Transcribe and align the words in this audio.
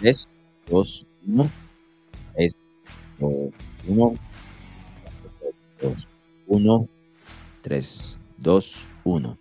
3, 0.00 0.28
2, 0.68 1.06
1. 1.26 1.50
3, 2.34 2.52
2, 3.18 3.32
1. 3.88 4.14
2, 5.80 6.08
1. 6.46 6.88
3, 7.62 8.18
2, 8.36 8.88
1. 9.04 9.38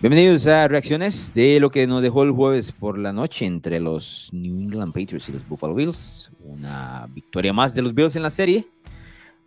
Bienvenidos 0.00 0.46
a 0.48 0.66
reacciones 0.66 1.32
de 1.32 1.60
lo 1.60 1.70
que 1.70 1.86
nos 1.86 2.02
dejó 2.02 2.24
el 2.24 2.32
jueves 2.32 2.72
por 2.72 2.98
la 2.98 3.12
noche 3.12 3.46
entre 3.46 3.78
los 3.78 4.30
New 4.32 4.58
England 4.58 4.92
Patriots 4.92 5.28
y 5.28 5.32
los 5.32 5.48
Buffalo 5.48 5.74
Bills. 5.74 6.30
Una 6.40 7.06
victoria 7.14 7.52
más 7.52 7.72
de 7.72 7.82
los 7.82 7.94
Bills 7.94 8.16
en 8.16 8.22
la 8.22 8.30
serie. 8.30 8.66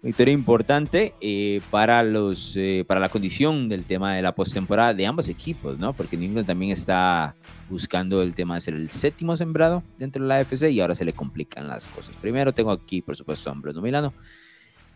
Victoria 0.02 0.34
importante 0.34 1.14
eh, 1.20 1.60
para, 1.70 2.04
los, 2.04 2.56
eh, 2.56 2.86
para 2.88 3.02
la 3.02 3.10
condición 3.10 3.68
del 3.68 3.84
tema 3.84 4.16
de 4.16 4.22
la 4.22 4.34
postemporada 4.34 4.94
de 4.94 5.06
ambos 5.06 5.28
equipos, 5.28 5.78
¿no? 5.78 5.92
Porque 5.92 6.16
New 6.16 6.30
England 6.30 6.48
también 6.48 6.72
está 6.72 7.36
buscando 7.70 8.22
el 8.22 8.34
tema 8.34 8.56
de 8.56 8.62
ser 8.62 8.76
el 8.76 8.90
séptimo 8.90 9.36
sembrado 9.36 9.84
dentro 9.98 10.22
de 10.24 10.30
la 10.30 10.38
AFC 10.38 10.70
y 10.72 10.80
ahora 10.80 10.96
se 10.96 11.04
le 11.04 11.12
complican 11.12 11.68
las 11.68 11.86
cosas. 11.88 12.16
Primero 12.22 12.54
tengo 12.54 12.72
aquí, 12.72 13.02
por 13.02 13.18
supuesto, 13.18 13.50
a 13.50 13.54
Bruno 13.54 13.82
Milano. 13.82 14.14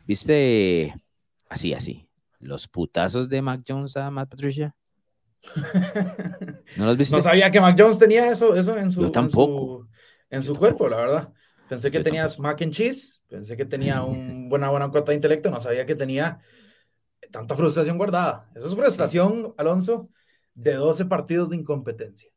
¿Viste? 0.07 0.95
Así, 1.49 1.73
así. 1.73 2.07
Los 2.39 2.69
putazos 2.69 3.27
de 3.27 3.41
Mac 3.41 3.61
Jones 3.67 3.97
a 3.97 4.09
Matt 4.09 4.29
Patricia. 4.29 4.73
¿No 6.77 6.85
los 6.85 6.97
viste? 6.97 7.15
No 7.15 7.21
sabía 7.21 7.51
que 7.51 7.59
Mac 7.59 7.75
Jones 7.77 7.99
tenía 7.99 8.31
eso, 8.31 8.55
eso 8.55 8.77
en 8.77 8.89
su, 8.89 9.11
tampoco. 9.11 9.87
En 10.29 10.41
su, 10.41 10.55
cuerpo, 10.55 10.87
la 10.87 10.97
verdad. 10.97 11.33
Pensé 11.67 11.91
que 11.91 11.99
tenías 11.99 12.39
mac 12.39 12.61
and 12.61 12.73
cheese, 12.73 13.21
pensé 13.33 13.57
que 13.57 13.65
tenía 13.65 14.03
un 14.03 14.47
buena, 14.47 14.69
buena 14.69 14.89
cuota 14.89 15.11
de 15.11 15.15
intelecto, 15.15 15.49
no 15.49 15.59
sabía 15.59 15.87
que 15.87 15.95
tenía 15.95 16.39
tanta 17.31 17.55
frustración 17.55 17.97
guardada. 17.97 18.47
Esa 18.53 18.67
es 18.67 18.75
frustración, 18.75 19.55
Alonso, 19.57 20.09
de 20.53 20.73
12 20.73 21.05
partidos 21.05 21.49
de 21.49 21.55
incompetencia. 21.55 22.29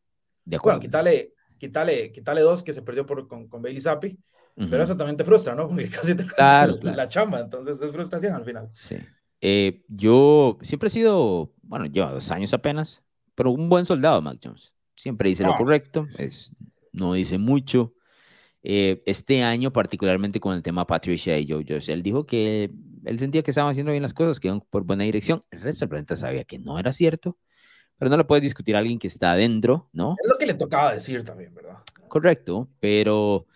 De 0.47 0.57
acuerdo. 0.57 0.79
Bueno, 0.79 0.89
quítale, 0.89 1.35
quítale, 1.59 2.13
quítale 2.13 2.41
dos 2.41 2.63
que 2.63 2.73
se 2.73 2.81
perdió 2.81 3.05
por, 3.05 3.29
con, 3.29 3.47
con 3.47 3.61
Bailey 3.61 3.83
Zappi, 3.83 4.19
pero 4.55 4.83
eso 4.83 4.97
también 4.97 5.19
te 5.19 5.25
frustra, 5.25 5.55
¿no? 5.55 5.69
Porque 5.69 5.91
casi 5.91 6.15
te 6.15 6.25
claro, 6.25 6.79
la 6.81 7.09
chamba, 7.09 7.41
entonces 7.41 7.79
es 7.79 7.93
frustración 7.93 8.35
al 8.35 8.45
final. 8.47 8.71
Sí. 8.73 8.97
Eh, 9.43 9.85
yo 9.89 10.57
siempre 10.63 10.87
he 10.87 10.91
sido, 10.91 11.53
bueno, 11.63 11.85
lleva 11.85 12.11
dos 12.11 12.31
años 12.31 12.55
apenas, 12.55 13.03
pero 13.35 13.51
un 13.51 13.69
buen 13.69 13.85
soldado, 13.85 14.23
Mac 14.23 14.39
Jones. 14.43 14.73
Siempre 14.97 15.29
dice 15.29 15.43
lo 15.43 15.53
ah, 15.53 15.59
correcto, 15.59 16.07
es, 16.19 16.57
no 16.93 17.13
dice 17.13 17.37
mucho, 17.37 17.93
eh, 18.63 19.03
este 19.07 19.43
año, 19.43 19.73
particularmente 19.73 20.41
con 20.41 20.55
el 20.55 20.63
tema 20.63 20.87
Patricia 20.87 21.39
y 21.39 21.49
Joe 21.49 21.65
Josh, 21.69 21.91
él 21.91 22.03
dijo 22.03 22.27
que 22.27 22.71
él 23.05 23.19
sentía 23.19 23.43
que 23.43 23.51
estaban 23.51 23.71
haciendo 23.71 23.93
bien 23.93 24.03
las 24.03 24.15
cosas, 24.15 24.41
que 24.41 24.49
iban 24.49 24.61
por 24.61 24.83
buena 24.83 25.05
dirección. 25.05 25.43
El 25.51 25.61
resto 25.61 25.85
del 25.85 25.91
planeta 25.91 26.17
sabía 26.17 26.45
que 26.45 26.59
no 26.59 26.79
era 26.79 26.93
cierto, 26.93 27.39
pero 27.99 28.11
no 28.11 28.17
lo 28.17 28.27
puedes 28.27 28.43
discutir 28.43 28.75
a 28.75 28.81
alguien 28.81 28.99
que 28.99 29.07
está 29.07 29.33
adentro, 29.33 29.89
¿no? 29.93 30.17
Es 30.23 30.29
lo 30.29 30.37
que 30.37 30.47
le 30.47 30.55
tocaba 30.55 30.93
decir 30.93 31.25
también, 31.25 31.55
¿verdad? 31.55 31.79
Correcto, 32.09 32.69
pero 32.81 33.47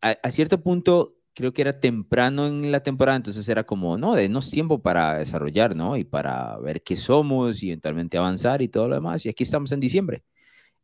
a, 0.00 0.30
cierto 0.30 0.60
punto 0.62 1.16
creo 1.34 1.52
que 1.52 1.62
era 1.62 1.78
temprano 1.78 2.46
en 2.46 2.72
la 2.72 2.82
temporada, 2.82 3.16
entonces 3.16 3.46
era 3.48 3.64
como, 3.64 3.98
no, 3.98 4.14
denos 4.14 4.50
tiempo 4.50 4.80
para 4.80 5.18
desarrollar, 5.18 5.76
¿no? 5.76 5.96
Y 5.96 6.04
para 6.04 6.56
ver 6.58 6.82
qué 6.82 6.96
somos 6.96 7.62
y 7.62 7.68
eventualmente 7.68 8.16
avanzar 8.16 8.62
y 8.62 8.68
todo 8.68 8.88
lo 8.88 8.94
demás. 8.94 9.26
Y 9.26 9.28
aquí 9.28 9.42
estamos 9.42 9.70
en 9.72 9.80
diciembre. 9.80 10.24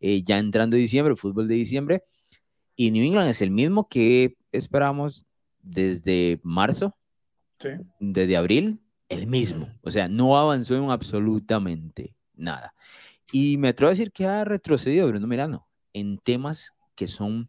Eh, 0.01 0.23
ya 0.23 0.39
entrando 0.39 0.77
diciembre, 0.77 1.17
fútbol 1.17 1.49
de 1.49 1.55
diciembre, 1.55 2.05
y 2.77 2.91
New 2.91 3.05
England 3.05 3.29
es 3.29 3.43
el 3.43 3.51
mismo 3.51 3.89
que 3.89 4.37
esperamos 4.51 5.27
desde 5.63 6.41
marzo, 6.43 6.97
desde 8.01 8.37
abril, 8.37 8.81
el 9.09 9.27
mismo. 9.27 9.69
O 9.83 9.91
sea, 9.91 10.09
no 10.09 10.37
avanzó 10.37 10.77
en 10.77 10.91
absolutamente 10.91 12.15
nada. 12.35 12.75
Y 13.31 13.57
me 13.57 13.69
atrevo 13.69 13.89
a 13.89 13.93
decir 13.93 14.13
que 14.13 14.27
ha 14.27 14.45
retrocedido 14.45 15.09
Bruno 15.09 15.27
Milano 15.27 15.69
en 15.93 16.19
temas 16.19 16.75
que 16.95 17.07
son 17.07 17.49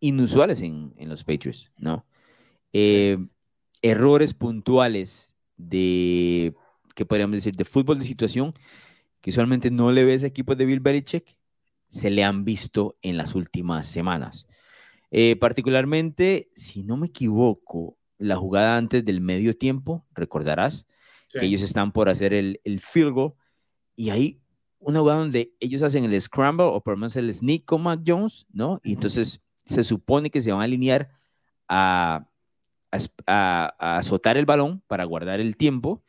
inusuales 0.00 0.60
en, 0.60 0.94
los 0.98 1.24
Patriots, 1.24 1.72
¿no? 1.78 2.04
Eh, 2.72 3.16
errores 3.82 4.34
puntuales 4.34 5.34
de, 5.56 6.54
que 6.94 7.06
podríamos 7.06 7.36
decir, 7.36 7.54
de 7.54 7.64
fútbol 7.64 7.98
de 7.98 8.04
situación, 8.04 8.54
que 9.20 9.30
usualmente 9.30 9.70
no 9.70 9.90
le 9.92 10.04
ves 10.04 10.22
a 10.22 10.26
equipos 10.26 10.56
de 10.56 10.66
Bill 10.66 10.80
Belichick, 10.80 11.36
se 11.88 12.10
le 12.10 12.24
han 12.24 12.44
visto 12.44 12.96
en 13.02 13.16
las 13.16 13.34
últimas 13.34 13.86
semanas. 13.86 14.46
Eh, 15.10 15.36
particularmente, 15.36 16.50
si 16.54 16.82
no 16.82 16.96
me 16.96 17.06
equivoco, 17.06 17.96
la 18.18 18.36
jugada 18.36 18.76
antes 18.76 19.04
del 19.04 19.20
medio 19.20 19.56
tiempo, 19.56 20.06
recordarás 20.14 20.86
que 21.32 21.44
ellos 21.44 21.60
están 21.60 21.92
por 21.92 22.08
hacer 22.08 22.32
el, 22.32 22.60
el 22.64 22.80
field 22.80 23.12
goal 23.12 23.34
y 23.94 24.08
hay 24.08 24.40
una 24.78 25.00
jugada 25.00 25.20
donde 25.20 25.52
ellos 25.60 25.82
hacen 25.82 26.04
el 26.04 26.20
scramble 26.20 26.64
o 26.64 26.80
por 26.80 26.94
lo 26.94 26.98
menos 26.98 27.16
el 27.16 27.32
sneak 27.32 27.66
con 27.66 27.82
Mac 27.82 28.00
Jones, 28.06 28.46
¿no? 28.52 28.80
Y 28.82 28.94
entonces 28.94 29.42
se 29.66 29.84
supone 29.84 30.30
que 30.30 30.40
se 30.40 30.50
van 30.50 30.62
a 30.62 30.64
alinear 30.64 31.10
a, 31.68 32.26
a, 32.90 33.74
a 33.78 33.98
azotar 33.98 34.38
el 34.38 34.46
balón 34.46 34.82
para 34.86 35.04
guardar 35.04 35.40
el 35.40 35.56
tiempo 35.56 36.02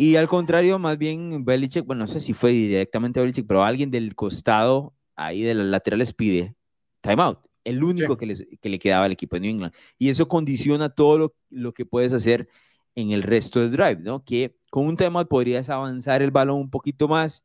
y 0.00 0.14
al 0.14 0.28
contrario, 0.28 0.78
más 0.78 0.96
bien 0.96 1.44
Belichick, 1.44 1.84
bueno, 1.84 2.02
no 2.02 2.06
sé 2.06 2.20
si 2.20 2.32
fue 2.32 2.52
directamente 2.52 3.18
Belichick, 3.18 3.48
pero 3.48 3.64
alguien 3.64 3.90
del 3.90 4.14
costado 4.14 4.94
ahí 5.18 5.42
de 5.42 5.54
las 5.54 5.66
laterales 5.66 6.12
pide 6.14 6.54
timeout. 7.00 7.38
El 7.64 7.84
único 7.84 8.16
que, 8.16 8.26
le 8.26 8.78
quedaba 8.78 9.04
al 9.04 9.12
equipo 9.12 9.36
de 9.36 9.40
New 9.40 9.50
England. 9.50 9.74
Y 9.98 10.08
eso 10.08 10.26
condiciona 10.26 10.88
todo 10.88 11.34
lo, 11.50 11.74
que 11.74 11.84
puedes 11.84 12.14
hacer 12.14 12.48
en 12.94 13.10
el 13.10 13.22
resto 13.22 13.60
del 13.60 13.72
drive, 13.72 13.98
¿no? 14.00 14.24
Que 14.24 14.56
con 14.70 14.86
un 14.86 14.96
timeout 14.96 15.28
podrías 15.28 15.68
avanzar 15.68 16.22
el 16.22 16.30
balón 16.30 16.60
un 16.60 16.70
poquito 16.70 17.08
más, 17.08 17.44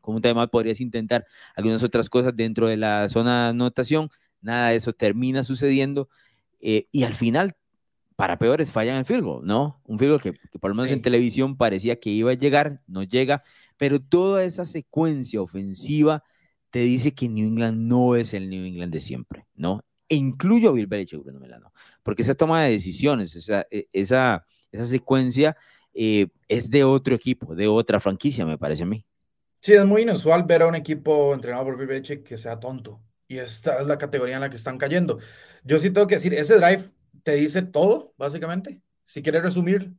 con 0.00 0.14
un 0.14 0.22
timeout 0.22 0.50
podrías 0.50 0.80
intentar 0.80 1.26
algunas 1.54 1.82
otras 1.82 2.08
cosas 2.08 2.34
dentro 2.34 2.68
de 2.68 2.78
la 2.78 3.06
zona 3.08 3.44
de 3.44 3.50
anotación, 3.50 4.08
nada 4.40 4.70
de 4.70 4.76
eso 4.76 4.94
termina 4.94 5.42
sucediendo 5.42 6.08
eh, 6.60 6.88
y 6.90 7.02
al 7.02 7.14
final, 7.14 7.54
para 8.16 8.38
peores, 8.38 8.70
fallan 8.70 8.96
el 8.96 9.04
field 9.04 9.24
goal, 9.24 9.46
¿no? 9.46 9.82
Un 9.84 9.98
field 9.98 10.12
goal 10.12 10.22
que, 10.22 10.58
por 10.58 10.70
lo 10.70 10.74
menos 10.74 10.90
en 10.90 11.02
televisión 11.02 11.56
parecía 11.56 12.00
que 12.00 12.10
iba 12.10 12.30
a 12.30 12.34
llegar, 12.34 12.80
no 12.86 13.02
llega, 13.02 13.42
pero 13.76 14.00
toda 14.00 14.44
esa 14.44 14.64
secuencia 14.64 15.42
ofensiva 15.42 16.22
te 16.70 16.80
dice 16.80 17.12
que 17.12 17.28
New 17.28 17.46
England 17.46 17.78
no 17.78 18.16
es 18.16 18.32
el 18.34 18.48
New 18.48 18.64
England 18.64 18.92
de 18.92 19.00
siempre, 19.00 19.46
¿no? 19.54 19.84
E 20.08 20.16
incluyo 20.16 20.70
a 20.70 20.72
Bill 20.72 20.86
Belichick, 20.86 21.22
Bruno 21.22 21.40
Melano, 21.40 21.72
porque 22.02 22.22
esa 22.22 22.34
toma 22.34 22.64
de 22.64 22.72
decisiones, 22.72 23.34
esa, 23.36 23.66
e, 23.70 23.88
esa, 23.92 24.44
esa 24.72 24.86
secuencia 24.86 25.56
eh, 25.94 26.28
es 26.48 26.70
de 26.70 26.84
otro 26.84 27.14
equipo, 27.14 27.54
de 27.54 27.68
otra 27.68 28.00
franquicia, 28.00 28.46
me 28.46 28.58
parece 28.58 28.84
a 28.84 28.86
mí. 28.86 29.04
Sí, 29.60 29.74
es 29.74 29.84
muy 29.84 30.02
inusual 30.02 30.44
ver 30.44 30.62
a 30.62 30.66
un 30.66 30.74
equipo 30.74 31.34
entrenado 31.34 31.64
por 31.64 31.76
Bill 31.76 31.88
Belichick 31.88 32.24
que 32.24 32.38
sea 32.38 32.58
tonto. 32.58 33.02
Y 33.28 33.38
esta 33.38 33.80
es 33.80 33.86
la 33.86 33.98
categoría 33.98 34.36
en 34.36 34.40
la 34.40 34.50
que 34.50 34.56
están 34.56 34.78
cayendo. 34.78 35.18
Yo 35.62 35.78
sí 35.78 35.90
tengo 35.90 36.06
que 36.06 36.16
decir, 36.16 36.34
ese 36.34 36.56
drive 36.56 36.82
te 37.22 37.34
dice 37.34 37.62
todo, 37.62 38.14
básicamente. 38.16 38.80
Si 39.04 39.22
quieres 39.22 39.42
resumir 39.42 39.92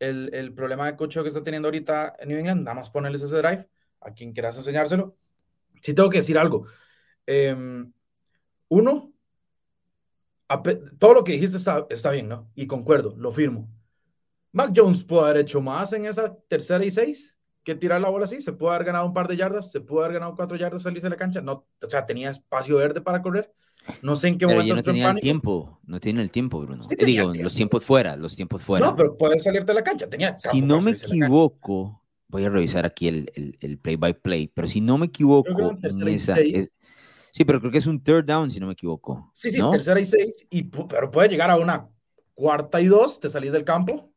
el, 0.00 0.30
el 0.34 0.52
problema 0.52 0.86
de 0.86 0.96
coche 0.96 1.22
que 1.22 1.28
está 1.28 1.42
teniendo 1.42 1.68
ahorita 1.68 2.16
en 2.18 2.28
New 2.28 2.38
England, 2.38 2.64
nada 2.64 2.74
más 2.74 2.90
ponerles 2.90 3.22
ese 3.22 3.36
drive 3.36 3.68
a 4.00 4.12
quien 4.12 4.32
quieras 4.32 4.56
enseñárselo 4.56 5.16
sí 5.86 5.94
tengo 5.94 6.10
que 6.10 6.18
decir 6.18 6.36
algo. 6.36 6.66
Em, 7.26 7.92
uno, 8.68 9.12
todo 10.98 11.14
lo 11.14 11.24
que 11.24 11.32
dijiste 11.32 11.56
está, 11.56 11.86
está 11.90 12.10
bien, 12.10 12.28
¿no? 12.28 12.50
Y 12.56 12.66
concuerdo, 12.66 13.14
lo 13.16 13.30
firmo. 13.30 13.70
Mac 14.50 14.72
Jones 14.74 15.04
pudo 15.04 15.24
haber 15.24 15.38
hecho 15.38 15.60
más 15.60 15.92
en 15.92 16.06
esa 16.06 16.36
tercera 16.48 16.84
y 16.84 16.90
seis 16.90 17.36
que 17.62 17.76
tirar 17.76 18.00
la 18.00 18.08
bola 18.08 18.24
así. 18.24 18.40
Se 18.40 18.52
pudo 18.52 18.70
haber 18.70 18.86
ganado 18.86 19.06
un 19.06 19.14
par 19.14 19.28
de 19.28 19.36
yardas, 19.36 19.70
se 19.70 19.80
pudo 19.80 20.00
haber 20.00 20.14
ganado 20.14 20.34
cuatro 20.34 20.56
yardas 20.56 20.82
salirse 20.82 21.06
de 21.06 21.10
la 21.10 21.16
cancha. 21.16 21.40
No, 21.40 21.66
o 21.82 21.88
sea, 21.88 22.04
tenía 22.04 22.30
espacio 22.30 22.76
verde 22.76 23.00
para 23.00 23.22
correr. 23.22 23.52
No 24.02 24.16
sé 24.16 24.28
en 24.28 24.38
qué 24.38 24.46
momento. 24.46 24.74
no 24.74 24.82
tenía 24.82 25.10
el 25.10 25.20
tiempo, 25.20 25.80
no 25.84 26.00
tiene 26.00 26.22
el 26.22 26.32
tiempo, 26.32 26.60
Bruno. 26.60 26.82
Digo, 26.98 27.32
los 27.32 27.54
tiempos 27.54 27.84
fuera, 27.84 28.16
los 28.16 28.34
tiempos 28.34 28.64
fuera. 28.64 28.86
No, 28.86 28.96
pero 28.96 29.16
puedes 29.16 29.44
salirte 29.44 29.66
de 29.66 29.74
la 29.74 29.84
cancha. 29.84 30.08
Tenía 30.08 30.36
si 30.36 30.60
no 30.62 30.80
me 30.80 30.92
equivoco, 30.92 32.02
voy 32.36 32.44
a 32.44 32.50
revisar 32.50 32.84
aquí 32.84 33.08
el, 33.08 33.56
el, 33.60 33.78
play 33.78 33.96
by 33.96 34.12
play, 34.20 34.46
pero 34.46 34.68
si 34.68 34.82
no 34.82 34.98
me 34.98 35.06
equivoco, 35.06 35.78
sí, 37.32 37.44
pero 37.46 37.60
creo 37.60 37.72
que 37.72 37.78
es 37.78 37.86
un 37.86 38.02
third 38.02 38.26
down, 38.26 38.50
si 38.50 38.60
no 38.60 38.66
me 38.66 38.74
equivoco. 38.74 39.30
Sí, 39.32 39.50
sí, 39.50 39.58
tercera 39.70 39.98
y 39.98 40.04
seis, 40.04 40.46
y, 40.50 40.64
pero 40.64 41.10
puede 41.10 41.30
llegar 41.30 41.48
a 41.50 41.56
una 41.56 41.88
cuarta 42.34 42.78
y 42.82 42.86
dos, 42.86 43.20
te 43.20 43.30
salís 43.30 43.52
del 43.52 43.64
campo. 43.64 44.12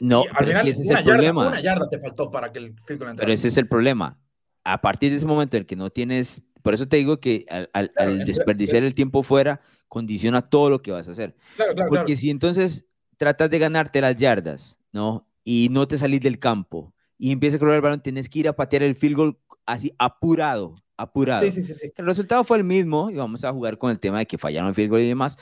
No, 0.00 0.24
pero 0.38 0.50
es 0.50 0.58
que 0.58 0.70
ese 0.70 0.82
es 0.84 0.90
el 0.90 1.04
problema. 1.04 1.48
Una 1.48 1.60
yarda 1.60 1.86
te 1.90 1.98
faltó 1.98 2.30
para 2.30 2.50
que 2.50 2.60
el 2.60 2.74
Pero 2.88 3.30
ese 3.30 3.48
es 3.48 3.58
el 3.58 3.68
problema. 3.68 4.18
A 4.64 4.80
partir 4.80 5.10
de 5.10 5.18
ese 5.18 5.26
momento 5.26 5.58
en 5.58 5.62
el 5.62 5.66
que 5.66 5.76
no 5.76 5.90
tienes, 5.90 6.42
por 6.62 6.72
eso 6.72 6.88
te 6.88 6.96
digo 6.96 7.20
que 7.20 7.44
al, 7.74 8.24
desperdiciar 8.24 8.82
el 8.84 8.94
tiempo 8.94 9.22
fuera, 9.22 9.60
condiciona 9.86 10.40
todo 10.40 10.70
lo 10.70 10.80
que 10.80 10.92
vas 10.92 11.08
a 11.08 11.10
hacer. 11.10 11.36
Claro, 11.56 11.74
claro, 11.74 11.90
Porque 11.90 12.16
si 12.16 12.30
entonces 12.30 12.86
tratas 13.18 13.50
de 13.50 13.58
ganarte 13.58 14.00
las 14.00 14.16
yardas, 14.16 14.78
¿no? 14.92 15.28
Y 15.44 15.68
no 15.70 15.86
te 15.86 15.98
salís 15.98 16.22
del 16.22 16.38
campo, 16.38 16.94
y 17.20 17.32
empieza 17.32 17.58
a 17.58 17.60
correr 17.60 17.76
el 17.76 17.80
balón, 17.82 18.00
tienes 18.00 18.30
que 18.30 18.38
ir 18.38 18.48
a 18.48 18.56
patear 18.56 18.82
el 18.82 18.96
field 18.96 19.14
goal 19.14 19.38
así 19.66 19.92
apurado, 19.98 20.76
apurado. 20.96 21.42
Sí, 21.42 21.52
sí, 21.52 21.62
sí, 21.62 21.74
sí. 21.74 21.92
El 21.94 22.06
resultado 22.06 22.42
fue 22.44 22.56
el 22.56 22.64
mismo 22.64 23.10
y 23.10 23.16
vamos 23.16 23.44
a 23.44 23.52
jugar 23.52 23.76
con 23.76 23.90
el 23.90 24.00
tema 24.00 24.20
de 24.20 24.26
que 24.26 24.38
fallaron 24.38 24.70
el 24.70 24.74
field 24.74 24.88
goal 24.88 25.02
y 25.02 25.08
demás, 25.08 25.36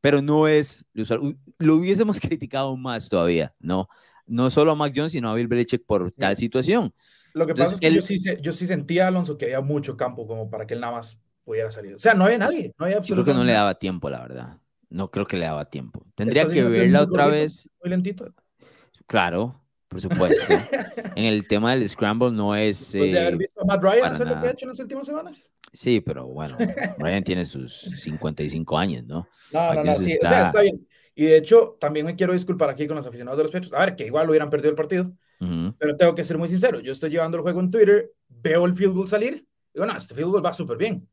pero 0.00 0.20
no 0.20 0.48
es 0.48 0.84
lo 0.92 1.76
hubiésemos 1.76 2.18
criticado 2.20 2.76
más 2.76 3.08
todavía, 3.08 3.54
¿no? 3.60 3.88
No 4.26 4.50
solo 4.50 4.72
a 4.72 4.74
Mac 4.74 4.92
Jones, 4.94 5.12
sino 5.12 5.30
a 5.30 5.34
Bill 5.34 5.46
Belichick 5.46 5.86
por 5.86 6.10
tal 6.12 6.36
situación. 6.36 6.92
Lo 7.32 7.46
que 7.46 7.54
pasa 7.54 7.74
es 7.74 7.80
que 7.80 7.94
yo, 7.94 8.02
sí, 8.02 8.18
yo 8.40 8.50
sí 8.50 8.66
sentía, 8.66 9.06
Alonso, 9.06 9.38
que 9.38 9.44
había 9.46 9.60
mucho 9.60 9.96
campo 9.96 10.26
como 10.26 10.50
para 10.50 10.66
que 10.66 10.74
él 10.74 10.80
nada 10.80 10.94
más 10.94 11.16
pudiera 11.44 11.70
salir. 11.70 11.94
O 11.94 11.98
sea, 11.98 12.14
no 12.14 12.24
había 12.24 12.38
nadie, 12.38 12.74
no 12.76 12.86
había 12.86 13.00
Yo 13.00 13.14
creo 13.14 13.24
que 13.24 13.34
no 13.34 13.44
le 13.44 13.52
daba 13.52 13.76
tiempo, 13.76 14.10
la 14.10 14.20
verdad. 14.20 14.58
No 14.88 15.12
creo 15.12 15.26
que 15.26 15.36
le 15.36 15.46
daba 15.46 15.70
tiempo. 15.70 16.04
Tendría 16.16 16.48
que 16.48 16.64
verla 16.64 17.02
otra 17.02 17.28
vez. 17.28 17.70
Muy 17.80 17.90
lentito. 17.90 18.34
Claro, 19.06 19.60
por 19.90 20.00
supuesto. 20.00 20.54
en 21.16 21.24
el 21.24 21.46
tema 21.48 21.74
del 21.74 21.88
Scramble 21.88 22.30
no 22.30 22.54
es. 22.54 22.94
Eh, 22.94 23.18
haber 23.18 23.36
visto 23.36 23.60
a 23.60 23.64
Matt 23.64 23.82
Ryan 23.82 24.12
hacer 24.12 24.28
lo 24.28 24.40
que 24.40 24.46
ha 24.46 24.50
hecho 24.52 24.64
en 24.64 24.68
las 24.70 24.78
últimas 24.78 25.04
semanas? 25.04 25.50
Sí, 25.72 26.00
pero 26.00 26.26
bueno, 26.26 26.56
Ryan 26.98 27.24
tiene 27.24 27.44
sus 27.44 27.72
55 27.74 28.78
años, 28.78 29.04
¿no? 29.04 29.26
No, 29.52 29.74
no, 29.74 29.84
no, 29.84 29.94
sí, 29.96 30.12
está... 30.12 30.26
O 30.26 30.30
sea, 30.30 30.42
está 30.44 30.60
bien. 30.62 30.86
Y 31.16 31.24
de 31.24 31.36
hecho, 31.36 31.76
también 31.80 32.06
me 32.06 32.14
quiero 32.14 32.32
disculpar 32.32 32.70
aquí 32.70 32.86
con 32.86 32.96
los 32.96 33.06
aficionados 33.06 33.36
de 33.36 33.42
los 33.42 33.52
Pechos. 33.52 33.72
A 33.72 33.80
ver, 33.80 33.96
que 33.96 34.06
igual 34.06 34.30
hubieran 34.30 34.48
perdido 34.48 34.70
el 34.70 34.76
partido. 34.76 35.12
Pero 35.78 35.96
tengo 35.96 36.14
que 36.14 36.22
ser 36.22 36.38
muy 36.38 36.48
sincero. 36.48 36.80
Yo 36.80 36.92
estoy 36.92 37.10
llevando 37.10 37.36
el 37.36 37.42
juego 37.42 37.60
en 37.60 37.70
Twitter, 37.70 38.12
veo 38.28 38.66
el 38.66 38.74
field 38.74 38.94
goal 38.94 39.08
salir. 39.08 39.46
Digo, 39.74 39.86
no, 39.86 39.96
este 39.96 40.14
field 40.14 40.30
goal 40.30 40.44
va 40.44 40.54
súper 40.54 40.76
bien. 40.76 41.08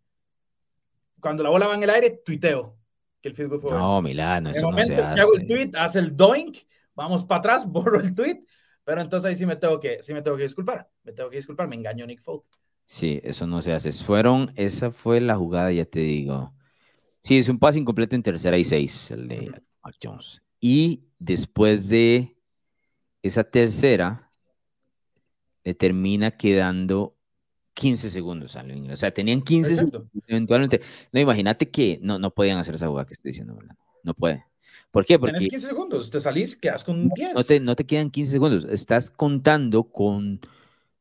Cuando 1.20 1.44
la 1.44 1.50
bola 1.50 1.68
va 1.68 1.76
en 1.76 1.84
el 1.84 1.90
aire, 1.90 2.22
tuiteo 2.24 2.78
que 3.22 3.30
el 3.30 3.36
field 3.36 3.50
goal 3.50 3.62
fue 3.62 3.72
No, 3.72 4.02
Milano, 4.02 4.52
eso 4.52 4.70
no 4.70 4.78
se 4.84 4.96
hace. 4.96 5.22
hago 5.22 5.36
el 5.36 5.48
tweet, 5.48 5.72
hace 5.78 6.00
el 6.00 6.16
doink, 6.16 6.58
vamos 6.94 7.26
para 7.26 7.40
atrás, 7.40 7.66
borro 7.68 8.00
el 8.00 8.14
tweet. 8.14 8.44
Pero 8.88 9.02
entonces 9.02 9.28
ahí 9.28 9.36
sí 9.36 9.46
me 9.46 9.58
tengo 9.58 9.82
que, 9.82 10.02
sí 10.02 10.14
me 10.14 10.22
tengo 10.22 10.38
que 10.38 10.44
disculpar. 10.44 10.90
Me 11.04 11.12
tengo 11.12 11.30
que 11.30 11.36
disculpar, 11.36 11.68
me 11.68 11.76
engañó 11.76 12.08
Nick 12.08 12.22
Folk. 12.22 12.46
Sí, 12.86 13.20
eso 13.22 13.46
no 13.46 13.62
se 13.62 13.74
hace. 13.74 13.92
Fueron, 13.92 14.54
esa 14.56 14.92
fue 14.92 15.20
la 15.20 15.36
jugada, 15.36 15.74
ya 15.74 15.84
te 15.84 16.00
digo. 16.00 16.54
Sí, 17.22 17.38
es 17.38 17.50
un 17.50 17.60
pase 17.60 17.80
incompleto 17.80 18.16
en 18.16 18.24
tercera 18.24 18.58
y 18.58 18.64
seis, 18.64 19.12
el 19.12 19.28
de 19.28 19.62
Mac 19.84 19.96
Jones. 20.02 20.42
Y 20.62 21.04
después 21.20 21.90
de 21.90 22.38
esa 23.22 23.44
tercera, 23.44 24.32
le 25.66 25.74
termina 25.74 26.32
quedando 26.32 27.18
15 27.74 28.10
segundos 28.10 28.56
a 28.56 28.66
O 28.90 28.96
sea, 28.96 29.14
tenían 29.14 29.42
15 29.42 29.76
segundos 29.76 30.08
eventualmente. 30.28 30.80
No, 31.12 31.20
imagínate 31.20 31.70
que 31.70 32.00
no, 32.02 32.20
no 32.20 32.34
podían 32.34 32.58
hacer 32.58 32.76
esa 32.76 32.88
jugada 32.88 33.06
que 33.06 33.16
estoy 33.16 33.32
diciendo, 33.32 33.54
¿verdad? 33.54 33.76
No 34.04 34.14
puede. 34.14 34.46
¿Por 34.98 35.06
qué? 35.06 35.20
Porque 35.20 35.38
Tienes 35.38 35.50
15 35.52 35.68
segundos, 35.68 36.10
te 36.10 36.20
salís, 36.20 36.56
quedas 36.56 36.84
con 36.84 37.10
10. 37.10 37.36
No 37.36 37.44
te, 37.44 37.60
no 37.60 37.76
te 37.76 37.86
quedan 37.86 38.10
15 38.10 38.32
segundos, 38.32 38.68
estás 38.68 39.12
contando 39.12 39.84
con 39.84 40.40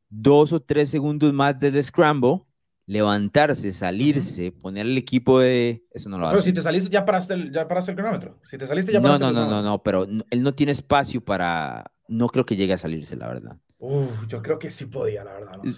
dos 0.07 0.53
o 0.53 0.59
tres 0.59 0.91
segundos 0.91 1.33
más 1.33 1.59
del 1.59 1.83
scramble, 1.83 2.41
levantarse, 2.85 3.71
salirse, 3.71 4.51
poner 4.51 4.85
el 4.85 4.99
equipo 4.99 5.39
de... 5.39 5.83
Eso 5.91 6.09
no 6.09 6.19
lo 6.19 6.27
hace. 6.27 6.35
Pero 6.35 6.43
si 6.43 6.53
te 6.53 6.61
saliste, 6.61 6.91
ya 6.91 7.05
paraste 7.05 7.33
el, 7.33 7.51
ya 7.51 7.67
paraste 7.67 7.89
el 7.89 7.97
cronómetro. 7.97 8.39
Si 8.43 8.55
te 8.55 8.67
saliste, 8.67 8.91
ya 8.91 9.01
paraste 9.01 9.23
no, 9.25 9.31
no, 9.31 9.45
No, 9.45 9.49
no, 9.49 9.63
no, 9.63 9.81
pero 9.81 10.03
él 10.29 10.43
no 10.43 10.53
tiene 10.53 10.73
espacio 10.73 11.19
para... 11.19 11.91
No 12.07 12.27
creo 12.27 12.45
que 12.45 12.55
llegue 12.55 12.73
a 12.73 12.77
salirse, 12.77 13.15
la 13.15 13.27
verdad. 13.27 13.57
Uf, 13.79 14.27
yo 14.27 14.43
creo 14.43 14.59
que 14.59 14.69
sí 14.69 14.85
podía, 14.85 15.23
la 15.23 15.33
verdad. 15.33 15.57
No. 15.63 15.73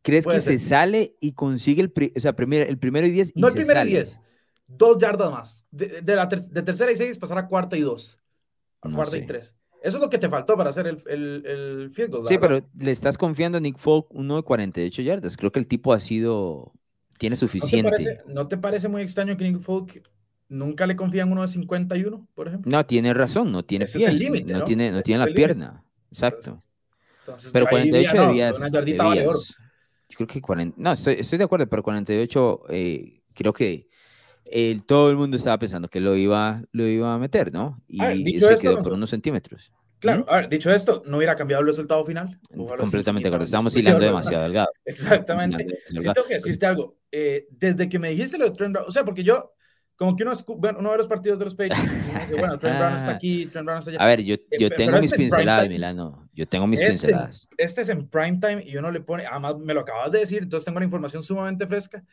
¿Crees 0.00 0.26
que 0.26 0.38
se 0.38 0.58
sale 0.60 1.16
y 1.18 1.32
consigue 1.32 1.82
el, 1.82 1.92
o 2.14 2.20
sea, 2.20 2.36
primer, 2.36 2.68
el 2.68 2.78
primero 2.78 3.04
y 3.06 3.10
diez? 3.10 3.32
Y 3.34 3.40
no 3.40 3.48
el 3.48 3.54
primero 3.54 3.84
y 3.84 3.88
diez. 3.88 4.20
Dos 4.66 4.98
yardas 4.98 5.30
más. 5.30 5.64
De, 5.70 6.02
la 6.02 6.26
de 6.26 6.62
tercera 6.62 6.90
y 6.90 6.96
seis 6.96 7.18
pasar 7.18 7.38
a 7.38 7.46
cuarta 7.46 7.76
y 7.76 7.82
dos. 7.82 8.18
A 8.80 8.90
cuarta 8.90 9.18
y 9.18 9.26
tres. 9.26 9.54
Eso 9.82 9.98
es 9.98 10.02
lo 10.02 10.08
que 10.08 10.16
te 10.16 10.30
faltó 10.30 10.56
para 10.56 10.70
hacer 10.70 10.86
el, 10.86 10.98
el, 11.06 11.46
el 11.46 11.90
field 11.90 12.10
goal. 12.10 12.26
Sí, 12.26 12.38
pero 12.38 12.66
le 12.78 12.90
estás 12.90 13.18
confiando 13.18 13.58
a 13.58 13.60
Nick 13.60 13.76
Folk 13.76 14.06
uno 14.10 14.36
de 14.36 14.42
48 14.42 15.02
yardas. 15.02 15.36
Creo 15.36 15.52
que 15.52 15.58
el 15.58 15.66
tipo 15.66 15.92
ha 15.92 16.00
sido. 16.00 16.72
Tiene 17.18 17.36
suficiente. 17.36 17.90
¿No 17.90 17.96
te 17.96 18.04
parece, 18.04 18.32
¿no 18.32 18.48
te 18.48 18.56
parece 18.56 18.88
muy 18.88 19.02
extraño 19.02 19.36
que 19.36 19.44
Nick 19.44 19.60
Folk 19.60 20.02
nunca 20.48 20.86
le 20.86 20.96
confían 20.96 21.30
uno 21.30 21.42
de 21.42 21.48
51, 21.48 22.26
por 22.34 22.48
ejemplo? 22.48 22.70
No, 22.70 22.86
tiene 22.86 23.12
razón, 23.12 23.52
no 23.52 23.62
tiene 23.62 23.84
Ese 23.84 23.98
Es 23.98 24.08
el 24.08 24.18
límite, 24.18 24.54
¿no? 24.54 24.64
Tiene, 24.64 24.90
no 24.90 25.02
tiene 25.02 25.26
la 25.26 25.32
pierna. 25.32 25.84
Exacto. 26.10 26.58
Entonces, 27.20 27.50
pero 27.52 27.66
48 27.66 28.26
de 28.26 28.32
días. 28.32 28.58
Yo 30.08 30.16
creo 30.16 30.26
que 30.26 30.40
40. 30.40 30.76
No, 30.80 30.92
estoy, 30.92 31.16
estoy 31.18 31.36
de 31.36 31.44
acuerdo, 31.44 31.66
pero 31.68 31.82
48, 31.82 32.62
eh, 32.70 33.22
creo 33.34 33.52
que 33.52 33.88
todo 34.86 35.10
el 35.10 35.16
mundo 35.16 35.36
estaba 35.36 35.58
pensando 35.58 35.88
que 35.88 36.00
lo 36.00 36.16
iba, 36.16 36.62
lo 36.72 36.86
iba 36.86 37.14
a 37.14 37.18
meter, 37.18 37.52
¿no? 37.52 37.82
Y 37.88 38.38
se 38.38 38.56
quedó 38.60 38.82
por 38.82 38.92
unos 38.92 39.10
centímetros. 39.10 39.72
Claro, 40.04 40.26
a 40.28 40.36
ver, 40.36 40.50
dicho 40.50 40.70
esto, 40.70 41.02
¿no 41.06 41.16
hubiera 41.16 41.34
cambiado 41.34 41.62
el 41.62 41.66
resultado 41.66 42.04
final? 42.04 42.38
Completamente 42.78 43.30
correcto. 43.30 43.46
Estamos 43.46 43.74
hilando 43.78 44.04
demasiado 44.04 44.42
delgado. 44.42 44.68
Exactamente. 44.84 45.66
Sí, 45.86 45.96
tengo 45.96 46.28
que 46.28 46.34
decirte 46.34 46.66
algo. 46.66 46.98
Eh, 47.10 47.46
desde 47.50 47.88
que 47.88 47.98
me 47.98 48.10
dijiste 48.10 48.36
lo 48.36 48.44
de 48.44 48.50
Trent 48.50 48.74
Brown, 48.74 48.86
o 48.86 48.92
sea, 48.92 49.02
porque 49.02 49.24
yo, 49.24 49.54
como 49.96 50.14
que 50.14 50.24
uno, 50.24 50.32
bueno, 50.58 50.80
uno 50.80 50.90
ve 50.90 50.98
los 50.98 51.06
partidos 51.06 51.38
de 51.38 51.46
los 51.46 51.54
Patriots 51.54 51.90
bueno, 52.32 52.58
Trent 52.58 52.78
Brown 52.78 52.94
está 52.96 53.10
aquí, 53.14 53.46
Trent 53.46 53.64
Brown 53.64 53.78
está 53.78 53.92
allá. 53.92 54.02
A 54.02 54.06
ver, 54.06 54.22
yo, 54.22 54.36
yo 54.58 54.66
eh, 54.66 54.70
tengo 54.76 55.00
mis 55.00 55.12
pinceladas, 55.12 55.68
Milano. 55.70 56.28
Yo 56.34 56.46
tengo 56.46 56.66
mis 56.66 56.82
este, 56.82 56.92
pinceladas. 56.92 57.48
Este 57.56 57.80
es 57.80 57.88
en 57.88 58.06
prime 58.06 58.38
time 58.38 58.62
y 58.62 58.76
uno 58.76 58.90
le 58.90 59.00
pone, 59.00 59.24
además 59.24 59.56
me 59.56 59.72
lo 59.72 59.80
acabas 59.80 60.12
de 60.12 60.18
decir, 60.18 60.42
entonces 60.42 60.66
tengo 60.66 60.76
una 60.76 60.84
información 60.84 61.22
sumamente 61.22 61.66
fresca. 61.66 62.04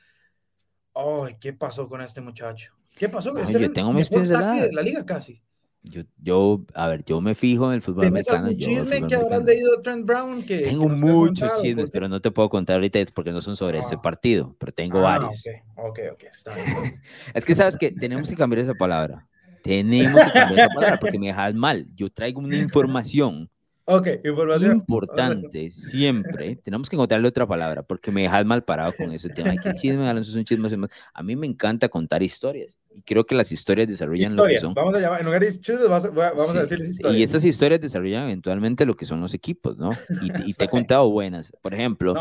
Ay, 0.94 1.38
¿qué 1.40 1.54
pasó 1.54 1.88
con 1.88 2.02
este 2.02 2.22
muchacho? 2.22 2.74
¿Qué 2.96 3.10
pasó? 3.10 3.34
Ay, 3.36 3.44
este 3.44 3.60
yo 3.60 3.72
tengo 3.72 3.94
mis 3.94 4.10
pinceladas. 4.10 4.62
De 4.62 4.74
la 4.74 4.82
liga 4.82 5.06
casi. 5.06 5.42
Yo, 5.84 6.04
yo, 6.22 6.64
a 6.76 6.88
ver, 6.88 7.04
yo 7.06 7.22
me 7.22 7.34
fijo 7.34 7.68
en 7.68 7.76
el 7.76 7.82
fútbol 7.82 8.08
americano. 8.08 8.50
¿Tienes 8.50 8.84
chisme 8.84 9.08
que 9.08 9.16
habrás 9.16 9.44
leído 9.44 9.82
Trent 9.82 10.06
Brown? 10.06 10.44
Que, 10.44 10.60
tengo 10.60 10.88
muchos 10.88 11.60
chismes, 11.60 11.90
pero 11.90 12.08
no 12.08 12.22
te 12.22 12.30
puedo 12.30 12.50
contar 12.50 12.76
ahorita 12.76 13.00
porque 13.16 13.32
no 13.32 13.42
son 13.42 13.56
sobre 13.56 13.80
este 13.80 13.96
ah. 13.96 14.02
partido, 14.02 14.56
pero 14.60 14.72
tengo 14.72 15.00
ah, 15.00 15.18
varios. 15.18 15.44
Ok, 15.76 16.00
ok, 16.14 16.24
está 16.24 16.54
bien. 16.54 17.02
es 17.34 17.44
que 17.44 17.56
sabes 17.56 17.78
que 17.78 17.92
tenemos 17.92 18.30
que 18.30 18.36
cambiar 18.36 18.60
esa 18.60 18.76
palabra. 18.76 19.28
Tenemos 19.64 20.24
que 20.24 20.32
cambiar 20.32 20.68
esa 20.68 20.76
palabra 20.76 21.00
porque 21.00 21.18
me 21.18 21.28
dejas 21.28 21.56
mal. 21.56 21.88
Yo 21.96 22.12
traigo 22.12 22.40
una 22.42 22.58
información 22.58 23.50
Ok, 23.86 24.08
información. 24.24 24.78
Importante, 24.78 25.72
siempre. 25.72 26.58
Tenemos 26.58 26.90
que 26.90 26.96
encontrarle 26.96 27.28
otra 27.28 27.48
palabra 27.48 27.84
porque 27.84 28.12
me 28.12 28.24
dejas 28.24 28.46
mal 28.46 28.64
parado 28.64 28.94
con 28.94 29.12
ese 29.12 29.30
tema. 29.30 29.52
Aquí 29.52 29.70
chisme, 29.80 30.08
Alonso, 30.08 30.32
son 30.32 30.44
chismes. 30.46 30.74
A 31.14 31.24
mí 31.24 31.36
me 31.36 31.48
encanta 31.48 31.90
contar 31.90 32.22
historias 32.24 32.78
y 32.94 33.02
creo 33.02 33.26
que 33.26 33.36
las 33.36 33.52
historias 33.52 33.88
desarrollan 33.88 34.36
lo 34.36 34.46
que 34.46 34.60
son. 34.60 34.74
Vamos 34.74 34.96
a 34.96 35.00
llamar, 35.00 35.20
en 35.20 35.26
lugar 35.26 35.42
de 35.42 35.60
chismes, 35.60 35.88
vamos, 35.88 36.56
a 36.56 36.62
decirles 36.62 36.90
historias. 36.90 37.20
Y 37.20 37.24
estas 37.24 37.46
historias 37.46 37.82
desarrollan 37.82 38.26
eventualmente 38.26 38.86
lo 38.86 38.96
que 38.96 39.06
son 39.06 39.22
los 39.22 39.34
equipos, 39.34 39.78
¿no? 39.78 39.92
Y, 40.22 40.54
te 40.54 40.66
he 40.66 40.70
contado 40.70 41.10
buenas. 41.10 41.54
Por 41.62 41.74
ejemplo, 41.74 42.14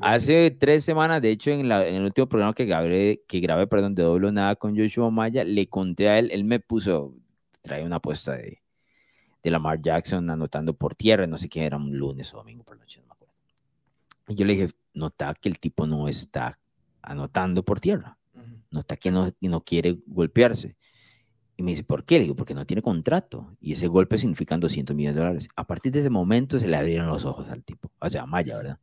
hace 0.00 0.50
tres 0.52 0.84
semanas, 0.84 1.20
de 1.20 1.30
hecho, 1.30 1.50
en, 1.50 1.68
la, 1.68 1.86
en, 1.86 1.96
el 1.96 2.04
último 2.04 2.28
programa 2.28 2.54
que 2.54 2.64
grabé, 2.64 3.22
que 3.26 3.40
grabé, 3.40 3.66
perdón, 3.66 3.94
de 3.94 4.02
doble 4.02 4.32
nada 4.32 4.56
con 4.56 4.76
Joshua 4.76 5.10
Maya, 5.10 5.44
le 5.44 5.68
conté 5.68 6.08
a 6.08 6.18
él, 6.18 6.30
él 6.32 6.44
me 6.44 6.60
puso, 6.60 7.14
trae 7.62 7.84
una 7.84 7.96
apuesta 7.96 8.32
de 8.32 8.63
de 9.44 9.50
Lamar 9.50 9.80
Jackson 9.80 10.28
anotando 10.30 10.74
por 10.74 10.96
tierra, 10.96 11.26
no 11.26 11.36
sé 11.36 11.48
qué, 11.50 11.64
era 11.66 11.76
un 11.76 11.96
lunes 11.96 12.32
o 12.32 12.38
domingo 12.38 12.64
por 12.64 12.76
la 12.76 12.80
noche, 12.80 13.00
no 13.00 13.08
me 13.08 13.12
acuerdo. 13.12 13.34
Y 14.28 14.34
yo 14.34 14.46
le 14.46 14.54
dije, 14.54 14.70
nota 14.94 15.34
que 15.34 15.50
el 15.50 15.58
tipo 15.58 15.86
no 15.86 16.08
está 16.08 16.58
anotando 17.02 17.62
por 17.62 17.78
tierra, 17.78 18.16
nota 18.70 18.96
que 18.96 19.10
no, 19.10 19.30
no 19.42 19.60
quiere 19.60 19.98
golpearse. 20.06 20.76
Y 21.56 21.62
me 21.62 21.70
dice, 21.70 21.84
¿por 21.84 22.04
qué? 22.04 22.16
Le 22.16 22.24
digo, 22.24 22.34
porque 22.34 22.54
no 22.54 22.66
tiene 22.66 22.82
contrato. 22.82 23.56
Y 23.60 23.74
ese 23.74 23.86
golpe 23.86 24.18
significa 24.18 24.56
200 24.56 24.96
millones 24.96 25.14
de 25.14 25.20
dólares. 25.20 25.48
A 25.54 25.64
partir 25.64 25.92
de 25.92 26.00
ese 26.00 26.10
momento 26.10 26.58
se 26.58 26.66
le 26.66 26.76
abrieron 26.76 27.06
los 27.06 27.24
ojos 27.24 27.48
al 27.48 27.62
tipo. 27.62 27.92
O 28.00 28.10
sea, 28.10 28.26
Maya, 28.26 28.56
¿verdad? 28.56 28.80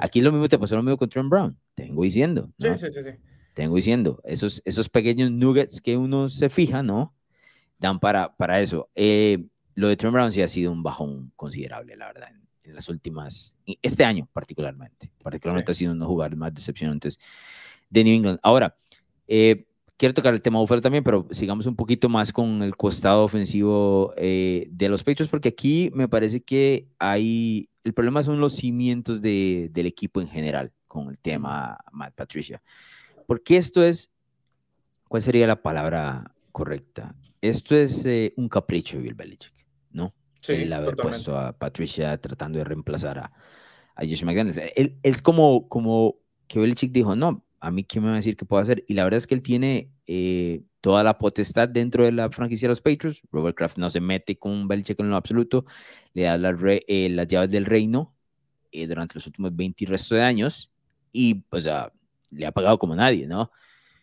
Aquí 0.00 0.22
lo 0.22 0.32
mismo 0.32 0.48
te 0.48 0.58
pasó 0.58 0.76
lo 0.76 0.82
mismo 0.82 0.96
con 0.96 1.10
Trent 1.10 1.28
Brown. 1.28 1.58
Tengo 1.74 2.02
diciendo. 2.02 2.50
Sí, 2.58 2.68
sí, 2.78 2.90
sí, 2.90 3.02
sí. 3.02 3.10
Tengo 3.52 3.76
diciendo. 3.76 4.22
Esos, 4.24 4.62
esos 4.64 4.88
pequeños 4.88 5.30
nuggets 5.32 5.82
que 5.82 5.98
uno 5.98 6.30
se 6.30 6.48
fija, 6.48 6.82
¿no? 6.82 7.14
Dan 7.78 8.00
para, 8.00 8.34
para 8.36 8.62
eso. 8.62 8.88
Eh, 8.94 9.44
lo 9.74 9.88
de 9.88 9.96
Trent 9.96 10.12
Brown 10.12 10.32
sí 10.32 10.42
ha 10.42 10.48
sido 10.48 10.72
un 10.72 10.82
bajón 10.82 11.32
considerable, 11.36 11.96
la 11.96 12.06
verdad, 12.06 12.28
en, 12.62 12.74
las 12.74 12.88
últimas, 12.88 13.56
este 13.82 14.04
año 14.04 14.26
particularmente. 14.32 15.12
Particularmente 15.22 15.72
ha 15.72 15.74
sido 15.74 15.92
uno 15.92 15.98
de 15.98 16.04
los 16.04 16.08
jugadores 16.08 16.38
más 16.38 16.54
decepcionantes 16.54 17.18
de 17.90 18.04
New 18.04 18.14
England. 18.14 18.38
Ahora, 18.42 18.76
eh, 19.28 19.66
quiero 19.96 20.14
tocar 20.14 20.34
el 20.34 20.42
tema 20.42 20.58
Búfalo 20.58 20.80
también, 20.80 21.04
pero 21.04 21.26
sigamos 21.30 21.66
un 21.66 21.76
poquito 21.76 22.08
más 22.08 22.32
con 22.32 22.62
el 22.62 22.76
costado 22.76 23.24
ofensivo 23.24 24.14
eh, 24.16 24.66
de 24.70 24.88
los 24.88 25.04
pechos, 25.04 25.28
porque 25.28 25.50
aquí 25.50 25.90
me 25.94 26.08
parece 26.08 26.42
que 26.42 26.88
hay, 26.98 27.68
el 27.84 27.94
problema 27.94 28.22
son 28.22 28.40
los 28.40 28.54
cimientos 28.54 29.20
de, 29.20 29.70
del 29.72 29.86
equipo 29.86 30.20
en 30.20 30.28
general 30.28 30.72
con 30.86 31.10
el 31.10 31.18
tema 31.18 31.78
Matt 31.92 32.14
Patricia. 32.14 32.62
Porque 33.26 33.56
esto 33.56 33.82
es, 33.82 34.12
¿cuál 35.08 35.22
sería 35.22 35.46
la 35.46 35.62
palabra 35.62 36.34
correcta? 36.52 37.14
Esto 37.40 37.76
es 37.76 38.04
eh, 38.06 38.32
un 38.36 38.48
capricho 38.48 38.96
de 38.96 39.02
Bill 39.04 39.14
Belichick. 39.14 39.53
¿No? 39.94 40.14
Sí, 40.40 40.52
el 40.52 40.72
haber 40.74 40.94
puesto 40.94 41.38
a 41.38 41.54
Patricia 41.54 42.18
tratando 42.18 42.58
de 42.58 42.64
reemplazar 42.64 43.18
a, 43.18 43.32
a 43.94 44.02
Josh 44.02 44.24
McDaniels. 44.24 44.60
Él, 44.76 44.98
es 45.02 45.22
como, 45.22 45.68
como 45.68 46.16
que 46.46 46.60
Belichick 46.60 46.92
dijo, 46.92 47.16
no, 47.16 47.44
a 47.60 47.70
mí 47.70 47.84
qué 47.84 48.00
me 48.00 48.08
va 48.08 48.12
a 48.12 48.16
decir 48.16 48.36
que 48.36 48.44
puedo 48.44 48.62
hacer. 48.62 48.84
Y 48.86 48.92
la 48.92 49.04
verdad 49.04 49.18
es 49.18 49.26
que 49.26 49.34
él 49.34 49.42
tiene 49.42 49.90
eh, 50.06 50.62
toda 50.82 51.02
la 51.02 51.16
potestad 51.16 51.68
dentro 51.68 52.04
de 52.04 52.12
la 52.12 52.30
franquicia 52.30 52.68
de 52.68 52.72
los 52.72 52.82
Patriots. 52.82 53.22
Robert 53.32 53.56
Kraft 53.56 53.78
no 53.78 53.88
se 53.88 54.00
mete 54.00 54.36
con 54.36 54.68
Belichick 54.68 55.00
en 55.00 55.08
lo 55.08 55.16
absoluto. 55.16 55.64
Le 56.12 56.24
da 56.24 56.36
las, 56.36 56.56
eh, 56.62 57.08
las 57.10 57.26
llaves 57.26 57.50
del 57.50 57.64
reino 57.64 58.14
eh, 58.70 58.86
durante 58.86 59.14
los 59.14 59.26
últimos 59.26 59.56
20 59.56 59.84
y 59.84 59.86
resto 59.86 60.14
de 60.14 60.22
años. 60.22 60.70
Y, 61.10 61.34
pues, 61.34 61.66
le 62.30 62.46
ha 62.46 62.52
pagado 62.52 62.78
como 62.78 62.94
nadie, 62.94 63.26
¿no? 63.26 63.50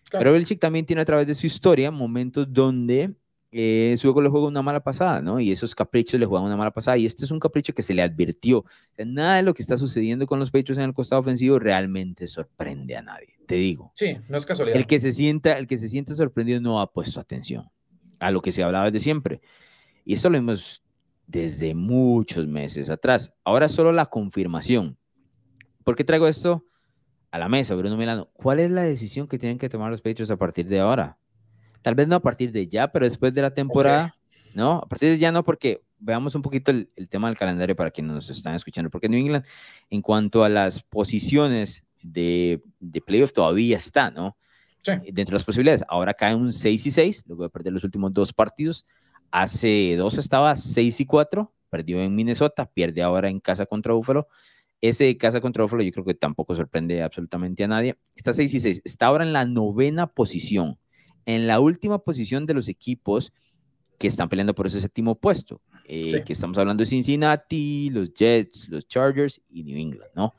Pero 0.09 0.33
Belichick 0.33 0.59
también 0.59 0.85
tiene 0.85 1.03
a 1.03 1.05
través 1.05 1.27
de 1.27 1.35
su 1.35 1.45
historia 1.45 1.91
momentos 1.91 2.51
donde 2.51 3.13
eh, 3.53 3.95
su 3.97 4.07
juego 4.07 4.21
le 4.21 4.29
juega 4.29 4.47
una 4.47 4.61
mala 4.61 4.79
pasada, 4.81 5.21
¿no? 5.21 5.39
Y 5.39 5.51
esos 5.51 5.75
caprichos 5.75 6.19
le 6.19 6.25
juegan 6.25 6.45
una 6.45 6.55
mala 6.55 6.71
pasada. 6.71 6.97
Y 6.97 7.05
este 7.05 7.25
es 7.25 7.31
un 7.31 7.39
capricho 7.39 7.73
que 7.73 7.81
se 7.81 7.93
le 7.93 8.01
advirtió. 8.01 8.65
nada 8.97 9.35
de 9.35 9.43
lo 9.43 9.53
que 9.53 9.61
está 9.61 9.77
sucediendo 9.77 10.25
con 10.25 10.39
los 10.39 10.51
Patriots 10.51 10.77
en 10.77 10.85
el 10.85 10.93
costado 10.93 11.19
ofensivo 11.19 11.59
realmente 11.59 12.27
sorprende 12.27 12.95
a 12.95 13.01
nadie, 13.01 13.37
te 13.45 13.55
digo. 13.55 13.91
Sí, 13.95 14.17
no 14.29 14.37
es 14.37 14.45
casualidad. 14.45 14.77
El 14.77 14.87
que 14.87 14.99
se 14.99 15.11
sienta, 15.11 15.57
el 15.57 15.67
que 15.67 15.77
se 15.77 15.89
siente 15.89 16.15
sorprendido 16.15 16.61
no 16.61 16.79
ha 16.79 16.91
puesto 16.91 17.19
atención 17.19 17.69
a 18.19 18.31
lo 18.31 18.41
que 18.41 18.53
se 18.53 18.63
hablaba 18.63 18.85
desde 18.85 19.03
siempre. 19.03 19.41
Y 20.05 20.13
esto 20.13 20.29
lo 20.29 20.37
hemos 20.37 20.83
desde 21.27 21.75
muchos 21.75 22.47
meses 22.47 22.89
atrás. 22.89 23.33
Ahora 23.43 23.67
solo 23.67 23.91
la 23.91 24.05
confirmación. 24.05 24.97
¿Por 25.83 25.95
qué 25.95 26.03
traigo 26.03 26.27
esto 26.27 26.65
a 27.31 27.39
la 27.39 27.49
mesa, 27.49 27.75
Bruno 27.75 27.97
Milano? 27.97 28.29
¿Cuál 28.33 28.59
es 28.59 28.71
la 28.71 28.83
decisión 28.83 29.27
que 29.27 29.37
tienen 29.37 29.57
que 29.57 29.67
tomar 29.67 29.91
los 29.91 30.01
Patriots 30.01 30.31
a 30.31 30.37
partir 30.37 30.67
de 30.67 30.79
ahora? 30.79 31.17
Tal 31.81 31.95
vez 31.95 32.07
no 32.07 32.15
a 32.15 32.21
partir 32.21 32.51
de 32.51 32.67
ya, 32.67 32.91
pero 32.91 33.05
después 33.05 33.33
de 33.33 33.41
la 33.41 33.53
temporada, 33.53 34.15
¿no? 34.53 34.79
A 34.83 34.87
partir 34.87 35.09
de 35.09 35.17
ya 35.17 35.31
no, 35.31 35.43
porque 35.43 35.81
veamos 35.99 36.35
un 36.35 36.41
poquito 36.41 36.71
el, 36.71 36.89
tema 37.09 37.27
del 37.27 37.37
calendario 37.37 37.75
para 37.75 37.91
quienes 37.91 38.13
nos 38.13 38.29
están 38.29 38.55
escuchando, 38.55 38.89
porque 38.89 39.09
New 39.09 39.19
England, 39.19 39.45
en 39.89 40.01
cuanto 40.01 40.43
a 40.43 40.49
las 40.49 40.81
posiciones 40.83 41.83
de, 42.01 42.61
de 42.79 43.01
playoff, 43.01 43.33
todavía 43.33 43.77
está, 43.77 44.11
¿no? 44.11 44.37
Sí. 44.83 44.93
Dentro 45.11 45.33
de 45.33 45.33
las 45.33 45.43
posibilidades. 45.43 45.83
Ahora 45.87 46.13
cae 46.13 46.33
un 46.33 46.51
6 46.51 46.85
y 46.87 46.91
6, 46.91 47.23
luego 47.27 47.43
de 47.43 47.49
perder 47.49 47.73
los 47.73 47.83
últimos 47.83 48.13
dos 48.13 48.33
partidos. 48.33 48.87
Hace 49.29 49.95
dos 49.95 50.17
estaba 50.17 50.55
6 50.55 51.01
y 51.01 51.05
4, 51.05 51.53
perdió 51.69 52.01
en 52.01 52.15
Minnesota, 52.15 52.65
pierde 52.65 53.01
ahora 53.01 53.29
en 53.29 53.39
casa 53.39 53.65
contra 53.65 53.93
Buffalo. 53.93 54.27
Ese 54.81 55.03
de 55.03 55.17
casa 55.17 55.39
contra 55.39 55.63
Buffalo 55.63 55.83
yo 55.83 55.91
creo 55.91 56.05
que 56.05 56.15
tampoco 56.15 56.55
sorprende 56.55 57.03
absolutamente 57.03 57.63
a 57.63 57.67
nadie. 57.67 57.97
Está 58.15 58.33
6 58.33 58.53
y 58.55 58.59
6, 58.59 58.81
está 58.83 59.05
ahora 59.05 59.23
en 59.23 59.33
la 59.33 59.45
novena 59.45 60.07
posición 60.07 60.79
en 61.35 61.47
la 61.47 61.59
última 61.59 61.99
posición 61.99 62.45
de 62.45 62.53
los 62.53 62.67
equipos 62.67 63.31
que 63.97 64.07
están 64.07 64.29
peleando 64.29 64.55
por 64.55 64.67
ese 64.67 64.81
séptimo 64.81 65.15
puesto, 65.15 65.61
eh, 65.85 66.23
que 66.25 66.33
estamos 66.33 66.57
hablando 66.57 66.81
de 66.81 66.89
Cincinnati, 66.89 67.89
los 67.91 68.13
Jets, 68.13 68.67
los 68.69 68.87
Chargers 68.87 69.39
y 69.47 69.63
New 69.63 69.77
England, 69.77 70.11
¿no? 70.15 70.33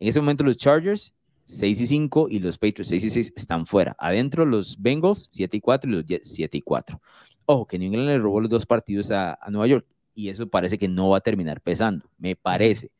En 0.00 0.08
ese 0.08 0.20
momento 0.20 0.44
los 0.44 0.56
Chargers 0.56 1.14
6 1.44 1.80
y 1.80 1.86
5 1.86 2.26
y 2.30 2.40
los 2.40 2.58
Patriots 2.58 2.88
6 2.88 3.04
y 3.04 3.10
6 3.10 3.32
están 3.36 3.66
fuera. 3.66 3.94
Adentro 3.98 4.44
los 4.44 4.80
Bengals 4.80 5.28
7 5.30 5.56
y 5.56 5.60
4 5.60 5.90
y 5.90 5.92
los 5.94 6.04
Jets 6.04 6.34
7 6.34 6.58
y 6.58 6.62
4. 6.62 7.00
Ojo, 7.46 7.66
que 7.66 7.78
New 7.78 7.88
England 7.88 8.08
le 8.08 8.18
robó 8.18 8.40
los 8.40 8.50
dos 8.50 8.66
partidos 8.66 9.10
a, 9.10 9.38
Nueva 9.48 9.66
York 9.66 9.86
y 10.14 10.28
eso 10.28 10.48
parece 10.48 10.78
que 10.78 10.88
no 10.88 11.10
va 11.10 11.18
a 11.18 11.20
terminar 11.20 11.60
pesando, 11.60 12.08
me 12.18 12.36
parece, 12.36 12.90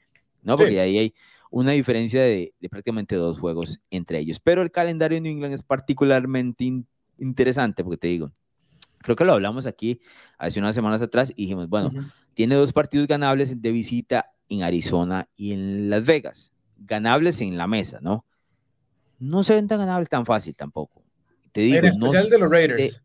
¿no? 0.43 0.57
Porque 0.57 0.81
ahí 0.81 0.99
hay 0.99 1.15
una 1.51 1.73
diferencia 1.73 2.23
de, 2.23 2.55
de, 2.61 2.69
prácticamente 2.69 3.17
dos 3.17 3.39
juegos 3.39 3.81
entre 3.91 4.19
ellos. 4.19 4.41
Pero 4.41 4.63
el 4.63 4.71
calendario 4.71 5.17
de 5.17 5.23
New 5.23 5.33
England 5.33 5.55
es 5.55 5.63
particularmente 5.63 6.85
interesante, 7.19 7.85
porque 7.85 7.99
te 7.99 8.09
digo, 8.09 8.33
creo 8.99 9.17
que 9.17 9.25
lo 9.25 9.35
hablamos 9.35 9.67
aquí 9.67 10.01
hace 10.39 10.59
unas 10.59 10.75
semanas 10.75 11.03
atrás 11.03 11.31
y 11.31 11.43
dijimos, 11.43 11.69
bueno, 11.69 11.91
tiene 12.35 12.55
dos 12.55 12.73
partidos 12.73 13.07
ganables 13.07 13.61
de 13.61 13.73
visita 13.73 14.33
en 14.49 14.63
Arizona 14.63 15.29
y 15.37 15.53
en 15.53 15.91
Las 15.91 16.05
Vegas, 16.05 16.53
ganables 16.79 17.41
en 17.41 17.57
la 17.57 17.67
mesa, 17.67 17.99
¿no? 18.01 18.25
No 19.19 19.43
se 19.43 19.55
ven 19.55 19.69
tan 19.69 19.79
ganables 19.79 20.09
tan 20.09 20.27
fácil 20.27 20.57
tampoco. 20.57 21.03
Te 21.53 21.61
digo, 21.61 21.79
en 21.79 21.85
especial 21.87 22.29
de 22.29 22.39
los 22.39 22.51
Raiders. 22.51 23.01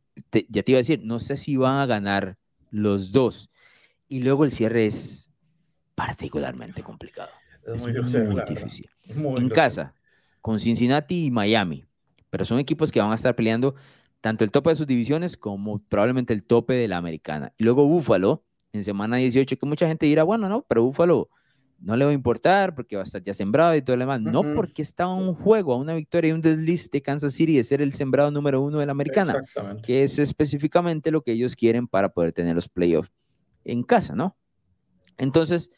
ya 0.49 0.63
te 0.63 0.71
iba 0.71 0.77
a 0.77 0.81
decir, 0.81 1.01
no 1.03 1.19
sé 1.19 1.37
si 1.37 1.55
van 1.55 1.77
a 1.77 1.85
ganar 1.85 2.37
los 2.71 3.11
dos. 3.11 3.49
Y 4.07 4.21
luego 4.21 4.43
el 4.43 4.51
cierre 4.51 4.87
es 4.87 5.29
particularmente 5.95 6.81
complicado. 6.81 7.29
Es, 7.67 7.83
muy, 7.83 7.93
difícil. 8.47 8.89
en 9.05 9.49
casa, 9.49 9.93
con 10.41 10.59
Cincinnati 10.59 11.25
y 11.25 11.31
Miami, 11.31 11.85
pero 12.29 12.45
son 12.45 12.57
equipos 12.57 12.91
que 12.91 12.99
van 12.99 13.11
a 13.11 13.15
estar 13.15 13.35
peleando 13.35 13.75
tanto 14.21 14.43
el 14.43 14.51
tope 14.51 14.69
de 14.69 14.75
sus 14.75 14.87
divisiones 14.87 15.37
como 15.37 15.79
probablemente 15.79 16.33
el 16.33 16.43
tope 16.43 16.73
de 16.73 16.87
la 16.87 16.97
americana. 16.97 17.53
Y 17.57 17.63
luego 17.63 17.87
Búfalo, 17.87 18.43
en 18.73 18.83
semana 18.83 19.17
18, 19.17 19.57
que 19.57 19.65
mucha 19.65 19.87
gente 19.87 20.05
dirá, 20.05 20.23
bueno, 20.23 20.49
no, 20.49 20.65
pero 20.67 20.83
Búfalo 20.83 21.29
no 21.81 21.95
le 21.95 22.05
va 22.05 22.11
a 22.11 22.13
importar 22.13 22.75
porque 22.75 22.95
va 22.95 23.03
a 23.03 23.05
estar 23.05 23.23
ya 23.23 23.33
sembrado 23.33 23.75
y 23.75 23.81
todo 23.81 23.95
lo 23.95 24.01
demás. 24.01 24.21
No 24.21 24.43
porque 24.53 24.81
está 24.81 25.07
un 25.07 25.33
juego, 25.33 25.73
a 25.73 25.77
una 25.77 25.95
victoria 25.95 26.29
y 26.29 26.31
un 26.33 26.41
desliz 26.41 26.91
de 26.91 27.01
Kansas 27.01 27.33
City 27.33 27.55
de 27.55 27.63
ser 27.63 27.81
el 27.81 27.93
sembrado 27.93 28.31
número 28.31 28.61
uno 28.61 28.79
de 28.79 28.85
la 28.85 28.91
americana, 28.91 29.41
que 29.81 30.03
es 30.03 30.19
específicamente 30.19 31.11
lo 31.11 31.21
que 31.21 31.31
ellos 31.31 31.55
quieren 31.55 31.87
para 31.87 32.09
poder 32.09 32.33
tener 32.33 32.55
los 32.55 32.67
playoffs 32.67 33.11
en 33.63 33.83
casa, 33.83 34.15
¿no? 34.15 34.35
Entonces, 35.17 35.71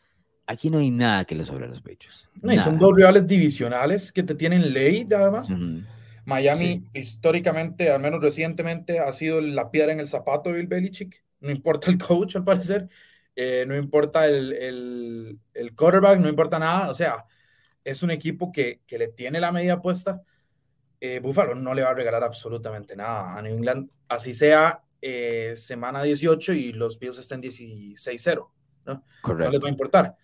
aquí 0.47 0.69
no 0.69 0.79
hay 0.79 0.91
nada 0.91 1.25
que 1.25 1.35
le 1.35 1.45
sobre 1.45 1.67
los 1.67 1.81
pechos. 1.81 2.29
No, 2.41 2.59
son 2.59 2.79
dos 2.79 2.95
rivales 2.95 3.27
divisionales 3.27 4.11
que 4.11 4.23
te 4.23 4.35
tienen 4.35 4.73
ley, 4.73 5.07
además. 5.15 5.51
Miami 6.25 6.83
históricamente, 6.93 7.89
al 7.89 7.99
menos 7.99 8.21
recientemente, 8.21 8.99
ha 8.99 9.11
sido 9.11 9.41
la 9.41 9.71
piedra 9.71 9.91
en 9.91 9.99
el 9.99 10.07
zapato 10.07 10.49
de 10.49 10.57
Bill 10.57 10.67
Belichick. 10.67 11.23
No 11.39 11.51
importa 11.51 11.89
el 11.89 11.97
coach, 12.07 12.35
al 12.35 12.43
parecer. 12.43 12.87
Eh, 13.35 13.65
no 13.67 13.75
importa 13.75 14.27
el, 14.27 14.53
el, 14.53 15.39
el, 15.53 15.75
quarterback, 15.75 16.19
no 16.19 16.29
importa 16.29 16.59
nada. 16.59 16.89
O 16.89 16.93
sea, 16.93 17.25
es 17.83 18.03
un 18.03 18.11
equipo 18.11 18.51
que, 18.51 18.81
que 18.85 18.97
le 18.97 19.07
tiene 19.07 19.39
la 19.39 19.51
medida 19.51 19.81
puesta. 19.81 20.21
Eh, 20.99 21.19
Buffalo 21.19 21.55
no 21.55 21.73
le 21.73 21.81
va 21.81 21.89
a 21.89 21.95
regalar 21.95 22.23
absolutamente 22.23 22.95
nada 22.95 23.35
a 23.35 23.41
New 23.41 23.55
England, 23.55 23.89
así 24.07 24.35
sea 24.35 24.83
eh, 25.01 25.55
semana 25.55 26.03
18 26.03 26.53
y 26.53 26.73
los 26.73 26.99
Bills 26.99 27.17
estén 27.17 27.41
16-0. 27.41 28.51
¿no? 28.85 29.03
no 29.27 29.49
les 29.49 29.59
va 29.59 29.67
a 29.67 29.71
importar. 29.71 30.15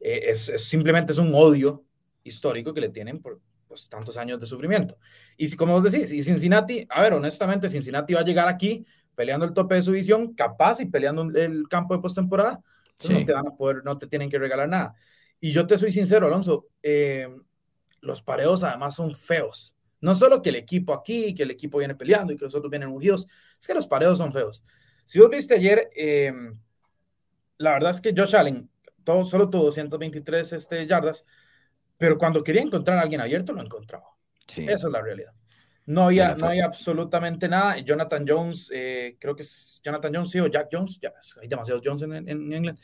Es, 0.00 0.48
es, 0.48 0.64
simplemente 0.64 1.12
es 1.12 1.18
un 1.18 1.32
odio 1.34 1.84
histórico 2.24 2.74
que 2.74 2.80
le 2.80 2.88
tienen 2.88 3.22
por, 3.22 3.40
pues, 3.74 3.88
tantos 3.88 4.16
años 4.16 4.40
de 4.40 4.46
sufrimiento. 4.46 4.98
Y 5.36 5.46
si, 5.46 5.56
como 5.56 5.74
vos 5.74 5.90
decís, 5.90 6.12
y 6.12 6.22
Cincinnati, 6.22 6.86
a 6.88 7.02
ver, 7.02 7.14
honestamente, 7.14 7.68
Cincinnati 7.68 8.14
va 8.14 8.20
a 8.20 8.24
llegar 8.24 8.48
aquí 8.48 8.86
peleando 9.14 9.44
el 9.46 9.52
tope 9.52 9.74
de 9.74 9.82
su 9.82 9.92
división, 9.92 10.34
capaz 10.34 10.80
y 10.80 10.86
peleando 10.86 11.22
el 11.22 11.68
campo 11.68 11.94
de 11.94 12.00
postemporada, 12.00 12.60
no 13.08 13.24
te 13.24 13.32
van 13.32 13.46
a 13.46 13.50
poder, 13.50 13.84
no 13.84 13.98
te 13.98 14.06
tienen 14.06 14.30
que 14.30 14.38
regalar 14.38 14.68
nada. 14.68 14.94
Y 15.40 15.52
yo 15.52 15.66
te 15.66 15.76
soy 15.76 15.90
sincero, 15.92 16.26
Alonso, 16.26 16.68
eh, 16.82 17.28
los 18.00 18.22
pareos 18.22 18.62
además 18.62 18.94
son 18.94 19.14
feos. 19.14 19.74
No 20.00 20.14
solo 20.14 20.42
que 20.42 20.50
el 20.50 20.56
equipo 20.56 20.92
aquí, 20.92 21.34
que 21.34 21.42
el 21.42 21.50
equipo 21.50 21.78
viene 21.78 21.94
peleando 21.94 22.32
y 22.32 22.36
que 22.36 22.44
los 22.44 22.54
otros 22.54 22.70
vienen 22.70 22.88
ungidos, 22.88 23.26
es 23.60 23.66
que 23.66 23.74
los 23.74 23.86
pareos 23.86 24.18
son 24.18 24.32
feos. 24.32 24.62
Si 25.04 25.18
vos 25.18 25.30
viste 25.30 25.54
ayer, 25.54 25.90
eh, 25.96 26.32
la 27.58 27.72
verdad 27.72 27.90
es 27.90 28.00
que 28.00 28.14
Josh 28.16 28.36
Allen 28.36 28.68
todo, 29.04 29.24
solo 29.24 29.48
tuvo 29.50 29.64
223 29.64 30.54
este, 30.54 30.86
yardas, 30.86 31.24
pero 31.98 32.18
cuando 32.18 32.42
quería 32.42 32.62
encontrar 32.62 32.98
a 32.98 33.02
alguien 33.02 33.20
abierto, 33.20 33.52
lo 33.52 33.62
encontraba. 33.62 34.06
Sí. 34.46 34.64
Esa 34.64 34.86
es 34.86 34.92
la 34.92 35.00
realidad. 35.00 35.32
No 35.86 36.04
había, 36.04 36.34
no 36.34 36.46
hay 36.46 36.60
absolutamente 36.60 37.46
nada. 37.46 37.78
Jonathan 37.78 38.24
Jones, 38.26 38.70
eh, 38.72 39.16
creo 39.20 39.36
que 39.36 39.42
es 39.42 39.80
Jonathan 39.84 40.14
Jones, 40.14 40.30
sí, 40.30 40.40
o 40.40 40.46
Jack 40.46 40.68
Jones, 40.72 40.98
ya, 40.98 41.12
hay 41.40 41.48
demasiados 41.48 41.82
Jones 41.84 42.02
en, 42.02 42.14
en, 42.28 42.52
England. 42.52 42.78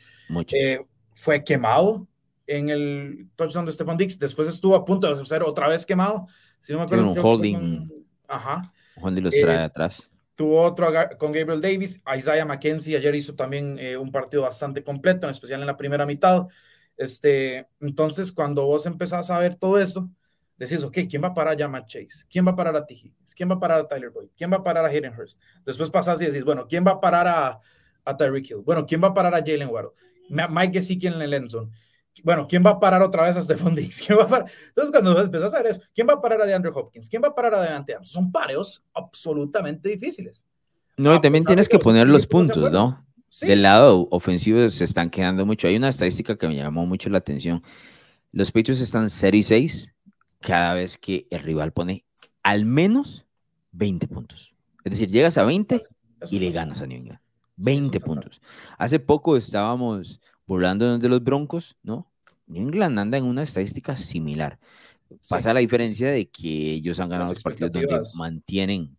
Eh, 0.53 0.81
fue 1.15 1.43
quemado 1.43 2.07
en 2.47 2.69
el 2.69 3.29
touchdown 3.37 3.65
de 3.65 3.73
Stephon 3.73 3.97
Dix. 3.97 4.19
Después 4.19 4.49
estuvo 4.49 4.75
a 4.75 4.85
punto 4.85 5.15
de 5.15 5.25
ser 5.25 5.43
otra 5.43 5.69
vez 5.69 5.87
quemado. 5.87 6.27
Si 6.59 6.73
no 6.73 6.81
me 6.81 6.85
acuerdo. 6.85 7.11
un 7.11 7.19
holding. 7.19 7.89
ajá. 8.29 8.63
Holding 8.97 9.25
los 9.25 9.35
trae 9.35 9.57
eh, 9.57 9.61
atrás. 9.61 10.11
Tuvo 10.35 10.61
otro 10.61 10.93
con 11.19 11.33
Gabriel 11.33 11.61
Davis. 11.61 12.03
Isaiah 12.17 12.45
McKenzie 12.45 12.97
ayer 12.97 13.15
hizo 13.15 13.35
también 13.35 13.79
un 13.99 14.11
partido 14.11 14.43
bastante 14.43 14.83
completo, 14.83 15.27
en 15.27 15.31
especial 15.31 15.61
en 15.61 15.67
la 15.67 15.77
primera 15.77 16.05
mitad. 16.05 16.49
Este, 17.01 17.67
entonces, 17.81 18.31
cuando 18.31 18.67
vos 18.67 18.85
empezás 18.85 19.31
a 19.31 19.39
ver 19.39 19.55
todo 19.55 19.81
eso, 19.81 20.11
decís, 20.59 20.83
ok, 20.83 20.99
¿quién 21.09 21.23
va 21.23 21.29
a 21.29 21.35
parar 21.35 21.61
a 21.63 21.67
Matt 21.67 21.87
Chase? 21.87 22.27
¿Quién 22.29 22.47
va 22.47 22.51
a 22.51 22.57
parar 22.57 22.77
a 22.77 22.85
T. 22.85 23.11
¿Quién 23.35 23.49
va 23.49 23.55
a 23.55 23.59
parar 23.59 23.81
a 23.81 23.89
Tyler 23.89 24.11
Boyd? 24.11 24.29
¿Quién 24.37 24.53
va 24.53 24.59
a 24.59 24.63
parar 24.63 24.85
a 24.85 24.89
Hayden 24.89 25.19
Hurst? 25.19 25.41
Después 25.65 25.89
pasás 25.89 26.21
y 26.21 26.27
decís, 26.27 26.45
bueno, 26.45 26.67
¿quién 26.69 26.87
va 26.87 26.91
a 26.91 27.01
parar 27.01 27.27
a, 27.27 27.59
a 28.05 28.17
Tyreek 28.19 28.51
Hill? 28.51 28.59
Bueno, 28.59 28.85
¿quién 28.85 29.03
va 29.03 29.09
a 29.09 29.15
parar 29.15 29.35
a 29.35 29.39
Jalen 29.39 29.71
Waddle? 29.71 29.93
Mike 30.29 30.75
Gesicki 30.75 31.07
en 31.07 31.23
el 31.23 31.33
endzone. 31.33 31.71
Bueno, 32.23 32.47
¿quién 32.47 32.63
va 32.63 32.73
a 32.73 32.79
parar 32.79 33.01
otra 33.01 33.23
vez 33.23 33.35
a 33.39 33.41
Stephon 33.41 33.75
Diggs? 33.75 34.03
¿Quién 34.07 34.19
va 34.19 34.25
a 34.25 34.29
parar? 34.29 34.51
Entonces, 34.69 34.91
cuando 34.93 35.19
empezás 35.19 35.55
a 35.55 35.63
ver 35.63 35.73
eso, 35.73 35.81
¿quién 35.95 36.07
va 36.07 36.13
a 36.13 36.21
parar 36.21 36.43
a 36.43 36.45
DeAndre 36.45 36.71
Hopkins? 36.75 37.09
¿Quién 37.09 37.23
va 37.23 37.29
a 37.29 37.35
parar 37.35 37.55
a 37.55 37.63
Devante? 37.63 37.97
Son 38.03 38.31
pareos 38.31 38.85
absolutamente 38.93 39.89
difíciles. 39.89 40.45
No, 40.99 41.15
y 41.15 41.21
también 41.23 41.47
tienes 41.47 41.67
que 41.67 41.79
poner 41.79 42.09
los 42.09 42.27
puntos, 42.27 42.71
¿no? 42.71 43.07
Del 43.41 43.63
lado 43.63 44.09
ofensivo 44.11 44.69
se 44.71 44.85
están 44.85 45.09
quedando 45.09 45.47
mucho. 45.47 45.69
Hay 45.69 45.77
una 45.77 45.89
estadística 45.89 46.37
que 46.37 46.49
me 46.49 46.57
llamó 46.57 46.85
mucho 46.87 47.09
la 47.11 47.19
atención. 47.19 47.63
Los 48.33 48.51
Patriots 48.51 48.81
están 48.81 49.09
0 49.09 49.37
y 49.37 49.43
6 49.43 49.95
cada 50.41 50.75
vez 50.75 50.99
que 50.99 51.27
el 51.31 51.41
rival 51.41 51.73
pone 51.73 52.05
al 52.43 52.65
menos 52.65 53.27
20 53.73 54.09
puntos. 54.09 54.53
Es 54.85 54.93
decir, 54.93 55.11
llegas 55.11 55.39
a 55.39 55.45
20 55.45 55.83
y 56.31 56.39
le 56.39 56.51
ganas 56.51 56.83
a 56.83 56.87
New 56.87 56.99
England. 56.99 57.21
20 57.57 58.01
puntos. 58.01 58.41
Hace 58.79 58.99
poco 58.99 59.37
estábamos 59.37 60.21
burlándonos 60.47 61.01
de 61.01 61.09
los 61.09 61.23
Broncos, 61.23 61.77
¿no? 61.83 62.11
New 62.47 62.63
England 62.63 62.99
anda 62.99 63.19
en 63.19 63.25
una 63.25 63.43
estadística 63.43 63.97
similar. 63.97 64.59
Pasa 65.29 65.55
la 65.55 65.61
diferencia 65.61 66.11
de 66.11 66.29
que 66.29 66.73
ellos 66.73 66.99
han 67.01 67.09
ganado 67.09 67.33
los 67.33 67.43
partidos 67.43 67.73
donde 67.73 68.01
mantienen 68.17 68.97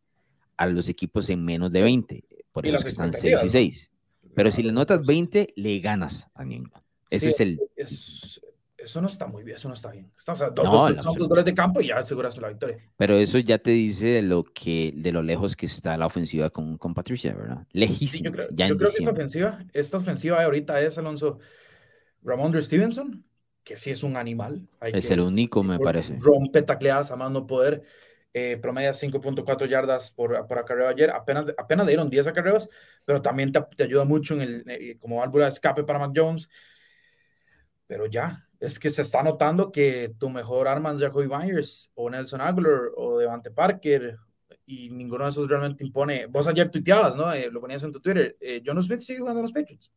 a 0.58 0.68
los 0.68 0.90
equipos 0.90 1.30
en 1.30 1.44
menos 1.44 1.72
de 1.72 1.82
20. 1.82 2.24
Por 2.52 2.66
eso 2.68 2.88
están 2.88 3.14
6 3.14 3.44
y 3.44 3.50
6. 3.50 3.92
Pero 4.36 4.52
si 4.52 4.64
le 4.64 4.72
notas 4.72 5.06
20, 5.06 5.54
le 5.56 5.80
ganas 5.80 6.28
a 6.34 6.44
England. 6.44 6.72
Ese 7.10 7.30
es 7.30 7.40
el... 7.42 7.60
eso 7.76 9.02
no 9.02 9.08
está 9.08 9.28
muy 9.28 9.44
bien, 9.44 9.58
eso 9.58 9.68
no 9.68 9.74
está 9.74 9.92
bien. 9.92 10.12
o 10.26 10.36
sea, 10.36 10.50
dos, 10.50 10.66
no, 10.66 10.72
dos, 10.72 11.16
dos 11.16 11.28
goles 11.28 11.46
de 11.46 11.54
campo 11.54 11.82
y 11.82 11.88
ya 11.88 11.98
aseguraste 11.98 12.40
la 12.40 12.50
victoria. 12.50 12.78
Pero 12.96 13.18
eso 13.18 13.38
ya 13.38 13.58
te 13.58 13.72
dice 13.72 14.08
de 14.08 14.22
lo 14.22 14.44
que 14.44 14.94
de 14.96 15.12
lo 15.12 15.22
lejos 15.22 15.56
que 15.56 15.66
está 15.66 15.98
la 15.98 16.06
ofensiva 16.06 16.50
con, 16.50 16.78
con 16.78 16.94
Patricia, 16.94 17.34
¿verdad? 17.34 17.68
Lejísimo. 17.72 18.26
yo 18.26 18.32
creo, 18.32 18.48
yo 18.50 18.78
creo 18.78 18.78
que 18.78 18.98
esta 18.98 19.12
ofensiva, 19.12 19.66
esta 19.74 19.98
ofensiva 19.98 20.40
de 20.40 20.46
ahorita 20.46 20.82
es 20.82 20.98
Alonso 20.98 21.40
Ramondre 22.24 22.62
Stevenson, 22.62 23.26
que 23.64 23.78
sí 23.78 23.92
es 23.92 24.04
un 24.04 24.16
animal. 24.16 24.68
es 24.82 25.12
el 25.12 25.20
único, 25.20 25.64
me 25.64 25.80
parece. 25.80 26.18
Rompe 26.20 26.62
tacleadas 26.62 27.12
a 27.12 27.16
más 27.16 27.32
no 27.32 27.48
poder. 27.48 27.84
Eh, 28.34 28.58
promedia 28.62 28.94
5.4 28.94 29.68
yardas 29.68 30.12
por, 30.12 30.48
por 30.48 30.58
acarreo 30.58 30.88
ayer. 30.88 31.12
Apenas, 31.12 31.54
apenas 31.58 31.88
dieron 31.88 32.10
10 32.10 32.28
acarreos, 32.28 32.70
pero 33.04 33.22
también 33.22 33.52
te, 33.52 33.62
te 33.76 33.84
ayuda 33.84 34.06
mucho 34.06 34.36
en 34.36 34.42
el, 34.42 34.64
eh, 34.68 34.98
como 35.00 35.18
válvula 35.18 35.46
de 35.46 35.50
escape 35.50 35.84
para 35.84 36.00
Mac 36.00 36.14
Jones. 36.16 36.50
Pero 37.88 38.06
ya, 38.06 38.48
es 38.62 38.80
que 38.80 38.90
se 38.90 39.02
está 39.02 39.22
notando 39.22 39.72
que 39.72 40.14
tu 40.18 40.30
mejor 40.30 40.68
arma 40.68 40.94
es 40.94 41.02
Jacoby 41.02 41.28
Myers 41.28 41.92
o 41.96 42.10
Nelson 42.10 42.40
Aguilar 42.40 42.92
o 42.96 43.18
Devante 43.18 43.52
Parker 43.52 44.18
y 44.66 44.90
ninguno 44.90 45.26
de 45.26 45.32
esos 45.32 45.50
realmente 45.50 45.84
impone. 45.84 46.28
Vos 46.28 46.48
ayer 46.48 46.70
tuiteabas, 46.70 47.16
¿no? 47.16 47.34
Eh, 47.34 47.50
lo 47.52 47.60
ponías 47.60 47.84
en 47.84 47.92
tu 47.92 48.00
Twitter. 48.00 48.38
Eh, 48.40 48.62
John 48.66 48.82
Smith 48.82 49.02
sigue 49.02 49.20
jugando 49.20 49.40
en 49.40 49.44
los 49.44 49.52
Patriots. 49.52 49.92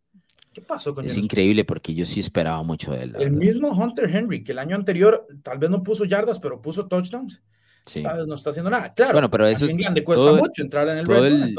¿Qué 0.53 0.61
pasó 0.61 0.95
con 0.95 1.05
Es 1.05 1.17
increíble 1.17 1.65
porque 1.65 1.95
yo 1.95 2.07
sí 2.07 2.21
esperaba 2.21 2.63
mucho 2.63 2.93
de 2.93 3.03
él. 3.03 3.17
El 3.19 3.33
mismo 3.33 3.69
Hunter 3.69 4.09
Henry, 4.09 4.43
que 4.43 4.53
el 4.53 4.59
año 4.59 4.77
anterior 4.77 5.27
tal 5.43 5.59
vez 5.59 5.69
no 5.69 5.83
puso 5.83 6.05
yardas, 6.05 6.41
pero 6.41 6.63
puso 6.63 6.87
touchdowns. 6.87 7.43
Sí. 7.87 8.03
no 8.03 8.35
está 8.35 8.51
haciendo 8.51 8.71
nada. 8.71 8.95
Claro, 8.95 9.13
bueno, 9.13 9.31
pero 9.31 9.47
eso 9.47 9.67
es, 9.67 9.77
le 9.77 10.05
cuesta 10.05 10.33
mucho 10.33 10.63
entrar 10.63 10.89
en 10.89 10.99
el 10.99 11.07
todo, 11.07 11.27
el, 11.27 11.55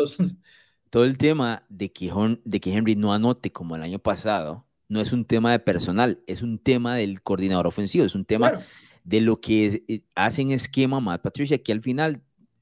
todo 0.89 1.05
el 1.05 1.17
tema 1.17 1.63
de 1.69 1.91
que, 1.91 2.11
de 2.43 2.59
que 2.59 2.73
Henry 2.73 2.95
no 2.95 3.13
anote 3.13 3.51
como 3.51 3.75
el 3.75 3.83
año 3.83 3.99
pasado 3.99 4.65
no 4.87 5.01
es 5.01 5.11
un 5.11 5.25
tema 5.25 5.51
de 5.51 5.59
personal, 5.59 6.21
es 6.27 6.41
un 6.41 6.59
tema 6.59 6.95
del 6.95 7.21
coordinador 7.21 7.67
ofensivo, 7.67 8.05
es 8.05 8.15
un 8.15 8.25
tema 8.25 8.59
de 9.03 9.21
lo 9.21 9.39
que 9.39 9.83
eh, 9.87 10.01
hace 10.15 10.41
en 10.41 10.51
esquema 10.51 10.99
Matt 10.99 11.21
Patricia, 11.21 11.61
que 11.61 11.71
al 11.71 11.81
final, 11.81 12.21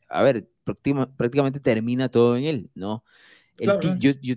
a 0.10 0.24
ver, 0.24 0.50
prácticamente 0.64 1.60
termina 1.60 2.10
todo 2.10 2.38
en 2.38 2.46
él, 2.46 2.70
¿no? 2.76 3.04
yo, 3.60 3.78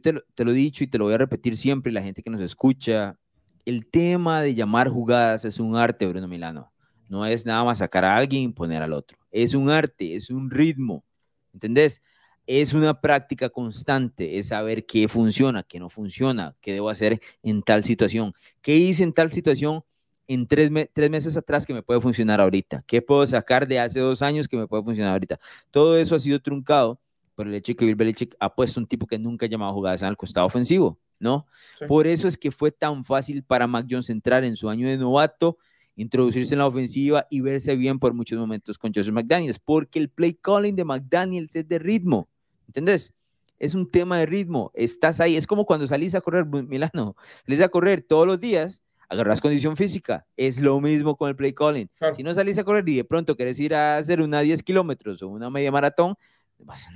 te, 0.01 0.13
lo, 0.13 0.23
te, 0.35 0.45
lo, 0.45 0.51
he 0.51 0.55
dicho 0.55 0.85
y 0.85 0.89
te 0.89 0.99
lo 0.99 1.05
voy 1.05 1.15
a 1.15 1.19
repetir 1.19 1.57
siempre, 1.57 1.91
la 1.91 2.03
gente 2.03 2.23
que 2.23 2.31
nos 2.31 2.41
escucha, 2.41 3.19
el 3.65 3.87
tema 3.87 4.43
de 4.43 4.55
llamar 4.55 4.89
jugadas 4.89 5.45
es 5.45 5.59
un 5.59 5.77
arte, 5.77 6.07
Bruno 6.07 6.29
Milano. 6.29 6.71
No 7.09 7.25
es 7.27 7.47
nada 7.47 7.65
más 7.65 7.79
sacar 7.79 8.05
a 8.05 8.17
alguien 8.17 8.43
y 8.43 8.49
poner 8.49 8.83
al 8.83 8.93
otro. 8.93 9.19
Es 9.31 9.55
un 9.55 9.71
arte, 9.71 10.17
es 10.17 10.31
un 10.31 10.51
ritmo, 10.51 11.05
¿entendés? 11.53 12.03
es 12.47 12.73
una 12.73 13.01
práctica 13.01 13.49
constante, 13.51 14.39
es 14.39 14.49
saber 14.49 14.87
qué 14.87 15.09
funciona, 15.09 15.63
qué 15.65 15.81
no 15.81 15.91
funciona, 15.91 16.55
qué 16.61 16.73
debo 16.73 16.89
hacer 16.89 17.21
en 17.43 17.63
tal 17.63 17.83
situación, 17.83 18.35
qué 18.63 18.77
hice 18.77 19.03
en 19.03 19.13
tal 19.13 19.33
situación 19.33 19.83
en 20.29 20.47
tres, 20.47 20.71
meses 20.71 21.37
atrás 21.37 21.67
que 21.67 21.75
me 21.75 21.83
puede 21.83 22.01
funcionar 22.01 22.41
ahorita, 22.41 22.85
qué 22.87 23.03
puedo 23.03 23.27
sacar 23.27 23.67
de 23.67 23.79
hace 23.79 24.01
dos 24.01 24.23
años 24.23 24.49
que 24.49 24.57
me 24.57 24.67
puede 24.67 24.83
funcionar 24.83 25.13
ahorita. 25.13 25.39
Todo 25.71 25.97
eso 25.97 26.17
ha 26.17 26.21
sido 26.21 26.41
truncado 26.41 27.01
por 27.35 27.47
el 27.47 27.55
hecho 27.55 27.73
de 27.73 27.77
que 27.77 27.85
Bill 27.85 27.95
Belichick 27.97 28.35
ha 28.41 28.55
puesto 28.55 28.81
un 28.81 28.87
tipo 28.87 29.07
que 29.07 29.19
nunca 29.19 29.47
ha 29.47 29.49
llamado 29.49 29.73
jugadas 29.73 30.03
al 30.03 30.17
costado 30.17 30.47
ofensivo, 30.47 30.99
¿no? 31.19 31.47
Por 31.87 32.07
eso 32.07 32.27
es 32.27 32.39
que 32.39 32.51
fue 32.51 32.73
tan 32.73 33.05
fácil 33.05 33.43
para 33.43 33.67
Mac 33.67 33.87
Jones 33.89 34.11
entrar 34.11 34.43
en 34.45 34.57
su 34.57 34.69
año 34.69 34.89
de 34.89 34.97
novato, 34.97 35.59
introducirse 35.97 36.55
en 36.55 36.59
la 36.59 36.67
ofensiva 36.67 37.27
y 37.31 37.41
verse 37.41 37.75
bien 37.75 37.99
por 37.99 38.15
muchos 38.15 38.39
momentos 38.39 38.79
con 38.79 38.93
Joseph 38.95 39.15
McDaniels, 39.15 39.59
porque 39.59 39.99
el 39.99 40.09
play 40.09 40.35
calling 40.35 40.77
de 40.77 40.85
McDaniels 40.85 41.57
es 41.57 41.67
de 41.67 41.79
ritmo. 41.79 42.29
¿Entendés? 42.67 43.15
Es 43.59 43.75
un 43.75 43.91
tema 43.91 44.19
de 44.19 44.27
ritmo. 44.27 44.71
Estás 44.75 45.21
ahí. 45.21 45.37
Es 45.37 45.47
como 45.47 45.65
cuando 45.65 45.87
salís 45.87 46.15
a 46.15 46.21
correr, 46.21 46.47
Milano. 46.69 47.17
Salís 47.47 47.61
a 47.63 47.69
correr 47.69 48.03
todos 48.03 48.27
los 48.27 48.39
días, 48.39 48.83
agarras 49.09 49.41
condición 49.41 49.77
física. 49.77 50.27
Es 50.37 50.61
lo 50.61 50.81
mismo 50.81 51.17
con 51.17 51.31
el 51.31 51.37
play 51.37 51.55
calling. 51.55 51.91
Si 52.15 52.23
no 52.23 52.35
salís 52.35 52.59
a 52.59 52.65
correr 52.65 52.89
y 52.89 52.97
de 52.97 53.05
pronto 53.05 53.37
querés 53.37 53.59
ir 53.59 53.75
a 53.75 53.97
hacer 53.97 54.21
una 54.21 54.41
10 54.41 54.63
kilómetros 54.63 55.23
o 55.23 55.29
una 55.29 55.49
media 55.49 55.73
maratón, 55.73 56.17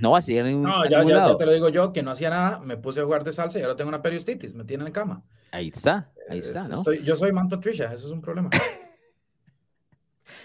no 0.00 0.12
vas 0.12 0.28
a 0.28 0.32
ir 0.32 0.40
a 0.40 0.44
ningún, 0.44 0.62
No, 0.62 0.84
ya, 0.88 1.04
ya, 1.04 1.36
te 1.36 1.46
lo 1.46 1.52
digo 1.52 1.68
yo, 1.68 1.92
que 1.92 2.02
no 2.02 2.10
hacía 2.10 2.30
nada, 2.30 2.60
me 2.60 2.76
puse 2.76 3.00
a 3.00 3.04
jugar 3.04 3.24
de 3.24 3.32
salsa 3.32 3.58
y 3.58 3.62
ahora 3.62 3.76
tengo 3.76 3.88
una 3.88 4.02
periostitis, 4.02 4.54
me 4.54 4.64
tienen 4.64 4.86
en 4.86 4.92
cama. 4.92 5.22
Ahí 5.52 5.68
está, 5.68 6.10
ahí 6.28 6.38
está, 6.38 6.66
¿no? 6.68 6.82
yo 6.92 7.16
soy 7.16 7.32
Man 7.32 7.48
Patricia, 7.48 7.92
eso 7.92 8.06
es 8.06 8.12
un 8.12 8.20
problema. 8.20 8.50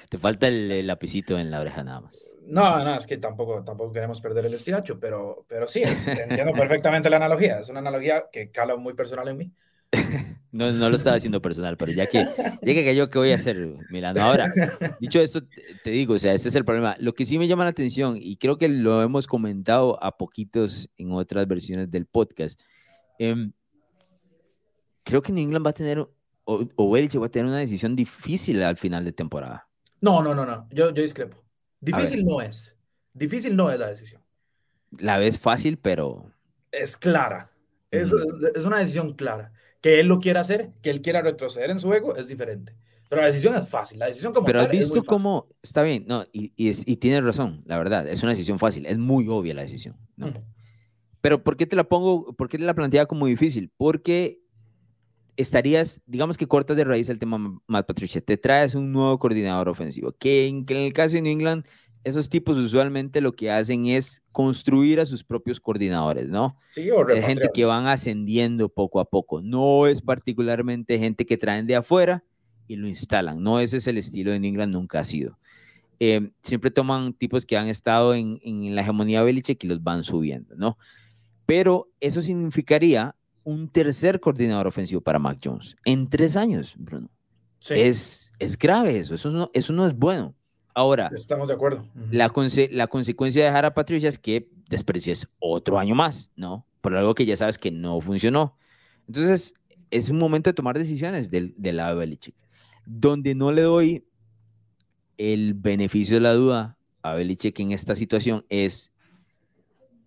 te 0.09 0.17
falta 0.17 0.47
el 0.47 0.85
lapicito 0.87 1.37
en 1.37 1.51
la 1.51 1.61
oreja 1.61 1.83
nada 1.83 2.01
más. 2.01 2.35
No, 2.47 2.83
no, 2.83 2.95
es 2.95 3.07
que 3.07 3.17
tampoco, 3.17 3.63
tampoco 3.63 3.91
queremos 3.91 4.21
perder 4.21 4.45
el 4.45 4.53
estiracho, 4.53 4.99
pero, 4.99 5.45
pero 5.47 5.67
sí, 5.67 5.83
entiendo 6.07 6.53
perfectamente 6.53 7.09
la 7.09 7.17
analogía. 7.17 7.59
Es 7.59 7.69
una 7.69 7.79
analogía 7.79 8.25
que 8.31 8.51
cala 8.51 8.75
muy 8.75 8.93
personal 8.93 9.27
en 9.27 9.37
mí. 9.37 9.51
No, 10.51 10.71
no 10.71 10.89
lo 10.89 10.95
estaba 10.95 11.17
haciendo 11.17 11.41
personal, 11.41 11.75
pero 11.75 11.91
ya 11.91 12.05
que, 12.05 12.19
ya 12.19 12.59
que 12.61 12.95
yo, 12.95 13.09
¿qué 13.09 13.19
voy 13.19 13.33
a 13.33 13.35
hacer, 13.35 13.75
Milano? 13.89 14.21
Ahora, 14.21 14.49
dicho 15.01 15.19
esto, 15.19 15.41
te 15.83 15.89
digo, 15.89 16.13
o 16.13 16.17
sea, 16.17 16.33
ese 16.33 16.47
es 16.47 16.55
el 16.55 16.63
problema. 16.63 16.95
Lo 16.99 17.13
que 17.13 17.25
sí 17.25 17.37
me 17.37 17.49
llama 17.49 17.65
la 17.65 17.71
atención, 17.71 18.17
y 18.21 18.37
creo 18.37 18.57
que 18.57 18.69
lo 18.69 19.01
hemos 19.01 19.27
comentado 19.27 20.01
a 20.01 20.15
poquitos 20.17 20.89
en 20.95 21.11
otras 21.11 21.45
versiones 21.45 21.91
del 21.91 22.05
podcast, 22.05 22.57
em, 23.19 23.51
creo 25.03 25.21
que 25.21 25.33
New 25.33 25.43
England 25.43 25.65
va 25.65 25.71
a 25.71 25.73
tener, 25.73 25.99
o, 25.99 26.09
o 26.45 26.89
va 26.89 27.25
a 27.25 27.29
tener 27.29 27.47
una 27.47 27.57
decisión 27.57 27.93
difícil 27.93 28.63
al 28.63 28.77
final 28.77 29.03
de 29.03 29.11
temporada. 29.11 29.67
No, 30.05 30.21
no, 30.21 30.35
no, 30.35 30.45
no, 30.45 30.67
yo, 30.69 30.93
yo 30.93 31.01
discrepo. 31.01 31.43
Difícil 31.81 32.23
no 32.23 32.39
es. 32.39 32.77
Difícil 33.11 33.55
no 33.55 33.71
es 33.71 33.79
la 33.79 33.87
decisión. 33.87 34.21
La 34.99 35.17
ves 35.17 35.39
fácil, 35.39 35.77
pero... 35.77 36.31
Es 36.71 36.95
clara. 36.95 37.49
Es, 37.89 38.13
es, 38.55 38.65
una 38.65 38.77
decisión 38.77 39.13
clara. 39.13 39.51
Que 39.81 39.99
él 39.99 40.07
lo 40.07 40.19
quiera 40.19 40.41
hacer, 40.41 40.73
que 40.83 40.91
él 40.91 41.01
quiera 41.01 41.23
retroceder 41.23 41.71
en 41.71 41.79
su 41.79 41.91
ego, 41.91 42.15
es 42.15 42.27
diferente. 42.27 42.75
Pero 43.09 43.21
la 43.21 43.27
decisión 43.27 43.55
es 43.55 43.67
fácil. 43.67 43.97
La 43.97 44.05
decisión 44.05 44.31
como 44.31 44.45
Pero 44.45 44.61
has 44.61 44.69
visto 44.69 45.03
cómo... 45.03 45.47
Está 45.63 45.81
bien, 45.81 46.05
no, 46.07 46.23
y, 46.31 46.53
y, 46.55 46.69
y 46.69 46.97
tienes 46.97 47.23
razón, 47.23 47.63
la 47.65 47.79
verdad. 47.79 48.07
Es 48.07 48.21
una 48.21 48.33
decisión 48.33 48.59
fácil. 48.59 48.85
Es 48.85 48.99
muy 48.99 49.27
obvia 49.27 49.55
la 49.55 49.63
decisión. 49.63 49.97
¿no? 50.17 50.31
Pero 51.19 51.43
¿por 51.43 51.57
qué 51.57 51.65
te 51.65 51.75
la 51.75 51.85
pongo, 51.85 52.31
por 52.35 52.47
qué 52.47 52.59
te 52.59 52.63
la 52.63 52.75
planteaba 52.75 53.07
como 53.07 53.25
difícil? 53.25 53.71
Porque 53.75 54.39
estarías, 55.37 56.01
digamos 56.05 56.37
que 56.37 56.47
cortas 56.47 56.77
de 56.77 56.83
raíz 56.83 57.09
el 57.09 57.19
tema 57.19 57.59
Matt 57.67 57.87
Patricia, 57.87 58.21
te 58.21 58.37
traes 58.37 58.75
un 58.75 58.91
nuevo 58.91 59.17
coordinador 59.19 59.69
ofensivo, 59.69 60.13
que 60.13 60.47
en, 60.47 60.65
el 60.67 60.93
caso 60.93 61.15
de 61.15 61.21
New 61.21 61.31
England, 61.31 61.65
esos 62.03 62.29
tipos 62.29 62.57
usualmente 62.57 63.19
lo 63.19 63.35
que 63.35 63.51
hacen 63.51 63.87
es 63.87 64.21
construir 64.31 64.99
a 64.99 65.05
sus 65.05 65.23
propios 65.23 65.59
coordinadores, 65.59 66.29
¿no? 66.29 66.57
Sí, 66.69 66.89
o 66.91 67.07
es 67.09 67.25
gente 67.25 67.49
que 67.53 67.65
van 67.65 67.87
ascendiendo 67.87 68.69
poco 68.69 68.99
a 68.99 69.05
poco, 69.05 69.41
no 69.41 69.87
es 69.87 70.01
particularmente 70.01 70.99
gente 70.99 71.25
que 71.25 71.37
traen 71.37 71.67
de 71.67 71.75
afuera 71.75 72.23
y 72.67 72.75
lo 72.75 72.87
instalan, 72.87 73.41
no 73.41 73.59
ese 73.59 73.77
es 73.77 73.87
el 73.87 73.97
estilo 73.97 74.31
de 74.31 74.39
New 74.39 74.49
England, 74.49 74.73
nunca 74.73 74.99
ha 74.99 75.03
sido. 75.03 75.37
Eh, 75.99 76.29
siempre 76.43 76.71
toman 76.71 77.13
tipos 77.13 77.45
que 77.45 77.57
han 77.57 77.67
estado 77.67 78.13
en, 78.13 78.39
en 78.43 78.75
la 78.75 78.81
hegemonía 78.81 79.23
Belichick 79.23 79.63
y 79.63 79.67
los 79.67 79.81
van 79.81 80.03
subiendo, 80.03 80.55
¿no? 80.55 80.77
Pero 81.45 81.89
eso 81.99 82.21
significaría 82.21 83.15
un 83.45 83.69
tercer 83.69 84.19
coordinador 84.19 84.67
ofensivo 84.67 84.99
para 84.99 85.19
Mac 85.19 85.39
Jones 85.41 85.77
en 85.85 86.09
tres 86.09 86.35
años, 86.35 86.75
Bruno. 86.77 87.09
Es, 87.69 88.33
es 88.37 88.57
grave 88.57 88.99
eso, 88.99 89.15
eso 89.15 89.31
no, 89.31 89.49
eso 89.53 89.71
no 89.71 89.87
es 89.87 89.95
bueno. 89.95 90.35
Ahora, 90.73 91.09
estamos 91.13 91.47
de 91.47 91.53
acuerdo. 91.53 91.87
la, 92.11 92.31
la 92.71 92.87
consecuencia 92.87 93.43
de 93.43 93.47
dejar 93.47 93.65
a 93.65 93.73
Patricia 93.73 94.09
es 94.09 94.19
que 94.19 94.49
desprecies 94.69 95.27
otro 95.39 95.79
año 95.79 95.95
más, 95.95 96.31
¿no? 96.35 96.65
Por 96.81 96.95
algo 96.97 97.15
que 97.15 97.25
ya 97.25 97.37
sabes 97.37 97.57
que 97.57 97.71
no 97.71 98.01
funcionó. 98.01 98.57
Entonces, 99.07 99.53
es 99.89 100.09
un 100.09 100.17
momento 100.17 100.49
de 100.49 100.53
tomar 100.53 100.77
decisiones 100.77 101.31
del, 101.31 101.55
del 101.57 101.77
lado 101.77 101.91
de 101.91 101.99
Belichick, 101.99 102.35
donde 102.85 103.35
no 103.35 103.53
le 103.53 103.61
doy 103.61 104.05
el 105.17 105.53
beneficio 105.53 106.17
de 106.17 106.21
la 106.21 106.33
duda 106.33 106.77
a 107.01 107.13
Belichick 107.13 107.59
en 107.59 107.71
esta 107.71 107.95
situación 107.95 108.45
es 108.49 108.91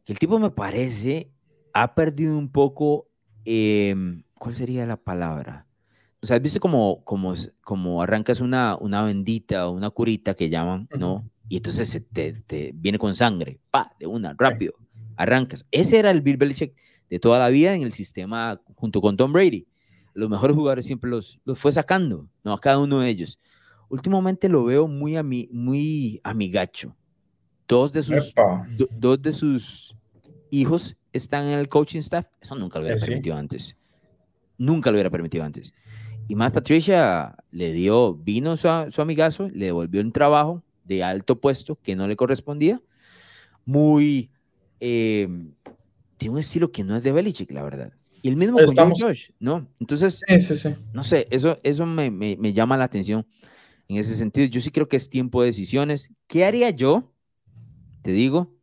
que 0.05 0.13
el 0.13 0.19
tipo 0.19 0.39
me 0.39 0.51
parece 0.51 1.31
ha 1.73 1.95
perdido 1.95 2.37
un 2.37 2.51
poco 2.51 3.09
Em, 3.45 4.23
¿cuál 4.35 4.55
sería 4.55 4.87
la 4.87 4.97
palabra? 4.97 5.67
O 6.21 6.27
sea, 6.27 6.39
¿viste 6.39 6.61
como, 6.61 7.05
como, 7.05 7.35
como 7.63 8.03
arrancas 8.03 8.41
una, 8.41 8.77
una 8.77 9.03
bendita 9.03 9.69
o 9.69 9.73
una 9.73 9.91
curita 9.91 10.35
que 10.35 10.51
llaman, 10.51 10.89
¿no? 10.99 11.29
Y 11.49 11.59
entonces 11.59 11.89
se 11.89 12.01
te, 12.01 12.33
te, 12.47 12.73
viene 12.75 12.99
con 12.99 13.15
sangre, 13.15 13.61
pa, 13.71 13.93
de 13.99 14.07
una, 14.07 14.35
rápido, 14.37 14.75
arrancas. 15.17 15.65
Ese 15.71 15.99
era 15.99 16.11
el 16.11 16.21
Bill 16.21 16.37
Belichick 16.37 16.75
de 17.09 17.19
toda 17.19 17.39
la 17.39 17.49
vida 17.49 17.75
en 17.75 17.83
el 17.83 17.93
sistema 17.93 18.61
junto 18.75 19.01
con 19.01 19.17
Tom 19.17 19.33
Brady. 19.33 19.67
Los 20.13 20.29
mejores 20.29 20.57
jugadores 20.57 20.87
siempre 20.87 21.09
los, 21.09 21.41
los 21.45 21.59
fue 21.59 21.73
sacando, 21.73 22.29
¿no? 22.43 22.53
A 22.53 22.61
cada 22.61 22.79
uno 22.79 23.01
de 23.01 23.09
ellos. 23.09 23.39
Últimamente 23.89 24.49
lo 24.49 24.65
veo 24.65 24.89
muy, 24.89 25.17
ami, 25.17 25.49
muy 25.51 26.21
amigacho. 26.25 26.95
Dos 27.67 27.93
de 27.93 28.03
sus, 28.03 28.35
dos 28.99 29.23
de 29.23 29.33
sus 29.33 29.97
hijos 30.51 30.97
están 31.19 31.47
en 31.47 31.59
el 31.59 31.69
coaching 31.69 32.01
staff, 32.01 32.27
eso 32.41 32.55
nunca 32.55 32.79
lo 32.79 32.87
hubiera 32.87 33.01
permitido 33.01 33.37
antes. 33.37 33.77
Nunca 34.57 34.91
lo 34.91 34.97
hubiera 34.97 35.11
permitido 35.11 35.45
antes. 35.45 35.73
Y 36.27 36.35
más 36.35 36.53
Patricia 36.53 37.37
le 37.51 37.73
dio, 37.73 38.15
vino 38.15 38.57
su, 38.57 38.69
su 38.91 39.01
amigazo, 39.01 39.49
le 39.49 39.67
devolvió 39.67 40.01
un 40.01 40.13
trabajo 40.13 40.63
de 40.85 41.03
alto 41.05 41.41
puesto 41.41 41.77
que 41.81 41.97
no 41.97 42.09
le 42.09 42.17
correspondía. 42.17 42.81
Muy, 43.65 44.31
eh, 44.81 45.29
tiene 46.17 46.33
un 46.33 46.39
estilo 46.39 46.73
que 46.73 46.85
no 46.85 46.97
es 46.97 47.03
de 47.03 47.13
Belichick, 47.13 47.51
la 47.53 47.63
verdad. 47.63 47.93
Y 48.21 48.29
el 48.29 48.37
mismo 48.37 48.59
con 48.59 48.91
Josh, 48.93 49.31
¿no? 49.39 49.69
Entonces, 49.79 50.23
no 50.93 51.05
sé, 51.05 51.29
eso, 51.31 51.59
eso 51.63 51.87
me, 51.87 52.11
me, 52.11 52.37
me, 52.37 52.53
llama 52.53 52.77
la 52.77 52.85
atención 52.85 53.27
en 53.87 53.97
ese 53.97 54.17
sentido. 54.17 54.47
Yo 54.49 54.61
sí 54.61 54.71
creo 54.71 54.89
que 54.89 54.97
es 54.97 55.09
tiempo 55.09 55.41
de 55.41 55.47
decisiones. 55.47 56.13
¿Qué 56.27 56.45
haría 56.45 56.71
yo? 56.71 57.13
Te 58.03 58.11
digo, 58.11 58.55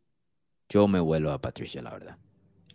yo 0.68 0.86
me 0.88 1.00
vuelvo 1.00 1.30
a 1.30 1.40
Patricia, 1.40 1.80
la 1.80 1.90
verdad. 1.90 2.18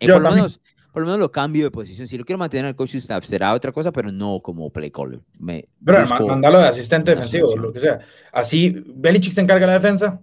Eh, 0.02 0.12
por, 0.12 0.22
lo 0.22 0.32
menos, 0.32 0.60
por 0.92 1.02
lo 1.02 1.06
menos 1.06 1.20
lo 1.20 1.30
cambio 1.30 1.64
de 1.64 1.70
posición. 1.70 2.08
Si 2.08 2.18
lo 2.18 2.24
quiero 2.24 2.38
mantener 2.38 2.66
el 2.66 2.76
coach 2.76 2.96
staff, 2.96 3.24
será 3.24 3.52
otra 3.54 3.72
cosa, 3.72 3.92
pero 3.92 4.10
no 4.10 4.40
como 4.40 4.70
play 4.70 4.90
caller. 4.90 5.20
Me 5.38 5.68
pero 5.84 6.06
mandalo 6.26 6.58
de 6.58 6.66
asistente 6.66 7.12
defensivo, 7.12 7.56
lo 7.56 7.72
que 7.72 7.80
sea. 7.80 8.00
Así, 8.32 8.74
Belichick 8.86 9.32
se 9.32 9.40
encarga 9.40 9.66
de 9.66 9.72
la 9.72 9.78
defensa 9.78 10.20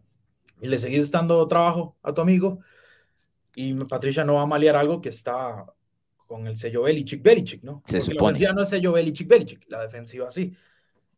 y 0.61 0.67
le 0.67 0.77
seguís 0.77 1.09
dando 1.09 1.45
trabajo 1.47 1.95
a 2.03 2.13
tu 2.13 2.21
amigo 2.21 2.59
y 3.55 3.73
Patricia 3.85 4.23
no 4.23 4.35
va 4.35 4.41
a 4.41 4.45
malear 4.45 4.75
algo 4.75 5.01
que 5.01 5.09
está 5.09 5.65
con 6.27 6.45
el 6.45 6.57
sello 6.57 6.83
Belichick, 6.83 7.23
Belichick, 7.23 7.63
¿no? 7.63 7.81
Se 7.85 8.01
supone. 8.01 8.19
La 8.19 8.25
ofensiva 8.25 8.53
no 8.53 8.61
es 8.61 8.69
sello 8.69 8.91
Belichick, 8.91 9.27
Belichick, 9.27 9.65
la 9.69 9.81
defensiva 9.81 10.29
sí. 10.29 10.53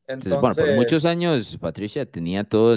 Entonces, 0.08 0.39
bueno, 0.39 0.56
por 0.56 0.76
muchos 0.76 1.06
años 1.06 1.58
Patricia 1.60 2.06
tenía 2.06 2.43
todo 2.43 2.76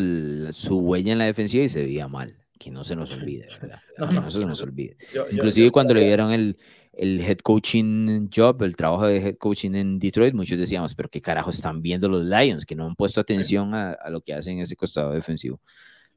su 0.53 0.79
huella 0.79 1.13
en 1.13 1.19
la 1.19 1.25
defensiva 1.25 1.65
y 1.65 1.69
se 1.69 1.83
veía 1.83 2.09
mal. 2.09 2.44
Que 2.59 2.71
no 2.71 2.85
se 2.85 2.97
nos 2.97 3.15
olvide, 3.15 3.49
¿verdad? 3.61 3.81
No, 3.99 4.11
no, 4.11 4.31
se 4.31 4.45
nos 4.45 4.63
olvide. 4.63 4.97
Inclusive 5.31 5.71
cuando 5.71 5.95
le 5.95 6.05
dieron 6.05 6.33
el, 6.33 6.57
el 6.93 7.21
head 7.21 7.39
coaching 7.39 8.29
job, 8.35 8.63
el 8.63 8.77
trabajo 8.77 9.07
de 9.07 9.17
head 9.19 9.37
coaching 9.37 9.75
en 9.75 9.99
Detroit, 9.99 10.35
muchos 10.35 10.59
decíamos, 10.59 10.95
pero 10.95 11.09
qué 11.09 11.21
carajo 11.21 11.51
están 11.51 11.83
viendo 11.83 12.09
los 12.09 12.25
Lions, 12.25 12.65
que 12.65 12.75
no 12.75 12.87
han 12.87 12.95
puesto 12.95 13.21
atención 13.21 13.75
a, 13.75 13.93
a, 13.93 14.11
lo 14.11 14.21
que 14.21 14.35
hacen 14.35 14.59
en 14.59 14.63
ese 14.63 14.77
costado 14.77 15.13
defensivo 15.13 15.61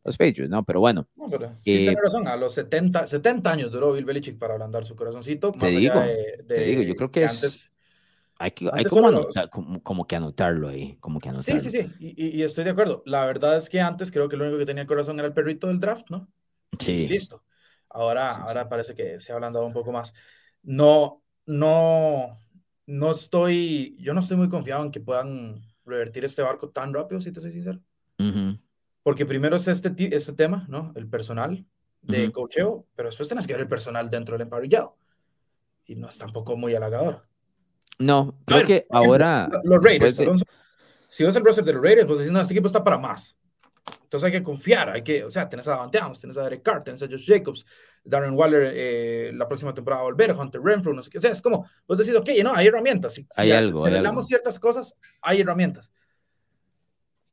los 0.08 0.18
Patriots, 0.18 0.50
¿no? 0.50 0.64
Pero 0.64 0.80
bueno. 0.80 1.08
No, 1.16 1.26
pero 1.30 1.50
sí, 1.64 1.88
eh, 1.88 1.96
razón, 2.02 2.28
a 2.28 2.38
los 2.38 2.54
70, 2.54 3.08
70 3.08 3.52
años 3.52 3.72
duró 3.72 3.92
Bill 3.92 4.06
Belichick 4.06 4.38
para 4.38 4.54
ablandar 4.54 4.86
su 4.86 4.96
corazoncito. 4.96 5.52
Te 5.52 5.68
digo, 5.68 6.02
te 6.48 6.64
digo, 6.64 6.82
yo 6.82 6.96
creo 6.96 7.12
que, 7.12 7.26
es... 7.26 7.70
Hay, 8.40 8.52
que, 8.52 8.70
hay 8.72 8.86
como, 8.86 9.28
como, 9.82 10.06
que 10.06 10.16
anotarlo 10.16 10.70
ahí, 10.70 10.98
como 11.00 11.20
que 11.20 11.30
anotarlo. 11.30 11.60
Sí, 11.60 11.70
sí, 11.70 11.82
sí, 11.82 11.92
y, 12.00 12.40
y, 12.40 12.44
estoy 12.44 12.64
de 12.64 12.70
acuerdo. 12.70 13.02
La 13.06 13.26
verdad 13.26 13.58
es 13.58 13.70
que 13.70 13.82
antes 13.82 14.12
creo 14.12 14.30
que 14.30 14.38
lo 14.38 14.44
único 14.46 14.60
que 14.60 14.66
tenía 14.66 14.86
corazón 14.86 15.18
era 15.18 15.28
el 15.28 15.34
perrito 15.34 15.68
del 15.68 15.80
draft, 15.80 16.10
¿no? 16.10 16.28
Sí. 16.80 16.92
Y 16.92 17.08
listo. 17.08 17.44
Ahora, 17.90 18.32
ahora 18.32 18.70
parece 18.70 18.94
que 18.94 19.20
se 19.20 19.32
ha 19.32 19.36
ablandado 19.36 19.66
un 19.66 19.74
poco 19.74 19.92
más. 19.92 20.14
No, 20.62 21.24
no, 21.46 22.44
no 22.86 23.12
estoy, 23.12 23.96
yo 24.00 24.14
no 24.14 24.20
estoy 24.20 24.38
muy 24.38 24.50
confiado 24.50 24.84
en 24.84 24.92
que 24.92 25.00
puedan 25.00 25.64
revertir 25.86 26.26
este 26.26 26.42
barco 26.42 26.70
tan 26.70 26.94
rápido, 26.94 27.22
si 27.22 27.32
te 27.32 27.42
soy 27.42 27.54
sincero. 27.54 27.80
Uh 28.20 28.58
porque 29.08 29.26
primero 29.26 29.56
es 29.56 29.66
este, 29.70 29.96
este 30.14 30.34
tema, 30.34 30.66
¿no? 30.68 30.92
El 30.98 31.08
personal 31.08 31.66
de 32.02 32.30
cocheo, 32.30 32.86
pero 32.94 33.08
después 33.08 33.30
tienes 33.30 33.48
que 33.48 33.54
ver 33.54 33.62
el 33.62 33.70
personal 33.70 34.10
dentro 34.10 34.34
del 34.34 34.42
emparrillado. 34.42 34.98
Y 35.86 35.96
no 35.96 36.10
es 36.10 36.18
tampoco 36.18 36.58
muy 36.58 36.76
halagador. 36.76 37.26
No, 38.00 38.38
creo 38.46 38.66
que 38.66 38.88
ahora... 38.90 39.50
Los 39.64 39.84
Raiders, 39.84 40.18
si 41.10 41.24
ves 41.24 41.36
el 41.36 41.44
roster 41.44 41.64
de 41.64 41.74
los 41.74 41.82
Raiders, 41.82 42.06
pues 42.06 42.20
decís, 42.20 42.32
no, 42.32 42.42
este 42.42 42.54
equipo 42.54 42.68
está 42.68 42.84
para 42.84 42.98
más. 42.98 43.36
Entonces 44.04 44.26
hay 44.26 44.32
que 44.34 44.44
confiar, 44.44 44.90
hay 44.90 45.02
que, 45.02 45.24
o 45.24 45.32
sea, 45.32 45.48
tenés 45.48 45.68
a 45.68 45.72
Davante 45.72 45.98
Adams, 45.98 46.20
tenés 46.20 46.38
a 46.38 46.44
Derek 46.44 46.62
Carr, 46.62 46.84
tenés 46.84 47.02
a 47.04 47.08
Josh 47.08 47.26
Jacobs, 47.26 47.66
Darren 48.04 48.34
Waller 48.34 48.72
eh, 48.74 49.32
la 49.34 49.48
próxima 49.48 49.74
temporada 49.74 50.02
va 50.02 50.08
a 50.08 50.12
volver, 50.12 50.32
Hunter 50.32 50.62
Renfrew, 50.62 50.94
no 50.94 51.02
sé 51.02 51.10
qué, 51.10 51.18
o 51.18 51.22
sea, 51.22 51.32
es 51.32 51.42
como, 51.42 51.70
vos 51.88 51.98
decís, 51.98 52.16
ok, 52.16 52.30
no, 52.44 52.54
hay 52.54 52.68
herramientas. 52.68 53.14
Si, 53.14 53.26
hay 53.38 53.52
algo, 53.52 53.88
si 53.88 53.94
hay 53.94 54.24
ciertas 54.24 54.60
cosas, 54.60 54.94
hay 55.22 55.42
herramientas 55.42 55.92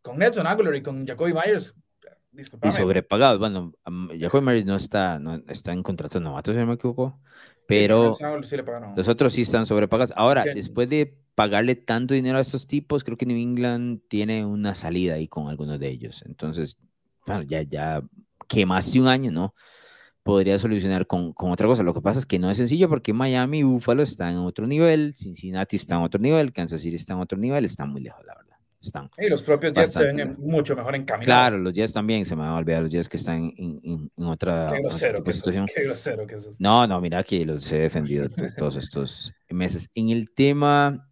con 0.04 0.18
Nelson 0.18 0.46
Aguilar 0.46 0.74
y 0.74 0.82
con 0.82 1.06
Jacoby 1.06 1.32
Myers, 1.32 1.74
disculpame. 2.34 2.72
Y 2.72 2.76
sobrepagados. 2.76 3.38
Bueno, 3.38 3.72
Jacoby 4.18 4.44
Myers 4.44 4.64
no 4.66 4.76
está, 4.76 5.18
no 5.18 5.42
está 5.48 5.72
en 5.72 5.82
contrato 5.82 6.20
novato, 6.20 6.52
si 6.52 6.58
no 6.58 6.66
me 6.66 6.74
equivoco. 6.74 7.20
Pero 7.66 8.16
los 8.96 9.08
otros 9.08 9.32
sí 9.32 9.42
están 9.42 9.66
sobrepagados. 9.66 10.12
Ahora, 10.16 10.44
después 10.44 10.88
de 10.88 11.16
pagarle 11.34 11.74
tanto 11.74 12.14
dinero 12.14 12.38
a 12.38 12.40
estos 12.40 12.66
tipos, 12.66 13.04
creo 13.04 13.16
que 13.16 13.26
New 13.26 13.36
England 13.36 14.00
tiene 14.08 14.44
una 14.44 14.74
salida 14.74 15.14
ahí 15.14 15.28
con 15.28 15.48
algunos 15.48 15.80
de 15.80 15.88
ellos. 15.88 16.22
Entonces, 16.26 16.78
bueno, 17.26 17.42
ya, 17.42 17.62
ya 17.62 18.02
quemaste 18.48 19.00
un 19.00 19.08
año, 19.08 19.30
¿no? 19.30 19.54
Podría 20.22 20.56
solucionar 20.58 21.06
con, 21.06 21.32
con, 21.32 21.50
otra 21.50 21.66
cosa. 21.66 21.82
Lo 21.82 21.92
que 21.92 22.00
pasa 22.00 22.18
es 22.18 22.26
que 22.26 22.38
no 22.38 22.50
es 22.50 22.56
sencillo 22.56 22.88
porque 22.88 23.12
Miami 23.12 23.58
y 23.58 23.62
Buffalo 23.62 24.02
están 24.02 24.34
en 24.34 24.40
otro 24.40 24.66
nivel, 24.66 25.14
Cincinnati 25.14 25.76
está 25.76 25.96
en 25.96 26.02
otro 26.02 26.20
nivel, 26.20 26.52
Kansas 26.52 26.80
City 26.80 26.96
está 26.96 27.14
en 27.14 27.20
otro 27.20 27.38
nivel, 27.38 27.64
están 27.64 27.90
muy 27.90 28.02
lejos, 28.02 28.24
la 28.24 28.34
verdad. 28.34 28.43
Y 29.18 29.28
los 29.28 29.42
propios 29.42 29.72
Jets 29.72 29.92
se 29.92 30.04
ven 30.04 30.36
mucho 30.38 30.76
mejor 30.76 30.94
encaminados. 30.94 31.26
Claro, 31.26 31.58
los 31.58 31.72
Jets 31.72 31.92
también, 31.92 32.24
se 32.24 32.34
me 32.34 32.42
van 32.42 32.50
a 32.50 32.56
olvidar 32.56 32.82
los 32.82 32.92
Jets 32.92 33.08
que 33.08 33.16
están 33.16 33.52
en, 33.56 34.10
en, 34.16 34.24
otra, 34.24 34.70
qué 34.72 34.80
grosero, 34.82 35.20
otra 35.20 35.32
situación. 35.32 35.66
Qué 35.74 35.82
grosero 35.84 36.26
que 36.26 36.34
eso. 36.36 36.50
No, 36.58 36.86
no, 36.86 37.00
mira 37.00 37.22
que 37.22 37.44
los 37.44 37.70
he 37.72 37.78
defendido 37.78 38.28
todos 38.56 38.76
estos 38.76 39.32
meses. 39.48 39.90
En 39.94 40.10
el 40.10 40.30
tema, 40.30 41.08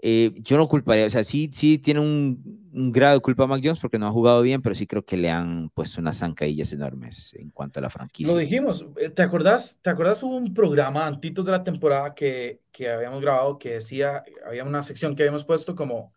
eh, 0.00 0.32
yo 0.36 0.56
no 0.56 0.68
culparía, 0.68 1.06
o 1.06 1.10
sea, 1.10 1.24
sí, 1.24 1.50
sí 1.52 1.78
tiene 1.78 1.98
un, 1.98 2.70
un, 2.72 2.92
grado 2.92 3.14
de 3.14 3.20
culpa 3.20 3.44
a 3.44 3.46
Mac 3.48 3.60
Jones 3.62 3.80
porque 3.80 3.98
no 3.98 4.06
ha 4.06 4.12
jugado 4.12 4.42
bien, 4.42 4.62
pero 4.62 4.74
sí 4.74 4.86
creo 4.86 5.04
que 5.04 5.16
le 5.16 5.28
han 5.28 5.70
puesto 5.70 6.00
unas 6.00 6.18
zancadillas 6.18 6.72
enormes 6.72 7.34
en 7.34 7.50
cuanto 7.50 7.80
a 7.80 7.82
la 7.82 7.90
franquicia. 7.90 8.32
Lo 8.32 8.38
dijimos, 8.38 8.86
eh, 8.96 9.10
¿te 9.10 9.22
acordás? 9.22 9.76
¿Te 9.82 9.90
acordás? 9.90 10.22
Hubo 10.22 10.36
un 10.36 10.54
programa 10.54 11.06
antitos 11.06 11.44
de 11.44 11.50
la 11.50 11.64
temporada 11.64 12.14
que, 12.14 12.60
que 12.70 12.90
habíamos 12.90 13.20
grabado 13.20 13.58
que 13.58 13.74
decía, 13.74 14.22
había 14.46 14.62
una 14.62 14.84
sección 14.84 15.16
que 15.16 15.24
habíamos 15.24 15.44
puesto 15.44 15.74
como 15.74 16.12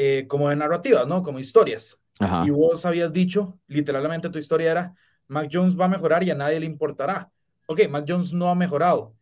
eh, 0.00 0.26
como 0.28 0.48
de 0.48 0.54
narrativas, 0.54 1.08
¿no? 1.08 1.24
Como 1.24 1.40
historias. 1.40 1.98
Y 2.46 2.50
vos 2.50 2.86
habías 2.86 3.12
dicho, 3.12 3.58
literalmente 3.66 4.30
tu 4.30 4.38
historia 4.38 4.70
era, 4.70 4.94
Mac 5.26 5.48
Jones 5.52 5.78
va 5.78 5.86
a 5.86 5.88
mejorar 5.88 6.22
y 6.22 6.30
a 6.30 6.36
nadie 6.36 6.60
le 6.60 6.66
importará. 6.66 7.30
Ok, 7.66 7.88
Mac 7.88 8.04
Jones 8.06 8.32
no 8.32 8.48
ha 8.48 8.54
mejorado, 8.54 9.16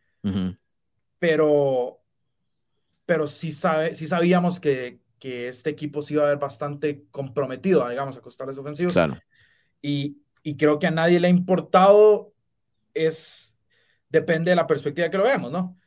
pero, 1.19 2.01
pero 3.07 3.27
sí, 3.27 3.53
sabe, 3.53 3.95
sí 3.95 4.07
sabíamos 4.07 4.61
que, 4.61 5.01
que 5.19 5.49
este 5.49 5.71
equipo 5.71 6.03
se 6.03 6.13
iba 6.15 6.25
a 6.25 6.29
ver 6.29 6.39
bastante 6.39 7.05
comprometido, 7.11 7.89
digamos, 7.89 8.19
a 8.19 8.21
costales 8.21 8.59
ofensivos. 8.59 8.93
Claro. 8.93 9.17
Y, 9.81 10.19
y 10.43 10.59
creo 10.59 10.79
que 10.79 10.89
a 10.89 10.91
nadie 10.91 11.21
le 11.21 11.29
ha 11.29 11.31
importado, 11.31 12.35
es, 12.93 13.57
depende 14.11 14.51
de 14.51 14.57
la 14.57 14.67
perspectiva 14.67 15.09
que 15.09 15.19
lo 15.19 15.25
veamos, 15.25 15.51
¿no? 15.51 15.79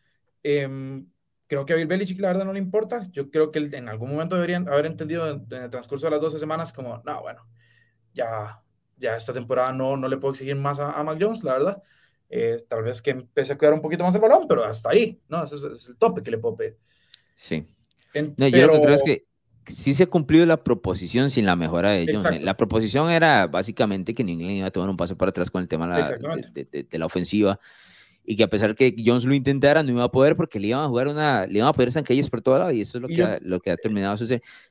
Eh, 0.41 1.03
Creo 1.49 1.65
que 1.65 1.73
a 1.73 1.75
Bill 1.75 1.87
Belichick 1.87 2.19
la 2.19 2.27
verdad 2.27 2.45
no 2.45 2.53
le 2.53 2.59
importa. 2.59 3.07
Yo 3.09 3.31
creo 3.31 3.51
que 3.51 3.57
él 3.57 3.73
en 3.73 3.89
algún 3.89 4.11
momento 4.11 4.35
deberían 4.35 4.67
haber 4.69 4.85
entendido 4.85 5.27
en, 5.27 5.47
el 5.49 5.69
transcurso 5.71 6.05
de 6.05 6.11
las 6.11 6.21
12 6.21 6.37
semanas 6.37 6.71
como, 6.71 7.01
no, 7.03 7.21
bueno, 7.21 7.41
ya, 8.13 8.61
ya 8.97 9.15
esta 9.15 9.33
temporada 9.33 9.73
no, 9.73 9.97
no 9.97 10.07
le 10.07 10.17
puedo 10.17 10.33
exigir 10.33 10.55
más 10.55 10.79
a, 10.79 11.01
Mac 11.03 11.17
Jones, 11.19 11.43
la 11.43 11.53
verdad. 11.53 11.83
Eh, 12.29 12.57
tal 12.69 12.83
vez 12.83 13.01
que 13.01 13.09
empiece 13.09 13.53
a 13.53 13.57
cuidar 13.57 13.73
un 13.73 13.81
poquito 13.81 14.03
más 14.03 14.13
el 14.13 14.21
balón, 14.21 14.47
pero 14.47 14.63
hasta 14.63 14.91
ahí, 14.91 15.19
¿no? 15.27 15.43
Ese 15.43 15.55
es, 15.55 15.87
el 15.89 15.97
tope 15.97 16.21
que 16.21 16.29
le 16.29 16.37
puedo 16.37 16.55
pedir. 16.55 16.77
Sí. 17.33 17.67
no, 18.13 18.47
Yo 18.47 18.67
lo 18.67 18.73
que 18.73 18.81
creo 18.81 18.93
es 18.93 19.01
que 19.01 19.25
sí 19.65 19.95
se 19.95 20.03
ha 20.03 20.07
cumplido 20.07 20.45
la 20.45 20.63
proposición 20.63 21.31
sin 21.31 21.47
la 21.47 21.55
mejora 21.55 21.89
de 21.89 22.15
Jones. 22.15 22.43
La 22.43 22.57
proposición 22.57 23.09
era 23.09 23.47
básicamente 23.47 24.13
que 24.13 24.23
New 24.23 24.35
England 24.35 24.57
iba 24.59 24.67
a 24.67 24.71
tomar 24.71 24.91
un 24.91 24.97
paso 24.97 25.17
para 25.17 25.31
atrás 25.31 25.49
con 25.49 25.63
el 25.63 25.67
tema 25.67 25.97
de, 25.97 26.67
de, 26.71 26.83
de 26.83 26.99
la 26.99 27.07
ofensiva 27.07 27.59
y 28.29 28.35
que 28.35 28.43
a 28.43 28.47
pesar 28.47 28.75
que 28.75 28.95
Jones 29.03 29.25
lo 29.25 29.33
intentara, 29.33 29.81
no 29.81 29.89
iba 29.89 30.03
a 30.03 30.11
poder 30.11 30.35
porque 30.35 30.59
le 30.59 30.67
iban 30.67 30.83
a 30.83 30.87
jugar 30.87 31.07
una, 31.07 31.47
le 31.47 31.57
iban 31.57 31.67
a 31.67 31.73
poder 31.73 31.91
zancadillas 31.91 32.29
por 32.29 32.43
todo 32.43 32.59
lado 32.59 32.71
y 32.71 32.81
eso 32.81 32.99
es 32.99 33.01
lo 33.01 33.07
que, 33.07 33.23
ha, 33.23 33.39
lo 33.41 33.59
que 33.59 33.71
ha 33.71 33.75
terminado 33.75 34.15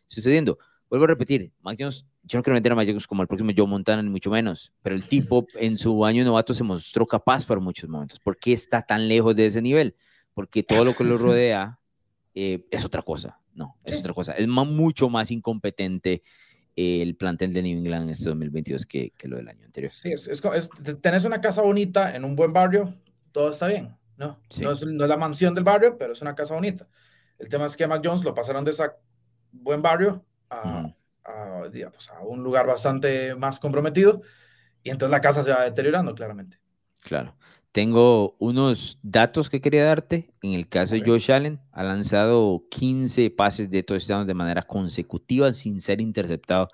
sucediendo. 0.06 0.60
Vuelvo 0.88 1.06
a 1.06 1.08
repetir, 1.08 1.50
Mac 1.60 1.76
Jones, 1.76 2.06
yo 2.22 2.38
no 2.38 2.44
quiero 2.44 2.54
meter 2.54 2.70
a 2.70 2.76
Mac 2.76 2.86
Jones 2.86 3.08
como 3.08 3.22
el 3.22 3.26
próximo 3.26 3.50
Joe 3.56 3.66
Montana, 3.66 4.00
ni 4.00 4.10
mucho 4.10 4.30
menos, 4.30 4.72
pero 4.80 4.94
el 4.94 5.02
tipo 5.02 5.44
en 5.56 5.76
su 5.76 6.04
año 6.04 6.24
novato 6.24 6.54
se 6.54 6.62
mostró 6.62 7.04
capaz 7.04 7.44
para 7.44 7.60
muchos 7.60 7.90
momentos. 7.90 8.20
¿Por 8.20 8.38
qué 8.38 8.52
está 8.52 8.80
tan 8.82 9.08
lejos 9.08 9.34
de 9.34 9.46
ese 9.46 9.60
nivel? 9.60 9.96
Porque 10.34 10.62
todo 10.62 10.84
lo 10.84 10.94
que 10.94 11.02
lo 11.02 11.18
rodea 11.18 11.80
eh, 12.36 12.64
es 12.70 12.84
otra 12.84 13.02
cosa, 13.02 13.40
no, 13.54 13.76
es 13.82 13.98
otra 13.98 14.14
cosa. 14.14 14.34
Es 14.34 14.46
mucho 14.46 15.08
más 15.08 15.32
incompetente 15.32 16.22
el 16.76 17.16
plantel 17.16 17.52
de 17.52 17.62
New 17.62 17.78
England 17.78 18.04
en 18.04 18.10
este 18.10 18.26
2022 18.26 18.86
que, 18.86 19.10
que 19.18 19.26
lo 19.26 19.36
del 19.36 19.48
año 19.48 19.64
anterior. 19.64 19.90
Sí, 19.90 20.12
es, 20.12 20.28
es, 20.28 20.70
tenés 21.00 21.24
una 21.24 21.40
casa 21.40 21.60
bonita 21.60 22.14
en 22.14 22.24
un 22.24 22.36
buen 22.36 22.52
barrio, 22.52 22.94
todo 23.32 23.50
está 23.50 23.66
bien, 23.68 23.96
¿no? 24.16 24.40
No, 24.60 24.72
es, 24.72 24.82
la 24.82 25.16
mansión 25.16 25.54
del 25.54 25.64
barrio, 25.64 25.96
pero 25.98 26.12
es 26.12 26.22
una 26.22 26.34
casa 26.34 26.54
bonita. 26.54 26.88
El 27.38 27.48
tema 27.48 27.66
es 27.66 27.76
que 27.76 27.84
a 27.84 27.88
Mac 27.88 28.02
Jones 28.04 28.24
lo 28.24 28.34
pasaron 28.34 28.64
de 28.64 28.72
ese 28.72 28.84
buen 29.52 29.80
barrio 29.82 30.24
a, 30.50 30.88
pues, 31.22 32.10
a, 32.10 32.20
un 32.22 32.42
lugar 32.42 32.66
bastante 32.66 33.34
más 33.34 33.58
comprometido 33.58 34.22
y 34.82 34.90
entonces 34.90 35.10
la 35.10 35.20
casa 35.20 35.44
se 35.44 35.50
va 35.50 35.64
deteriorando 35.64 36.14
claramente. 36.14 36.58
Claro. 37.02 37.36
Tengo 37.72 38.34
unos 38.38 38.98
datos 39.02 39.50
que 39.50 39.60
quería 39.60 39.84
darte. 39.84 40.32
En 40.42 40.54
el 40.54 40.68
caso 40.68 40.94
de 40.94 41.02
Josh 41.04 41.30
Allen, 41.30 41.60
ha 41.70 41.84
lanzado 41.84 42.64
15 42.70 43.30
pases 43.30 43.70
de 43.70 43.82
touchdown 43.82 44.26
de 44.26 44.34
manera 44.34 44.62
consecutiva 44.62 45.52
sin 45.52 45.80
ser 45.80 46.00
interceptado 46.00 46.68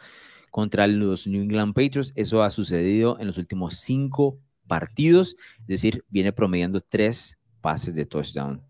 contra 0.51 0.87
los 0.87 1.27
New 1.27 1.43
England 1.43 1.75
Patriots. 1.75 2.13
Eso 2.15 2.43
ha 2.43 2.51
sucedido 2.51 3.19
en 3.19 3.27
los 3.27 3.39
últimos 3.39 3.81
cinco 3.81 4.39
partidos, 4.67 5.37
es 5.61 5.67
decir, 5.67 6.05
viene 6.09 6.33
promediando 6.33 6.81
tres 6.81 7.39
pases 7.61 7.95
de 7.95 8.07
touchdown 8.07 8.63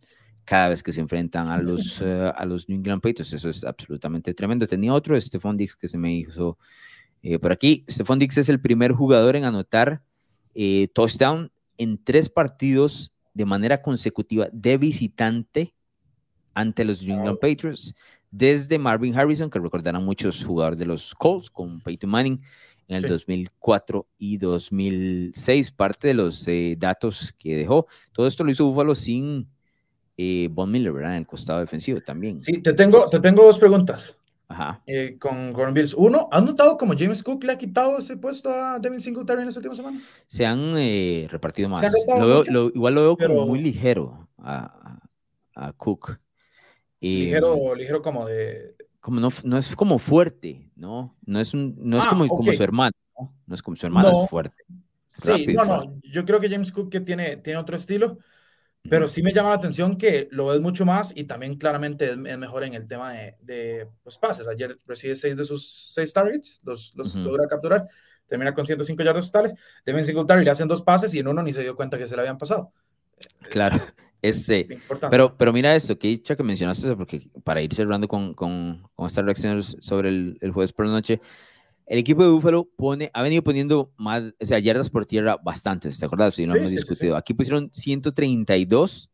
cada 0.44 0.68
vez 0.68 0.83
que 0.83 0.92
se 0.92 1.00
enfrentan 1.00 1.48
a 1.48 1.59
los, 1.59 2.00
eh, 2.04 2.33
a 2.35 2.44
los 2.44 2.68
New 2.68 2.78
England 2.78 3.02
Patriots. 3.02 3.33
Eso 3.33 3.48
es 3.48 3.64
absolutamente 3.64 4.35
tremendo. 4.35 4.66
Tenía 4.66 4.92
otro, 4.92 5.20
Stephon 5.20 5.57
Dix, 5.57 5.76
que 5.76 5.88
se 5.88 5.98
me 5.98 6.14
hizo 6.14 6.59
eh, 7.22 7.38
por 7.38 7.52
aquí. 7.52 7.85
Stephon 7.88 8.18
Dix 8.18 8.38
es 8.38 8.48
el 8.48 8.61
primer 8.61 8.92
jugador 8.92 9.37
en 9.37 9.44
anotar 9.44 10.02
eh, 10.54 10.88
touchdown 10.94 11.50
en 11.78 12.02
tres 12.02 12.28
partidos 12.28 13.12
de 13.33 13.44
manera 13.44 13.83
consecutiva 13.83 14.48
de 14.52 14.76
visitante 14.78 15.74
ante 16.54 16.85
los 16.85 17.02
New 17.02 17.16
England 17.16 17.38
Patriots, 17.40 17.94
desde 18.30 18.78
Marvin 18.78 19.16
Harrison, 19.16 19.50
que 19.50 19.59
recordarán 19.59 20.04
muchos 20.04 20.44
jugadores 20.44 20.78
de 20.78 20.87
los 20.87 21.14
Colts, 21.16 21.50
con 21.50 21.80
Peyton 21.80 22.11
Manning 22.11 22.40
en 22.88 22.97
el 22.97 23.07
2004 23.07 24.07
y 24.18 24.37
2006. 24.37 25.70
Parte 25.73 26.09
de 26.09 26.14
los 26.14 26.47
eh, 26.49 26.77
datos 26.79 27.35
que 27.38 27.57
dejó, 27.57 27.87
todo 28.12 28.27
esto 28.27 28.44
lo 28.44 28.51
hizo 28.51 28.66
Buffalo 28.66 28.94
sin 28.94 29.49
eh, 30.16 30.49
Von 30.51 30.70
Miller, 30.70 30.92
¿verdad? 30.92 31.12
En 31.12 31.18
el 31.18 31.27
costado 31.27 31.61
defensivo 31.61 32.01
también. 32.01 32.42
Sí, 32.42 32.59
te 32.62 32.73
tengo, 32.73 33.09
te 33.09 33.20
tengo 33.20 33.44
dos 33.44 33.59
preguntas. 33.59 34.16
Ajá. 34.47 34.83
Eh, 34.87 35.16
con 35.18 35.53
Gordon 35.53 35.75
Bills. 35.75 35.94
Uno, 35.94 36.29
¿has 36.31 36.44
notado 36.44 36.77
como 36.77 36.94
James 36.97 37.23
Cook 37.23 37.44
le 37.44 37.53
ha 37.53 37.59
quitado 37.59 37.99
ese 37.99 38.16
puesto 38.16 38.51
a 38.51 38.79
Devin 38.79 39.01
Singletary 39.01 39.40
en 39.40 39.47
las 39.47 39.57
últimas 39.57 39.77
semanas? 39.77 40.03
Se 40.29 40.47
han 40.47 40.75
eh, 40.77 41.27
repartido 41.31 41.68
más. 41.68 41.83
igual 41.83 42.94
lo 42.94 43.01
veo 43.01 43.16
como 43.16 43.47
muy 43.47 43.61
ligero 43.61 44.29
a, 44.38 45.01
a, 45.57 45.73
Cook. 45.73 46.18
ligero, 47.01 47.75
ligero 47.75 48.03
como 48.03 48.27
de... 48.27 48.77
Como 49.05 49.21
no, 49.21 49.29
no 49.43 49.59
es 49.59 49.77
como 49.77 49.99
fuerte, 49.99 50.71
¿no? 50.77 51.14
No 51.27 51.38
es, 51.38 51.53
un, 51.53 51.77
no 51.77 51.99
es 51.99 52.05
ah, 52.07 52.09
como, 52.09 52.27
como, 52.27 52.51
su 52.55 52.62
hermano, 52.62 52.97
¿no? 53.21 53.35
No 53.47 53.55
es 53.55 53.62
como 53.62 53.77
su 53.77 53.85
hermano, 53.85 54.25
es 54.25 54.31
fuerte. 54.31 54.64
Sí, 55.11 55.47
no, 55.49 55.62
no, 55.67 56.01
yo 56.03 56.25
creo 56.25 56.40
que 56.40 56.49
James 56.49 56.73
Cook 56.73 56.90
que 56.90 57.03
tiene, 57.03 57.37
tiene 57.37 57.59
otro 57.59 57.77
estilo. 57.77 58.17
Pero 58.88 59.07
sí 59.07 59.23
me 59.23 59.35
llama 59.35 59.51
la 59.51 59.57
atención 59.57 59.99
que 59.99 60.27
lo 60.31 60.47
ves 60.47 60.61
mucho 60.62 60.87
más 60.87 61.12
y 61.14 61.25
también 61.25 61.59
claramente 61.59 62.12
es, 62.12 62.17
mejor 62.17 62.64
en 62.64 62.73
el 62.73 62.88
tema 62.88 63.12
de, 63.12 63.37
de, 63.43 63.88
los 64.07 64.17
pases. 64.17 64.49
Ayer 64.49 64.79
recibe 64.87 65.17
seis 65.17 65.37
de 65.37 65.45
sus 65.45 65.93
seis 65.93 66.11
targets, 66.14 66.62
los, 66.64 66.95
los 66.95 67.14
logra 67.14 67.47
capturar, 67.47 67.87
termina 68.27 68.55
con 68.55 68.64
105 68.64 69.03
yardas 69.03 69.31
totales. 69.31 69.55
Devin 69.85 70.07
Singletary 70.07 70.45
le 70.47 70.51
hacen 70.51 70.67
dos 70.67 70.81
pases 70.81 71.12
y 71.12 71.19
en 71.19 71.29
uno 71.29 71.43
ni 71.43 71.53
se 71.53 71.61
dio 71.61 71.77
cuenta 71.77 71.99
que 71.99 72.09
se 72.09 72.17
le 72.17 72.23
habían 72.23 72.38
pasado. 72.38 72.73
Claro, 73.51 73.77
es, 74.29 74.49
es 74.49 74.67
pero, 75.11 75.37
pero 75.37 75.53
mira 75.53 75.75
esto, 75.77 75.99
que 75.99 76.09
dicho 76.09 76.37
que 76.37 76.43
mencionaste, 76.43 76.97
porque 76.97 77.29
para 77.43 77.61
ir 77.61 77.73
cerrando 77.75 78.09
con, 78.09 78.35
con, 78.35 78.83
con 78.95 79.07
estas 79.07 79.25
reacciones 79.25 79.77
sobre 79.81 80.09
el, 80.09 80.39
el 80.41 80.51
jueves 80.51 80.73
por 80.73 80.87
la 80.87 80.93
noche, 80.93 81.21
el 81.87 81.99
equipo 81.99 82.23
de 82.23 82.31
Búfalo 82.31 82.65
pone, 82.77 83.11
ha 83.13 83.23
venido 83.23 83.43
poniendo 83.43 83.93
más, 83.99 84.23
o 84.41 84.47
sea, 84.47 84.59
yardas 84.59 84.89
por 84.89 85.05
tierra 85.05 85.37
bastantes, 85.43 85.99
¿te 85.99 86.07
acuerdas? 86.07 86.35
Si 86.35 86.47
no 86.47 86.57
hemos 86.57 86.71
discutido. 86.71 87.17
Aquí 87.17 87.35
pusieron 87.35 87.71
132 87.73 89.11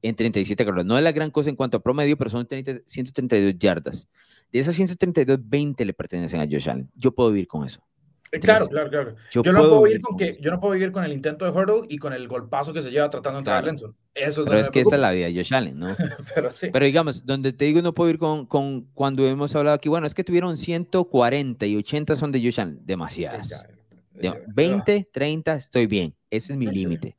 en 0.00 0.14
37 0.14 0.64
carreras. 0.64 0.86
No 0.86 0.96
es 0.96 1.04
la 1.04 1.12
gran 1.12 1.30
cosa 1.30 1.50
en 1.50 1.56
cuanto 1.56 1.76
a 1.76 1.82
promedio, 1.82 2.16
pero 2.16 2.30
son 2.30 2.46
132 2.46 3.58
yardas. 3.58 4.08
De 4.50 4.60
esas 4.60 4.74
132, 4.74 5.38
20 5.42 5.84
le 5.84 5.92
pertenecen 5.92 6.40
a 6.40 6.44
Josh 6.44 6.70
Allen. 6.70 6.90
Yo 6.94 7.12
puedo 7.12 7.30
vivir 7.30 7.46
con 7.46 7.66
eso. 7.66 7.82
Eh, 8.32 8.40
claro, 8.40 8.68
claro, 8.68 8.90
claro. 8.90 9.16
Yo, 9.30 9.42
no 9.52 9.60
puedo 9.60 9.82
vivir 9.82 10.00
con, 10.00 10.16
que, 10.16 10.36
yo 10.40 10.50
no 10.50 10.60
puedo 10.60 10.74
vivir 10.74 10.92
con 10.92 11.04
el 11.04 11.12
intento 11.12 11.44
de 11.44 11.50
hurdle 11.50 11.86
y 11.88 11.98
con 11.98 12.12
el 12.12 12.26
golpazo 12.28 12.72
que 12.72 12.82
se 12.82 12.90
lleva 12.90 13.08
tratando 13.08 13.38
de 13.38 13.40
entrar 13.40 13.58
a 13.58 13.62
Lenson. 13.62 13.94
Eso 14.14 14.42
es 14.42 14.46
Pero 14.46 14.58
es 14.58 14.70
que 14.70 14.80
esa 14.80 14.96
es 14.96 15.00
la 15.00 15.10
vida 15.12 15.26
de 15.26 15.34
Josh 15.34 15.54
Allen, 15.54 15.78
¿no? 15.78 15.94
Pero 16.34 16.50
sí. 16.50 16.68
Pero 16.72 16.84
digamos, 16.84 17.24
donde 17.24 17.52
te 17.52 17.66
digo 17.66 17.82
no 17.82 17.94
puedo 17.94 18.10
ir 18.10 18.18
con, 18.18 18.46
con 18.46 18.82
cuando 18.94 19.26
hemos 19.26 19.54
hablado 19.54 19.76
aquí, 19.76 19.88
bueno, 19.88 20.06
es 20.06 20.14
que 20.14 20.24
tuvieron 20.24 20.56
140 20.56 21.66
y 21.66 21.76
80 21.76 22.16
son 22.16 22.32
de 22.32 22.40
Josh 22.40 22.60
Allen, 22.60 22.80
demasiadas. 22.84 23.64
20, 24.48 25.08
30, 25.12 25.54
estoy 25.54 25.86
bien. 25.86 26.14
Ese 26.30 26.52
es 26.52 26.58
mi 26.58 26.66
límite. 26.66 27.16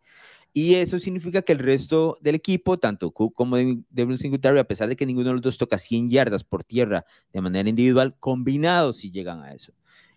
Y 0.53 0.73
eso 0.73 0.97
significa 0.97 1.43
que 1.43 1.53
el 1.53 1.59
resto 1.59 2.17
del 2.19 2.33
equipo, 2.33 2.79
tanto 2.79 3.11
Cook 3.11 3.35
como 3.35 3.57
Devin 3.57 4.17
Singletary, 4.17 4.57
a 4.57 4.63
pesar 4.63 4.89
de 4.89 4.95
que 4.95 5.05
ninguno 5.05 5.27
de 5.29 5.33
los 5.33 5.41
dos 5.43 5.57
toca 5.57 5.77
100 5.77 6.09
yardas 6.09 6.43
por 6.43 6.63
tierra 6.63 7.05
de 7.31 7.41
manera 7.41 7.69
individual, 7.69 8.15
combinados 8.19 8.97
si 8.97 9.11
llegan 9.11 9.43
a 9.43 9.53
eso. 9.53 9.71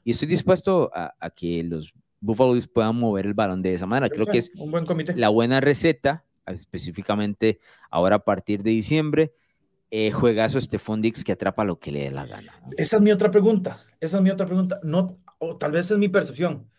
Y 0.05 0.13
estoy 0.13 0.29
dispuesto 0.29 0.91
a, 0.95 1.31
que 1.31 1.63
los 1.63 1.95
Buffalo 2.21 2.59
puedan 2.73 2.97
mover 2.97 3.27
el 3.27 3.35
balón 3.35 3.63
de 3.63 3.75
esa 3.75 3.87
manera. 3.87 4.09
Creo 4.09 4.27
que 4.27 4.39
es 4.39 4.53
un 4.57 4.71
buen 4.71 4.85
comité. 4.85 5.15
la 5.17 5.29
buena 5.29 5.61
receta, 5.61 6.25
específicamente 6.47 7.61
ahora 7.91 8.17
a 8.17 8.25
partir 8.25 8.63
de 8.63 8.71
diciembre. 8.71 9.33
Eh, 9.93 10.13
juegazo 10.13 10.61
Stephon 10.61 11.03
Dix 11.03 11.25
que 11.25 11.33
atrapa 11.33 11.65
lo 11.65 11.81
que 11.81 11.91
le 11.91 12.05
dé 12.05 12.11
la 12.11 12.25
gana. 12.25 12.63
Esa 12.77 12.97
es 12.97 13.03
mi 13.03 13.11
otra 13.11 13.31
pregunta. 13.31 13.85
Esa 13.99 14.19
es 14.19 14.23
mi 14.23 14.31
otra 14.31 14.47
pregunta. 14.47 14.79
No, 14.85 15.19
o 15.39 15.57
tal 15.57 15.73
vez 15.73 15.91
es 15.91 15.99
mi 15.99 16.09
percepción. 16.09 16.71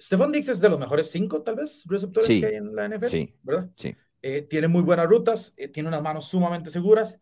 Stephon 0.00 0.32
Dix 0.32 0.48
es 0.48 0.60
de 0.60 0.68
los 0.68 0.78
mejores 0.80 1.10
cinco, 1.10 1.42
tal 1.42 1.54
vez, 1.54 1.84
receptores 1.86 2.28
que 2.28 2.46
hay 2.46 2.56
en 2.56 2.74
la 2.74 2.88
NFL, 2.88 3.06
sí, 3.06 3.34
¿verdad? 3.44 3.70
Sí. 3.76 3.94
Eh, 4.20 4.42
tiene 4.42 4.66
muy 4.66 4.82
buenas 4.82 5.06
rutas, 5.06 5.54
eh, 5.56 5.68
tiene 5.68 5.88
unas 5.88 6.02
manos 6.02 6.26
sumamente 6.26 6.70
seguras. 6.70 7.20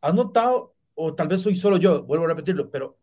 ¿Has 0.00 0.14
notado, 0.14 0.76
o 0.94 1.14
tal 1.14 1.26
vez 1.26 1.40
soy 1.40 1.56
solo 1.56 1.76
yo, 1.76 2.04
vuelvo 2.04 2.26
a 2.26 2.28
repetirlo, 2.28 2.70
pero 2.70 2.98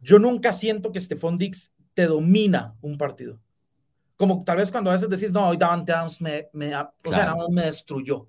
yo 0.00 0.18
nunca 0.18 0.52
siento 0.52 0.92
que 0.92 1.00
Stephon 1.00 1.36
Dix 1.36 1.72
te 1.94 2.06
domina 2.06 2.74
un 2.80 2.98
partido. 2.98 3.40
Como 4.16 4.44
tal 4.44 4.58
vez 4.58 4.70
cuando 4.70 4.90
a 4.90 4.94
veces 4.94 5.08
decís, 5.08 5.32
no, 5.32 5.48
hoy 5.48 5.56
Davante 5.56 5.92
Adams 5.92 6.20
me, 6.20 6.48
me, 6.52 6.74
o 6.76 7.12
sea, 7.12 7.34
me 7.50 7.62
destruyó. 7.62 8.28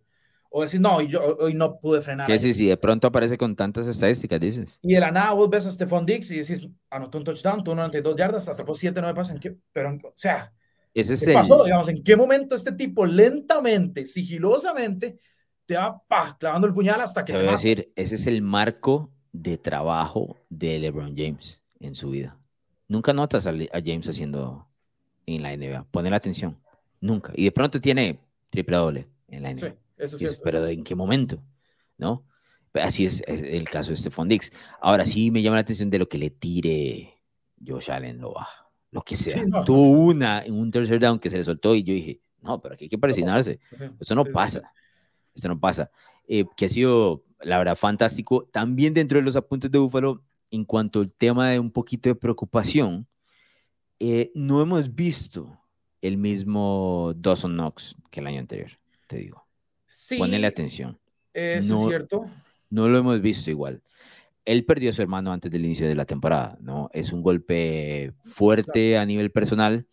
O 0.50 0.64
decís, 0.64 0.80
no, 0.80 0.96
hoy, 0.96 1.08
yo, 1.08 1.38
hoy 1.38 1.54
no 1.54 1.80
pude 1.80 2.02
frenar. 2.02 2.28
Sí, 2.28 2.40
sí, 2.40 2.54
sí, 2.54 2.68
de 2.68 2.78
pronto 2.78 3.08
aparece 3.08 3.38
con 3.38 3.56
tantas 3.56 3.86
estadísticas, 3.88 4.40
dices. 4.40 4.80
Y 4.82 4.94
de 4.94 5.00
la 5.00 5.12
nada 5.12 5.34
vos 5.34 5.50
ves 5.50 5.66
a 5.66 5.72
Stephon 5.72 6.06
Dix 6.06 6.32
y 6.32 6.40
decís, 6.40 6.68
anotó 6.90 7.18
un 7.18 7.24
touchdown, 7.26 7.64
tuvo 7.64 7.76
92 7.76 8.16
yardas, 8.16 8.48
atrapó 8.48 8.74
7, 8.74 9.00
9 9.00 9.14
pases. 9.14 9.38
¿en 9.42 9.62
Pero, 9.72 9.90
o 9.92 10.14
sea, 10.16 10.54
Ese 10.94 11.14
es 11.14 11.26
¿qué 11.26 11.34
pasó? 11.34 11.64
Digamos, 11.64 11.90
¿en 11.90 12.02
qué 12.02 12.16
momento 12.16 12.56
este 12.56 12.72
tipo 12.72 13.06
lentamente, 13.06 14.08
sigilosamente, 14.08 15.20
te 15.66 15.76
va 15.76 16.02
pa, 16.08 16.38
clavando 16.40 16.68
el 16.68 16.74
puñal 16.74 17.02
hasta 17.02 17.26
que 17.26 17.34
te, 17.34 17.40
te 17.40 17.44
voy 17.44 17.50
a 17.50 17.58
decir, 17.58 17.92
ese 17.96 18.16
es 18.16 18.26
el 18.28 18.42
marco 18.42 19.12
de 19.42 19.58
trabajo 19.58 20.36
de 20.50 20.80
LeBron 20.80 21.16
James 21.16 21.62
en 21.80 21.96
su 21.96 22.10
vida. 22.10 22.38
Nunca 22.88 23.14
notas 23.14 23.46
a, 23.46 23.52
James 23.52 24.10
haciendo 24.10 24.68
en 25.26 25.44
la 25.44 25.56
NBA. 25.56 25.86
Poner 25.92 26.14
atención. 26.14 26.58
Nunca. 27.02 27.34
Y 27.36 27.44
de 27.44 27.52
pronto 27.52 27.80
tiene 27.80 28.20
triple 28.50 28.78
doble 28.78 29.08
en 29.28 29.44
la 29.44 29.54
NBA. 29.54 29.70
Sí, 29.70 29.76
eso 29.98 30.18
sí. 30.18 30.26
Pero 30.44 30.66
¿en 30.66 30.84
qué 30.84 30.96
momento? 30.96 31.40
¿No? 31.98 32.26
Así 32.74 33.06
es, 33.06 33.24
el 33.28 33.68
caso 33.70 33.92
de 33.92 33.98
Stephon 33.98 34.28
Dix. 34.28 34.52
Ahora 34.82 35.06
sí 35.06 35.32
me 35.32 35.42
llama 35.42 35.58
la 35.58 35.62
atención 35.62 35.90
de 35.90 36.00
lo 36.00 36.10
que 36.10 36.18
le 36.18 36.30
tire 36.30 37.14
Josh 37.66 37.92
Allen, 37.92 38.20
lo, 38.20 38.36
lo 38.92 39.02
que 39.02 39.16
sea. 39.16 39.44
Tuvo 39.66 39.90
una 39.90 40.44
en 40.44 40.54
un 40.54 40.72
tercer 40.72 41.00
down 41.00 41.20
que 41.20 41.30
se 41.30 41.38
le 41.38 41.44
soltó 41.44 41.76
y 41.76 41.84
yo 41.84 41.94
dije, 41.94 42.22
no, 42.42 42.60
pero 42.62 42.76
aquí 42.76 42.86
hay 42.86 42.90
que 42.90 42.98
presionarse. 42.98 43.60
Esto 44.00 44.16
no 44.16 44.26
pasa. 44.26 44.72
Esto 45.34 45.48
no 45.50 45.60
pasa. 45.60 45.92
Eh, 46.28 46.46
que 46.56 46.66
ha 46.66 46.70
sido, 46.70 47.24
la 47.42 47.58
verdad, 47.58 47.76
fantástico. 47.76 48.48
También 48.52 48.94
dentro 48.94 49.18
de 49.18 49.24
los 49.24 49.36
apuntes 49.36 49.72
de 49.72 49.80
Búfalo, 49.80 50.24
en 50.52 50.66
cuanto 50.66 51.00
al 51.00 51.14
tema 51.14 51.50
de 51.50 51.60
un 51.60 51.72
poquito 51.72 52.10
de 52.10 52.16
preocupación, 52.16 53.08
eh, 54.00 54.32
no 54.36 54.62
hemos 54.62 54.94
visto 54.94 55.60
el 56.02 56.18
mismo 56.18 57.14
Dawson 57.16 57.54
Knox 57.54 57.96
que 58.12 58.20
el 58.20 58.28
año 58.28 58.40
anterior, 58.40 58.72
te 59.08 59.18
digo. 59.18 59.46
Sí. 59.86 60.18
Ponele 60.18 60.48
atención. 60.48 61.00
es 61.34 61.66
cierto. 61.66 62.30
No 62.70 62.88
lo 62.88 62.98
hemos 62.98 63.22
visto 63.22 63.50
igual. 63.50 63.82
Él 64.46 64.66
perdió 64.66 64.90
a 64.90 64.94
su 64.94 65.02
hermano 65.02 65.32
antes 65.32 65.52
del 65.52 65.66
inicio 65.66 65.88
de 65.88 65.96
la 65.96 66.06
temporada, 66.06 66.58
¿no? 66.62 66.90
Es 66.94 67.12
un 67.12 67.22
golpe 67.22 68.14
fuerte 68.24 68.98
a 68.98 69.06
nivel 69.06 69.32
personal. 69.32 69.88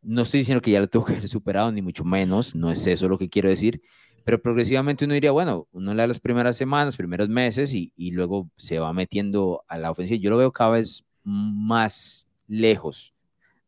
No 0.00 0.22
estoy 0.22 0.40
diciendo 0.40 0.62
que 0.62 0.70
ya 0.70 0.80
lo 0.80 0.88
tuvo 0.88 1.06
que 1.06 1.12
haber 1.14 1.28
superado, 1.28 1.72
ni 1.72 1.82
mucho 1.82 2.04
menos, 2.04 2.54
no 2.54 2.70
es 2.70 2.86
eso 2.86 3.08
lo 3.08 3.18
que 3.18 3.28
quiero 3.28 3.48
decir, 3.48 3.82
pero 4.24 4.40
progresivamente 4.40 5.04
uno 5.04 5.14
diría, 5.14 5.30
bueno, 5.32 5.68
uno 5.72 5.92
le 5.92 6.02
da 6.02 6.06
las 6.06 6.20
primeras 6.20 6.56
semanas, 6.56 6.96
primeros 6.96 7.28
meses 7.28 7.74
y, 7.74 7.92
y, 7.96 8.10
luego 8.10 8.50
se 8.56 8.78
va 8.78 8.92
metiendo 8.92 9.64
a 9.68 9.78
la 9.78 9.90
ofensiva. 9.90 10.18
Yo 10.20 10.30
lo 10.30 10.38
veo 10.38 10.52
cada 10.52 10.70
vez 10.70 11.04
más 11.22 12.26
lejos 12.48 13.14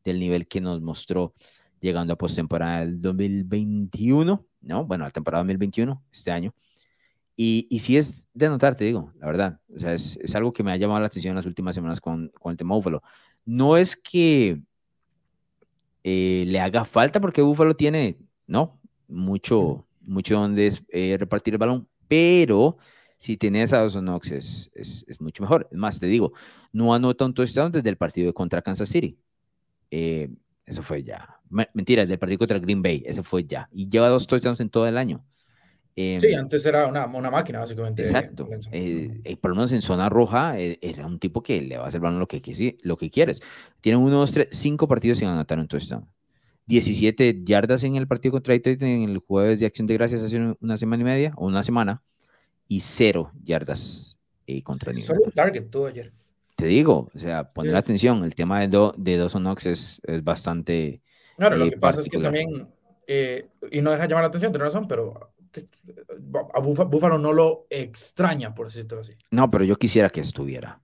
del 0.04 0.18
nivel 0.18 0.46
que 0.48 0.60
nos 0.60 0.80
mostró 0.80 1.34
llegando 1.80 2.14
a 2.14 2.18
postemporada 2.18 2.80
del 2.80 3.00
2021, 3.00 4.46
¿no? 4.62 4.84
Bueno, 4.84 5.04
a 5.04 5.08
la 5.08 5.12
temporada 5.12 5.42
2021, 5.42 6.02
este 6.12 6.30
año. 6.30 6.54
Y, 7.36 7.66
y 7.70 7.80
sí 7.80 7.98
es 7.98 8.28
de 8.32 8.48
notar, 8.48 8.76
te 8.76 8.84
digo, 8.84 9.12
la 9.18 9.26
verdad. 9.26 9.60
O 9.74 9.78
sea, 9.78 9.92
es, 9.92 10.18
es 10.22 10.34
algo 10.34 10.52
que 10.52 10.62
me 10.62 10.72
ha 10.72 10.76
llamado 10.76 11.00
la 11.00 11.06
atención 11.06 11.32
en 11.32 11.36
las 11.36 11.46
últimas 11.46 11.74
semanas 11.74 12.00
con, 12.00 12.30
con 12.40 12.50
el 12.50 12.56
tema 12.56 12.74
Búfalo. 12.74 13.02
No 13.44 13.76
es 13.76 13.94
que 13.96 14.62
eh, 16.02 16.44
le 16.46 16.60
haga 16.60 16.84
falta 16.84 17.20
porque 17.20 17.42
Búfalo 17.42 17.76
tiene, 17.76 18.18
¿no? 18.46 18.80
Mucho, 19.08 19.85
mucho 20.06 20.38
donde 20.38 20.72
eh, 20.88 21.16
repartir 21.18 21.54
el 21.54 21.58
balón, 21.58 21.88
pero 22.08 22.78
si 23.18 23.36
tienes 23.36 23.72
a 23.72 23.78
Dawson 23.78 24.04
Knox 24.04 24.30
es, 24.30 24.70
es, 24.74 25.20
mucho 25.20 25.42
mejor. 25.42 25.68
Es 25.70 25.78
más, 25.78 25.98
te 25.98 26.06
digo, 26.06 26.32
no 26.72 26.94
anota 26.94 27.24
un 27.24 27.34
touchdown 27.34 27.72
desde 27.72 27.88
el 27.88 27.96
partido 27.96 28.32
contra 28.34 28.62
Kansas 28.62 28.88
City. 28.88 29.18
Eh, 29.90 30.28
eso 30.64 30.82
fue 30.82 31.02
ya. 31.02 31.40
Mentira, 31.48 32.02
desde 32.02 32.14
el 32.14 32.18
partido 32.18 32.38
contra 32.38 32.58
Green 32.58 32.82
Bay, 32.82 33.02
eso 33.06 33.22
fue 33.22 33.44
ya. 33.44 33.68
Y 33.72 33.88
lleva 33.88 34.08
dos 34.08 34.26
touchdowns 34.26 34.60
en 34.60 34.68
todo 34.68 34.86
el 34.86 34.98
año. 34.98 35.24
Em, 35.94 36.20
sí, 36.20 36.34
antes 36.34 36.66
era 36.66 36.86
una, 36.88 37.06
una, 37.06 37.30
máquina, 37.30 37.60
básicamente. 37.60 38.02
Exacto. 38.02 38.46
Eh, 38.70 39.36
por 39.40 39.50
lo 39.50 39.56
menos 39.56 39.72
en 39.72 39.80
zona 39.80 40.10
roja, 40.10 40.58
era 40.58 41.06
un 41.06 41.18
tipo 41.18 41.42
que 41.42 41.62
le 41.62 41.78
va 41.78 41.84
a 41.84 41.88
hacer 41.88 42.02
balón 42.02 42.20
lo 42.20 42.28
que, 42.28 42.76
lo 42.82 42.96
que 42.98 43.10
quieres. 43.10 43.40
Tienen 43.80 44.02
uno, 44.02 44.18
dos, 44.18 44.32
tres, 44.32 44.48
cinco 44.50 44.86
partidos 44.86 45.18
sin 45.18 45.28
anotar 45.28 45.58
un 45.58 45.68
touchdown. 45.68 46.06
17 46.66 47.42
yardas 47.44 47.84
en 47.84 47.96
el 47.96 48.06
partido 48.06 48.32
contra 48.32 48.54
Detroit 48.54 48.82
en 48.82 49.02
el 49.02 49.18
jueves 49.18 49.60
de 49.60 49.66
Acción 49.66 49.86
de 49.86 49.94
Gracias 49.94 50.22
hace 50.22 50.54
una 50.60 50.76
semana 50.76 51.02
y 51.02 51.04
media 51.04 51.32
o 51.36 51.46
una 51.46 51.62
semana 51.62 52.02
y 52.68 52.80
cero 52.80 53.30
yardas 53.44 54.16
eh, 54.46 54.62
contra 54.62 54.92
New 54.92 55.02
Solo 55.02 55.20
un 55.24 55.32
target 55.32 55.70
todo 55.70 55.86
ayer. 55.86 56.12
Te 56.56 56.66
digo, 56.66 57.10
o 57.14 57.18
sea, 57.18 57.52
poner 57.52 57.76
atención, 57.76 58.24
el 58.24 58.34
tema 58.34 58.60
de, 58.60 58.68
do, 58.68 58.94
de 58.96 59.16
Dawson 59.18 59.42
Knox 59.42 59.66
es, 59.66 60.00
es 60.04 60.24
bastante. 60.24 61.02
Claro, 61.36 61.56
lo 61.56 61.66
eh, 61.66 61.70
que 61.70 61.76
pasa 61.76 62.00
es 62.00 62.08
que 62.08 62.18
también 62.18 62.66
eh, 63.06 63.48
y 63.70 63.80
no 63.80 63.90
deja 63.92 64.06
llamar 64.06 64.24
la 64.24 64.28
atención, 64.28 64.52
tiene 64.52 64.64
razón, 64.64 64.88
pero 64.88 65.32
a 66.54 66.60
Búfalo 66.60 67.18
no 67.18 67.32
lo 67.32 67.66
extraña, 67.70 68.54
por 68.54 68.66
decirlo 68.66 69.00
así. 69.00 69.12
No, 69.30 69.50
pero 69.50 69.64
yo 69.64 69.76
quisiera 69.76 70.10
que 70.10 70.20
estuviera. 70.20 70.80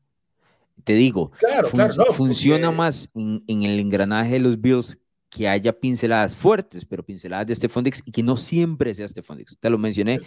Te 0.84 0.94
digo, 0.94 1.30
claro, 1.32 1.68
claro, 1.68 2.12
funciona 2.12 2.70
más 2.70 3.10
en, 3.14 3.62
el 3.62 3.78
engranaje 3.78 4.32
de 4.32 4.40
los 4.40 4.60
Bills 4.60 4.98
que 5.34 5.48
haya 5.48 5.72
pinceladas 5.72 6.36
fuertes, 6.36 6.84
pero 6.84 7.02
pinceladas 7.02 7.46
de 7.46 7.54
Stephon 7.54 7.84
Dix 7.84 8.02
y 8.04 8.12
que 8.12 8.22
no 8.22 8.36
siempre 8.36 8.92
sea 8.92 9.08
Stephon 9.08 9.38
Dix. 9.38 9.56
Te 9.58 9.70
lo 9.70 9.78
mencioné 9.78 10.18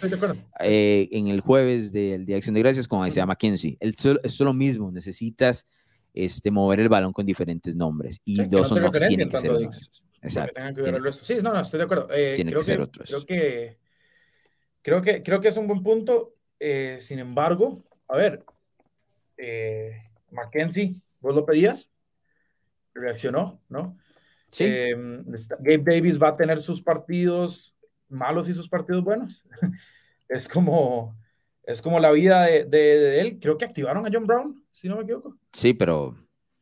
eh, 0.60 1.08
en 1.12 1.28
el 1.28 1.40
jueves 1.40 1.92
del 1.92 2.26
Día 2.26 2.34
de 2.34 2.38
Acción 2.38 2.54
de 2.54 2.60
Gracias 2.60 2.88
con 2.88 3.06
Isaiah 3.06 3.26
McKenzie. 3.26 3.76
El, 3.78 3.94
es 4.24 4.40
lo 4.40 4.52
mismo, 4.52 4.90
necesitas 4.90 5.66
este, 6.12 6.50
mover 6.50 6.80
el 6.80 6.88
balón 6.88 7.12
con 7.12 7.24
diferentes 7.24 7.76
nombres 7.76 8.20
y 8.24 8.44
dos 8.46 8.72
no 8.72 8.90
tienen 8.90 9.28
que 9.28 9.38
ser 9.38 9.52
Exacto. 10.22 10.60
Sí, 11.22 11.36
no, 11.40 11.52
no, 11.52 11.60
estoy 11.60 11.78
de 11.78 11.84
acuerdo. 11.84 12.08
Eh, 12.10 12.34
creo 12.44 12.58
que, 12.58 12.64
ser 12.64 12.80
otros. 12.80 13.08
Creo 13.08 13.24
que 13.24 13.78
Creo 14.86 15.02
que, 15.02 15.20
creo 15.24 15.40
que 15.40 15.48
es 15.48 15.56
un 15.56 15.66
buen 15.66 15.82
punto. 15.82 16.36
Eh, 16.60 16.98
sin 17.00 17.18
embargo, 17.18 17.82
a 18.06 18.16
ver, 18.16 18.44
eh, 19.36 20.00
Mackenzie, 20.30 20.94
vos 21.18 21.34
lo 21.34 21.44
pedías, 21.44 21.90
reaccionó, 22.94 23.60
¿no? 23.68 23.98
Sí. 24.48 24.64
Em, 24.64 25.24
Gabe 25.60 25.82
Davis 25.84 26.20
va 26.20 26.28
a 26.28 26.36
tener 26.36 26.60
sus 26.62 26.82
partidos 26.82 27.76
malos 28.08 28.48
y 28.48 28.54
sus 28.54 28.68
partidos 28.68 29.02
buenos. 29.02 29.44
es 30.28 30.48
como 30.48 31.16
es 31.66 31.82
como 31.82 31.98
la 31.98 32.12
vida 32.12 32.44
de, 32.44 33.20
él. 33.20 33.38
Creo 33.40 33.58
que 33.58 33.64
activaron 33.64 34.06
a 34.06 34.10
John 34.12 34.26
Brown, 34.26 34.64
si 34.70 34.88
no 34.88 34.96
me 34.96 35.02
equivoco. 35.02 35.36
Sí, 35.52 35.74
pero 35.74 36.16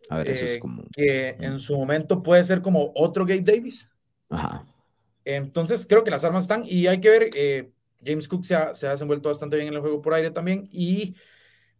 a 0.09 0.19
ver, 0.19 0.29
eso 0.29 0.47
es 0.47 0.57
eh, 0.57 0.59
como. 0.59 0.85
Que 0.93 1.37
en 1.39 1.59
su 1.59 1.77
momento 1.77 2.23
puede 2.23 2.43
ser 2.43 2.63
como 2.63 2.91
otro 2.95 3.27
Gabe 3.27 3.43
Davis. 3.43 3.87
Ajá. 4.31 4.67
Entonces 5.25 5.87
creo 5.87 6.05
que 6.05 6.11
las 6.11 6.25
armas 6.25 6.45
están 6.45 6.65
y 6.67 6.87
hay 6.87 7.01
que 7.01 7.11
ver. 7.11 7.31
Eh, 7.35 7.71
James 8.05 8.29
Cook 8.29 8.45
se 8.45 8.55
ha, 8.55 8.75
se 8.75 8.87
ha 8.87 8.91
desenvuelto 8.91 9.29
bastante 9.29 9.57
bien 9.57 9.69
en 9.69 9.75
el 9.75 9.81
juego 9.81 10.03
por 10.03 10.13
aire 10.13 10.31
también 10.31 10.69
y 10.71 11.15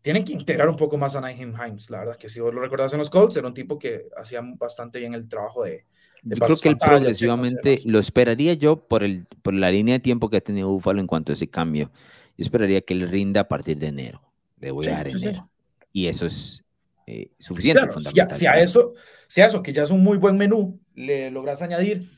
tienen 0.01 0.25
que 0.25 0.33
integrar 0.33 0.69
un 0.69 0.77
poco 0.77 0.97
más 0.97 1.15
a 1.17 1.21
Naheem 1.21 1.55
Himes. 1.55 1.91
La 1.91 2.01
verdad 2.01 2.17
que 2.17 2.29
si 2.29 2.41
vos 2.41 2.53
lo 2.53 2.61
recordás 2.61 2.93
en 2.93 2.99
los 2.99 3.11
Colts, 3.11 3.37
era 3.37 3.49
un 3.49 3.55
tipo 3.55 3.79
que 3.79 4.09
hacía 4.17 4.43
bastante 4.59 4.99
bien 4.99 5.15
el 5.15 5.29
trabajo 5.29 5.65
de. 5.65 5.87
Yo 6.25 6.37
creo 6.37 6.57
que 6.57 6.69
él 6.69 6.79
progresivamente 6.79 7.81
lo 7.85 7.99
esperaría 7.99 8.55
yo 8.55 8.89
por, 8.89 9.05
el, 9.05 9.27
por 9.43 9.55
la 9.55 9.71
línea 9.71 9.95
de 9.95 10.01
tiempo 10.01 10.31
que 10.31 10.39
ha 10.39 10.41
tenido 10.41 10.69
Buffalo 10.69 11.01
en 11.01 11.07
cuanto 11.07 11.33
a 11.33 11.35
ese 11.35 11.49
cambio. 11.49 11.91
Yo 12.37 12.43
esperaría 12.43 12.81
que 12.81 12.95
él 12.95 13.09
rinda 13.09 13.43
a 13.43 13.49
partir 13.49 13.79
de 13.79 13.89
enero. 13.89 14.23
Le 14.59 14.71
voy 14.71 14.87
a 14.87 14.93
dar 14.93 15.09
enero. 15.09 15.49
Y 15.93 16.07
eso 16.07 16.27
es 16.27 16.65
eh, 17.07 17.31
suficiente. 17.39 17.83
si, 18.01 18.47
a, 18.47 18.59
eso, 18.61 18.95
si 19.29 19.41
a 19.41 19.47
eso, 19.47 19.63
que 19.63 19.73
ya 19.73 19.83
es 19.83 19.91
un 19.91 20.03
muy 20.03 20.17
buen 20.17 20.37
menú, 20.37 20.81
le 20.95 21.31
logras 21.31 21.63
añadir 21.63 22.11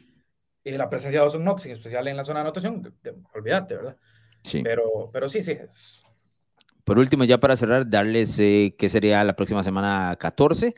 y 0.64 0.73
la 0.73 0.88
presencia 0.88 1.21
de 1.21 1.25
Dawson 1.25 1.42
Knox, 1.42 1.66
en 1.66 1.73
especial 1.73 2.09
en 2.09 2.16
la 2.16 2.25
zona 2.25 2.40
de 2.40 2.42
anotación, 2.42 2.95
olvídate, 3.35 3.77
¿verdad? 3.77 3.97
Sí. 4.42 4.62
Pero, 4.62 5.11
pero 5.12 5.29
sí, 5.29 5.42
sí. 5.42 5.57
Por 6.85 6.99
último, 6.99 7.25
ya 7.25 7.38
para 7.38 7.57
cerrar, 7.57 7.88
darles 7.88 8.38
eh, 8.38 8.75
que 8.79 8.88
sería 8.88 9.23
la 9.25 9.37
próxima 9.37 9.62
semana 9.62 10.16
14. 10.19 10.75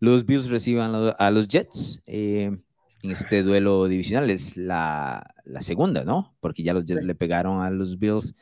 Los 0.00 0.26
Bills 0.26 0.50
reciban 0.50 1.14
a 1.16 1.30
los 1.30 1.46
Jets 1.46 2.02
eh, 2.06 2.56
en 3.02 3.10
este 3.10 3.42
duelo 3.42 3.88
divisional. 3.88 4.30
Es 4.30 4.56
la, 4.56 5.34
la, 5.44 5.60
segunda, 5.60 6.04
¿no? 6.04 6.36
Porque 6.40 6.62
ya 6.62 6.72
los 6.72 6.84
Jets 6.84 7.04
le 7.04 7.14
pegaron 7.14 7.62
a 7.62 7.70
los 7.70 7.98
Bills. 7.98 8.34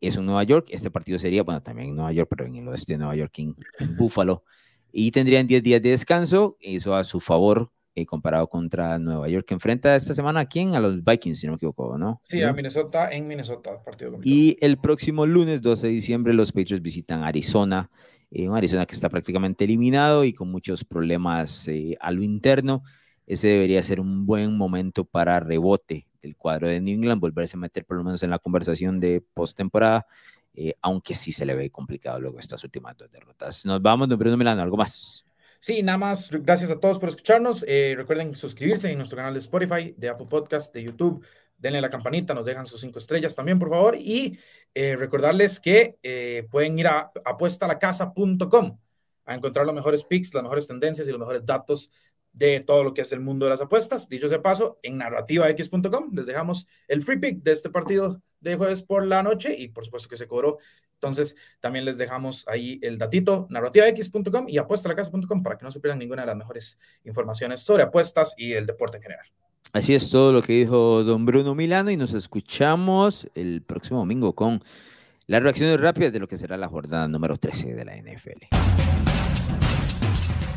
Es 0.00 0.16
en 0.16 0.26
Nueva 0.26 0.44
York. 0.44 0.68
Este 0.70 0.90
partido 0.90 1.18
sería, 1.18 1.42
bueno, 1.42 1.62
también 1.62 1.90
en 1.90 1.96
Nueva 1.96 2.12
York, 2.12 2.28
pero 2.28 2.46
en 2.46 2.56
el 2.56 2.68
oeste 2.68 2.94
de 2.94 2.98
Nueva 2.98 3.16
York, 3.16 3.32
en, 3.38 3.56
en 3.78 3.96
Buffalo. 3.96 4.44
Y 4.92 5.10
tendrían 5.10 5.46
10 5.46 5.62
días 5.62 5.82
de 5.82 5.90
descanso. 5.90 6.56
Eso 6.60 6.94
a 6.94 7.04
su 7.04 7.20
favor 7.20 7.70
eh, 7.96 8.06
comparado 8.06 8.48
contra 8.48 8.98
Nueva 8.98 9.28
York, 9.28 9.46
que 9.46 9.54
enfrenta 9.54 9.94
esta 9.94 10.14
semana 10.14 10.40
a 10.40 10.46
quién? 10.46 10.74
A 10.74 10.80
los 10.80 11.04
Vikings, 11.04 11.38
si 11.38 11.46
no 11.46 11.52
me 11.52 11.56
equivoco, 11.58 11.96
¿no? 11.96 12.20
Sí, 12.24 12.42
a 12.42 12.52
Minnesota, 12.52 13.12
en 13.12 13.28
Minnesota, 13.28 13.80
partido 13.84 14.18
Y 14.24 14.56
el 14.60 14.78
próximo 14.78 15.26
lunes 15.26 15.62
12 15.62 15.86
de 15.86 15.92
diciembre 15.92 16.34
los 16.34 16.50
Patriots 16.50 16.82
visitan 16.82 17.22
Arizona, 17.22 17.88
eh, 18.32 18.48
un 18.48 18.56
Arizona 18.56 18.84
que 18.84 18.96
está 18.96 19.08
prácticamente 19.08 19.62
eliminado 19.62 20.24
y 20.24 20.32
con 20.32 20.50
muchos 20.50 20.84
problemas 20.84 21.68
eh, 21.68 21.96
a 22.00 22.10
lo 22.10 22.24
interno. 22.24 22.82
Ese 23.26 23.48
debería 23.48 23.82
ser 23.82 24.00
un 24.00 24.26
buen 24.26 24.56
momento 24.56 25.04
para 25.04 25.40
rebote 25.40 26.06
del 26.22 26.36
cuadro 26.36 26.68
de 26.68 26.80
New 26.80 26.94
England, 26.94 27.20
volverse 27.20 27.56
a 27.56 27.60
meter 27.60 27.84
por 27.84 27.96
lo 27.96 28.04
menos 28.04 28.22
en 28.22 28.30
la 28.30 28.38
conversación 28.38 29.00
de 29.00 29.22
postemporada, 29.34 30.06
eh, 30.54 30.74
aunque 30.82 31.14
sí 31.14 31.32
se 31.32 31.44
le 31.44 31.54
ve 31.54 31.70
complicado 31.70 32.20
luego 32.20 32.38
estas 32.38 32.62
últimas 32.64 32.96
dos 32.96 33.10
derrotas. 33.10 33.64
Nos 33.66 33.80
vamos, 33.82 34.08
don 34.08 34.18
Bruno 34.18 34.36
Milano, 34.36 34.62
¿algo 34.62 34.76
más? 34.76 35.24
Sí, 35.64 35.82
nada 35.82 35.96
más, 35.96 36.30
gracias 36.30 36.70
a 36.70 36.78
todos 36.78 36.98
por 36.98 37.08
escucharnos. 37.08 37.64
Eh, 37.66 37.94
recuerden 37.96 38.34
suscribirse 38.34 38.90
en 38.90 38.98
nuestro 38.98 39.16
canal 39.16 39.32
de 39.32 39.40
Spotify, 39.40 39.94
de 39.96 40.10
Apple 40.10 40.26
Podcast, 40.28 40.74
de 40.74 40.82
YouTube. 40.82 41.24
Denle 41.56 41.80
la 41.80 41.88
campanita, 41.88 42.34
nos 42.34 42.44
dejan 42.44 42.66
sus 42.66 42.82
cinco 42.82 42.98
estrellas 42.98 43.34
también, 43.34 43.58
por 43.58 43.70
favor. 43.70 43.96
Y 43.96 44.38
eh, 44.74 44.94
recordarles 44.94 45.60
que 45.60 45.96
eh, 46.02 46.46
pueden 46.50 46.78
ir 46.78 46.86
a 46.86 47.10
apuestalacasa.com 47.24 48.78
a 49.24 49.34
encontrar 49.34 49.64
los 49.64 49.74
mejores 49.74 50.04
picks, 50.04 50.34
las 50.34 50.42
mejores 50.42 50.66
tendencias 50.66 51.08
y 51.08 51.10
los 51.10 51.18
mejores 51.18 51.46
datos 51.46 51.90
de 52.34 52.60
todo 52.60 52.84
lo 52.84 52.92
que 52.92 53.00
es 53.00 53.12
el 53.12 53.20
mundo 53.20 53.46
de 53.46 53.50
las 53.50 53.62
apuestas. 53.62 54.08
Dicho 54.08 54.28
sea 54.28 54.42
paso, 54.42 54.78
en 54.82 54.98
narrativax.com 54.98 56.10
les 56.12 56.26
dejamos 56.26 56.66
el 56.88 57.02
free 57.02 57.18
pick 57.18 57.42
de 57.42 57.52
este 57.52 57.70
partido 57.70 58.20
de 58.40 58.56
jueves 58.56 58.82
por 58.82 59.06
la 59.06 59.22
noche 59.22 59.56
y 59.56 59.68
por 59.68 59.86
supuesto 59.86 60.08
que 60.10 60.18
se 60.18 60.26
cobró 60.26 60.58
entonces, 61.04 61.36
también 61.60 61.84
les 61.84 61.98
dejamos 61.98 62.46
ahí 62.48 62.78
el 62.82 62.96
datito 62.96 63.46
narrativax.com 63.50 64.48
y 64.48 64.56
apuestalacasa.com 64.56 65.42
para 65.42 65.58
que 65.58 65.64
no 65.64 65.70
se 65.70 65.78
pierdan 65.78 65.98
ninguna 65.98 66.22
de 66.22 66.26
las 66.26 66.36
mejores 66.36 66.78
informaciones 67.04 67.60
sobre 67.60 67.82
apuestas 67.82 68.34
y 68.38 68.54
el 68.54 68.64
deporte 68.64 68.96
en 68.96 69.02
general. 69.02 69.26
Así 69.74 69.94
es 69.94 70.08
todo 70.10 70.32
lo 70.32 70.40
que 70.40 70.54
dijo 70.54 71.04
don 71.04 71.26
Bruno 71.26 71.54
Milano 71.54 71.90
y 71.90 71.98
nos 71.98 72.14
escuchamos 72.14 73.28
el 73.34 73.60
próximo 73.60 73.98
domingo 73.98 74.34
con 74.34 74.62
las 75.26 75.42
reacciones 75.42 75.78
rápidas 75.78 76.12
de 76.12 76.20
lo 76.20 76.28
que 76.28 76.38
será 76.38 76.56
la 76.56 76.68
jornada 76.68 77.06
número 77.06 77.36
13 77.36 77.74
de 77.74 77.84
la 77.84 77.96
NFL. 77.96 79.13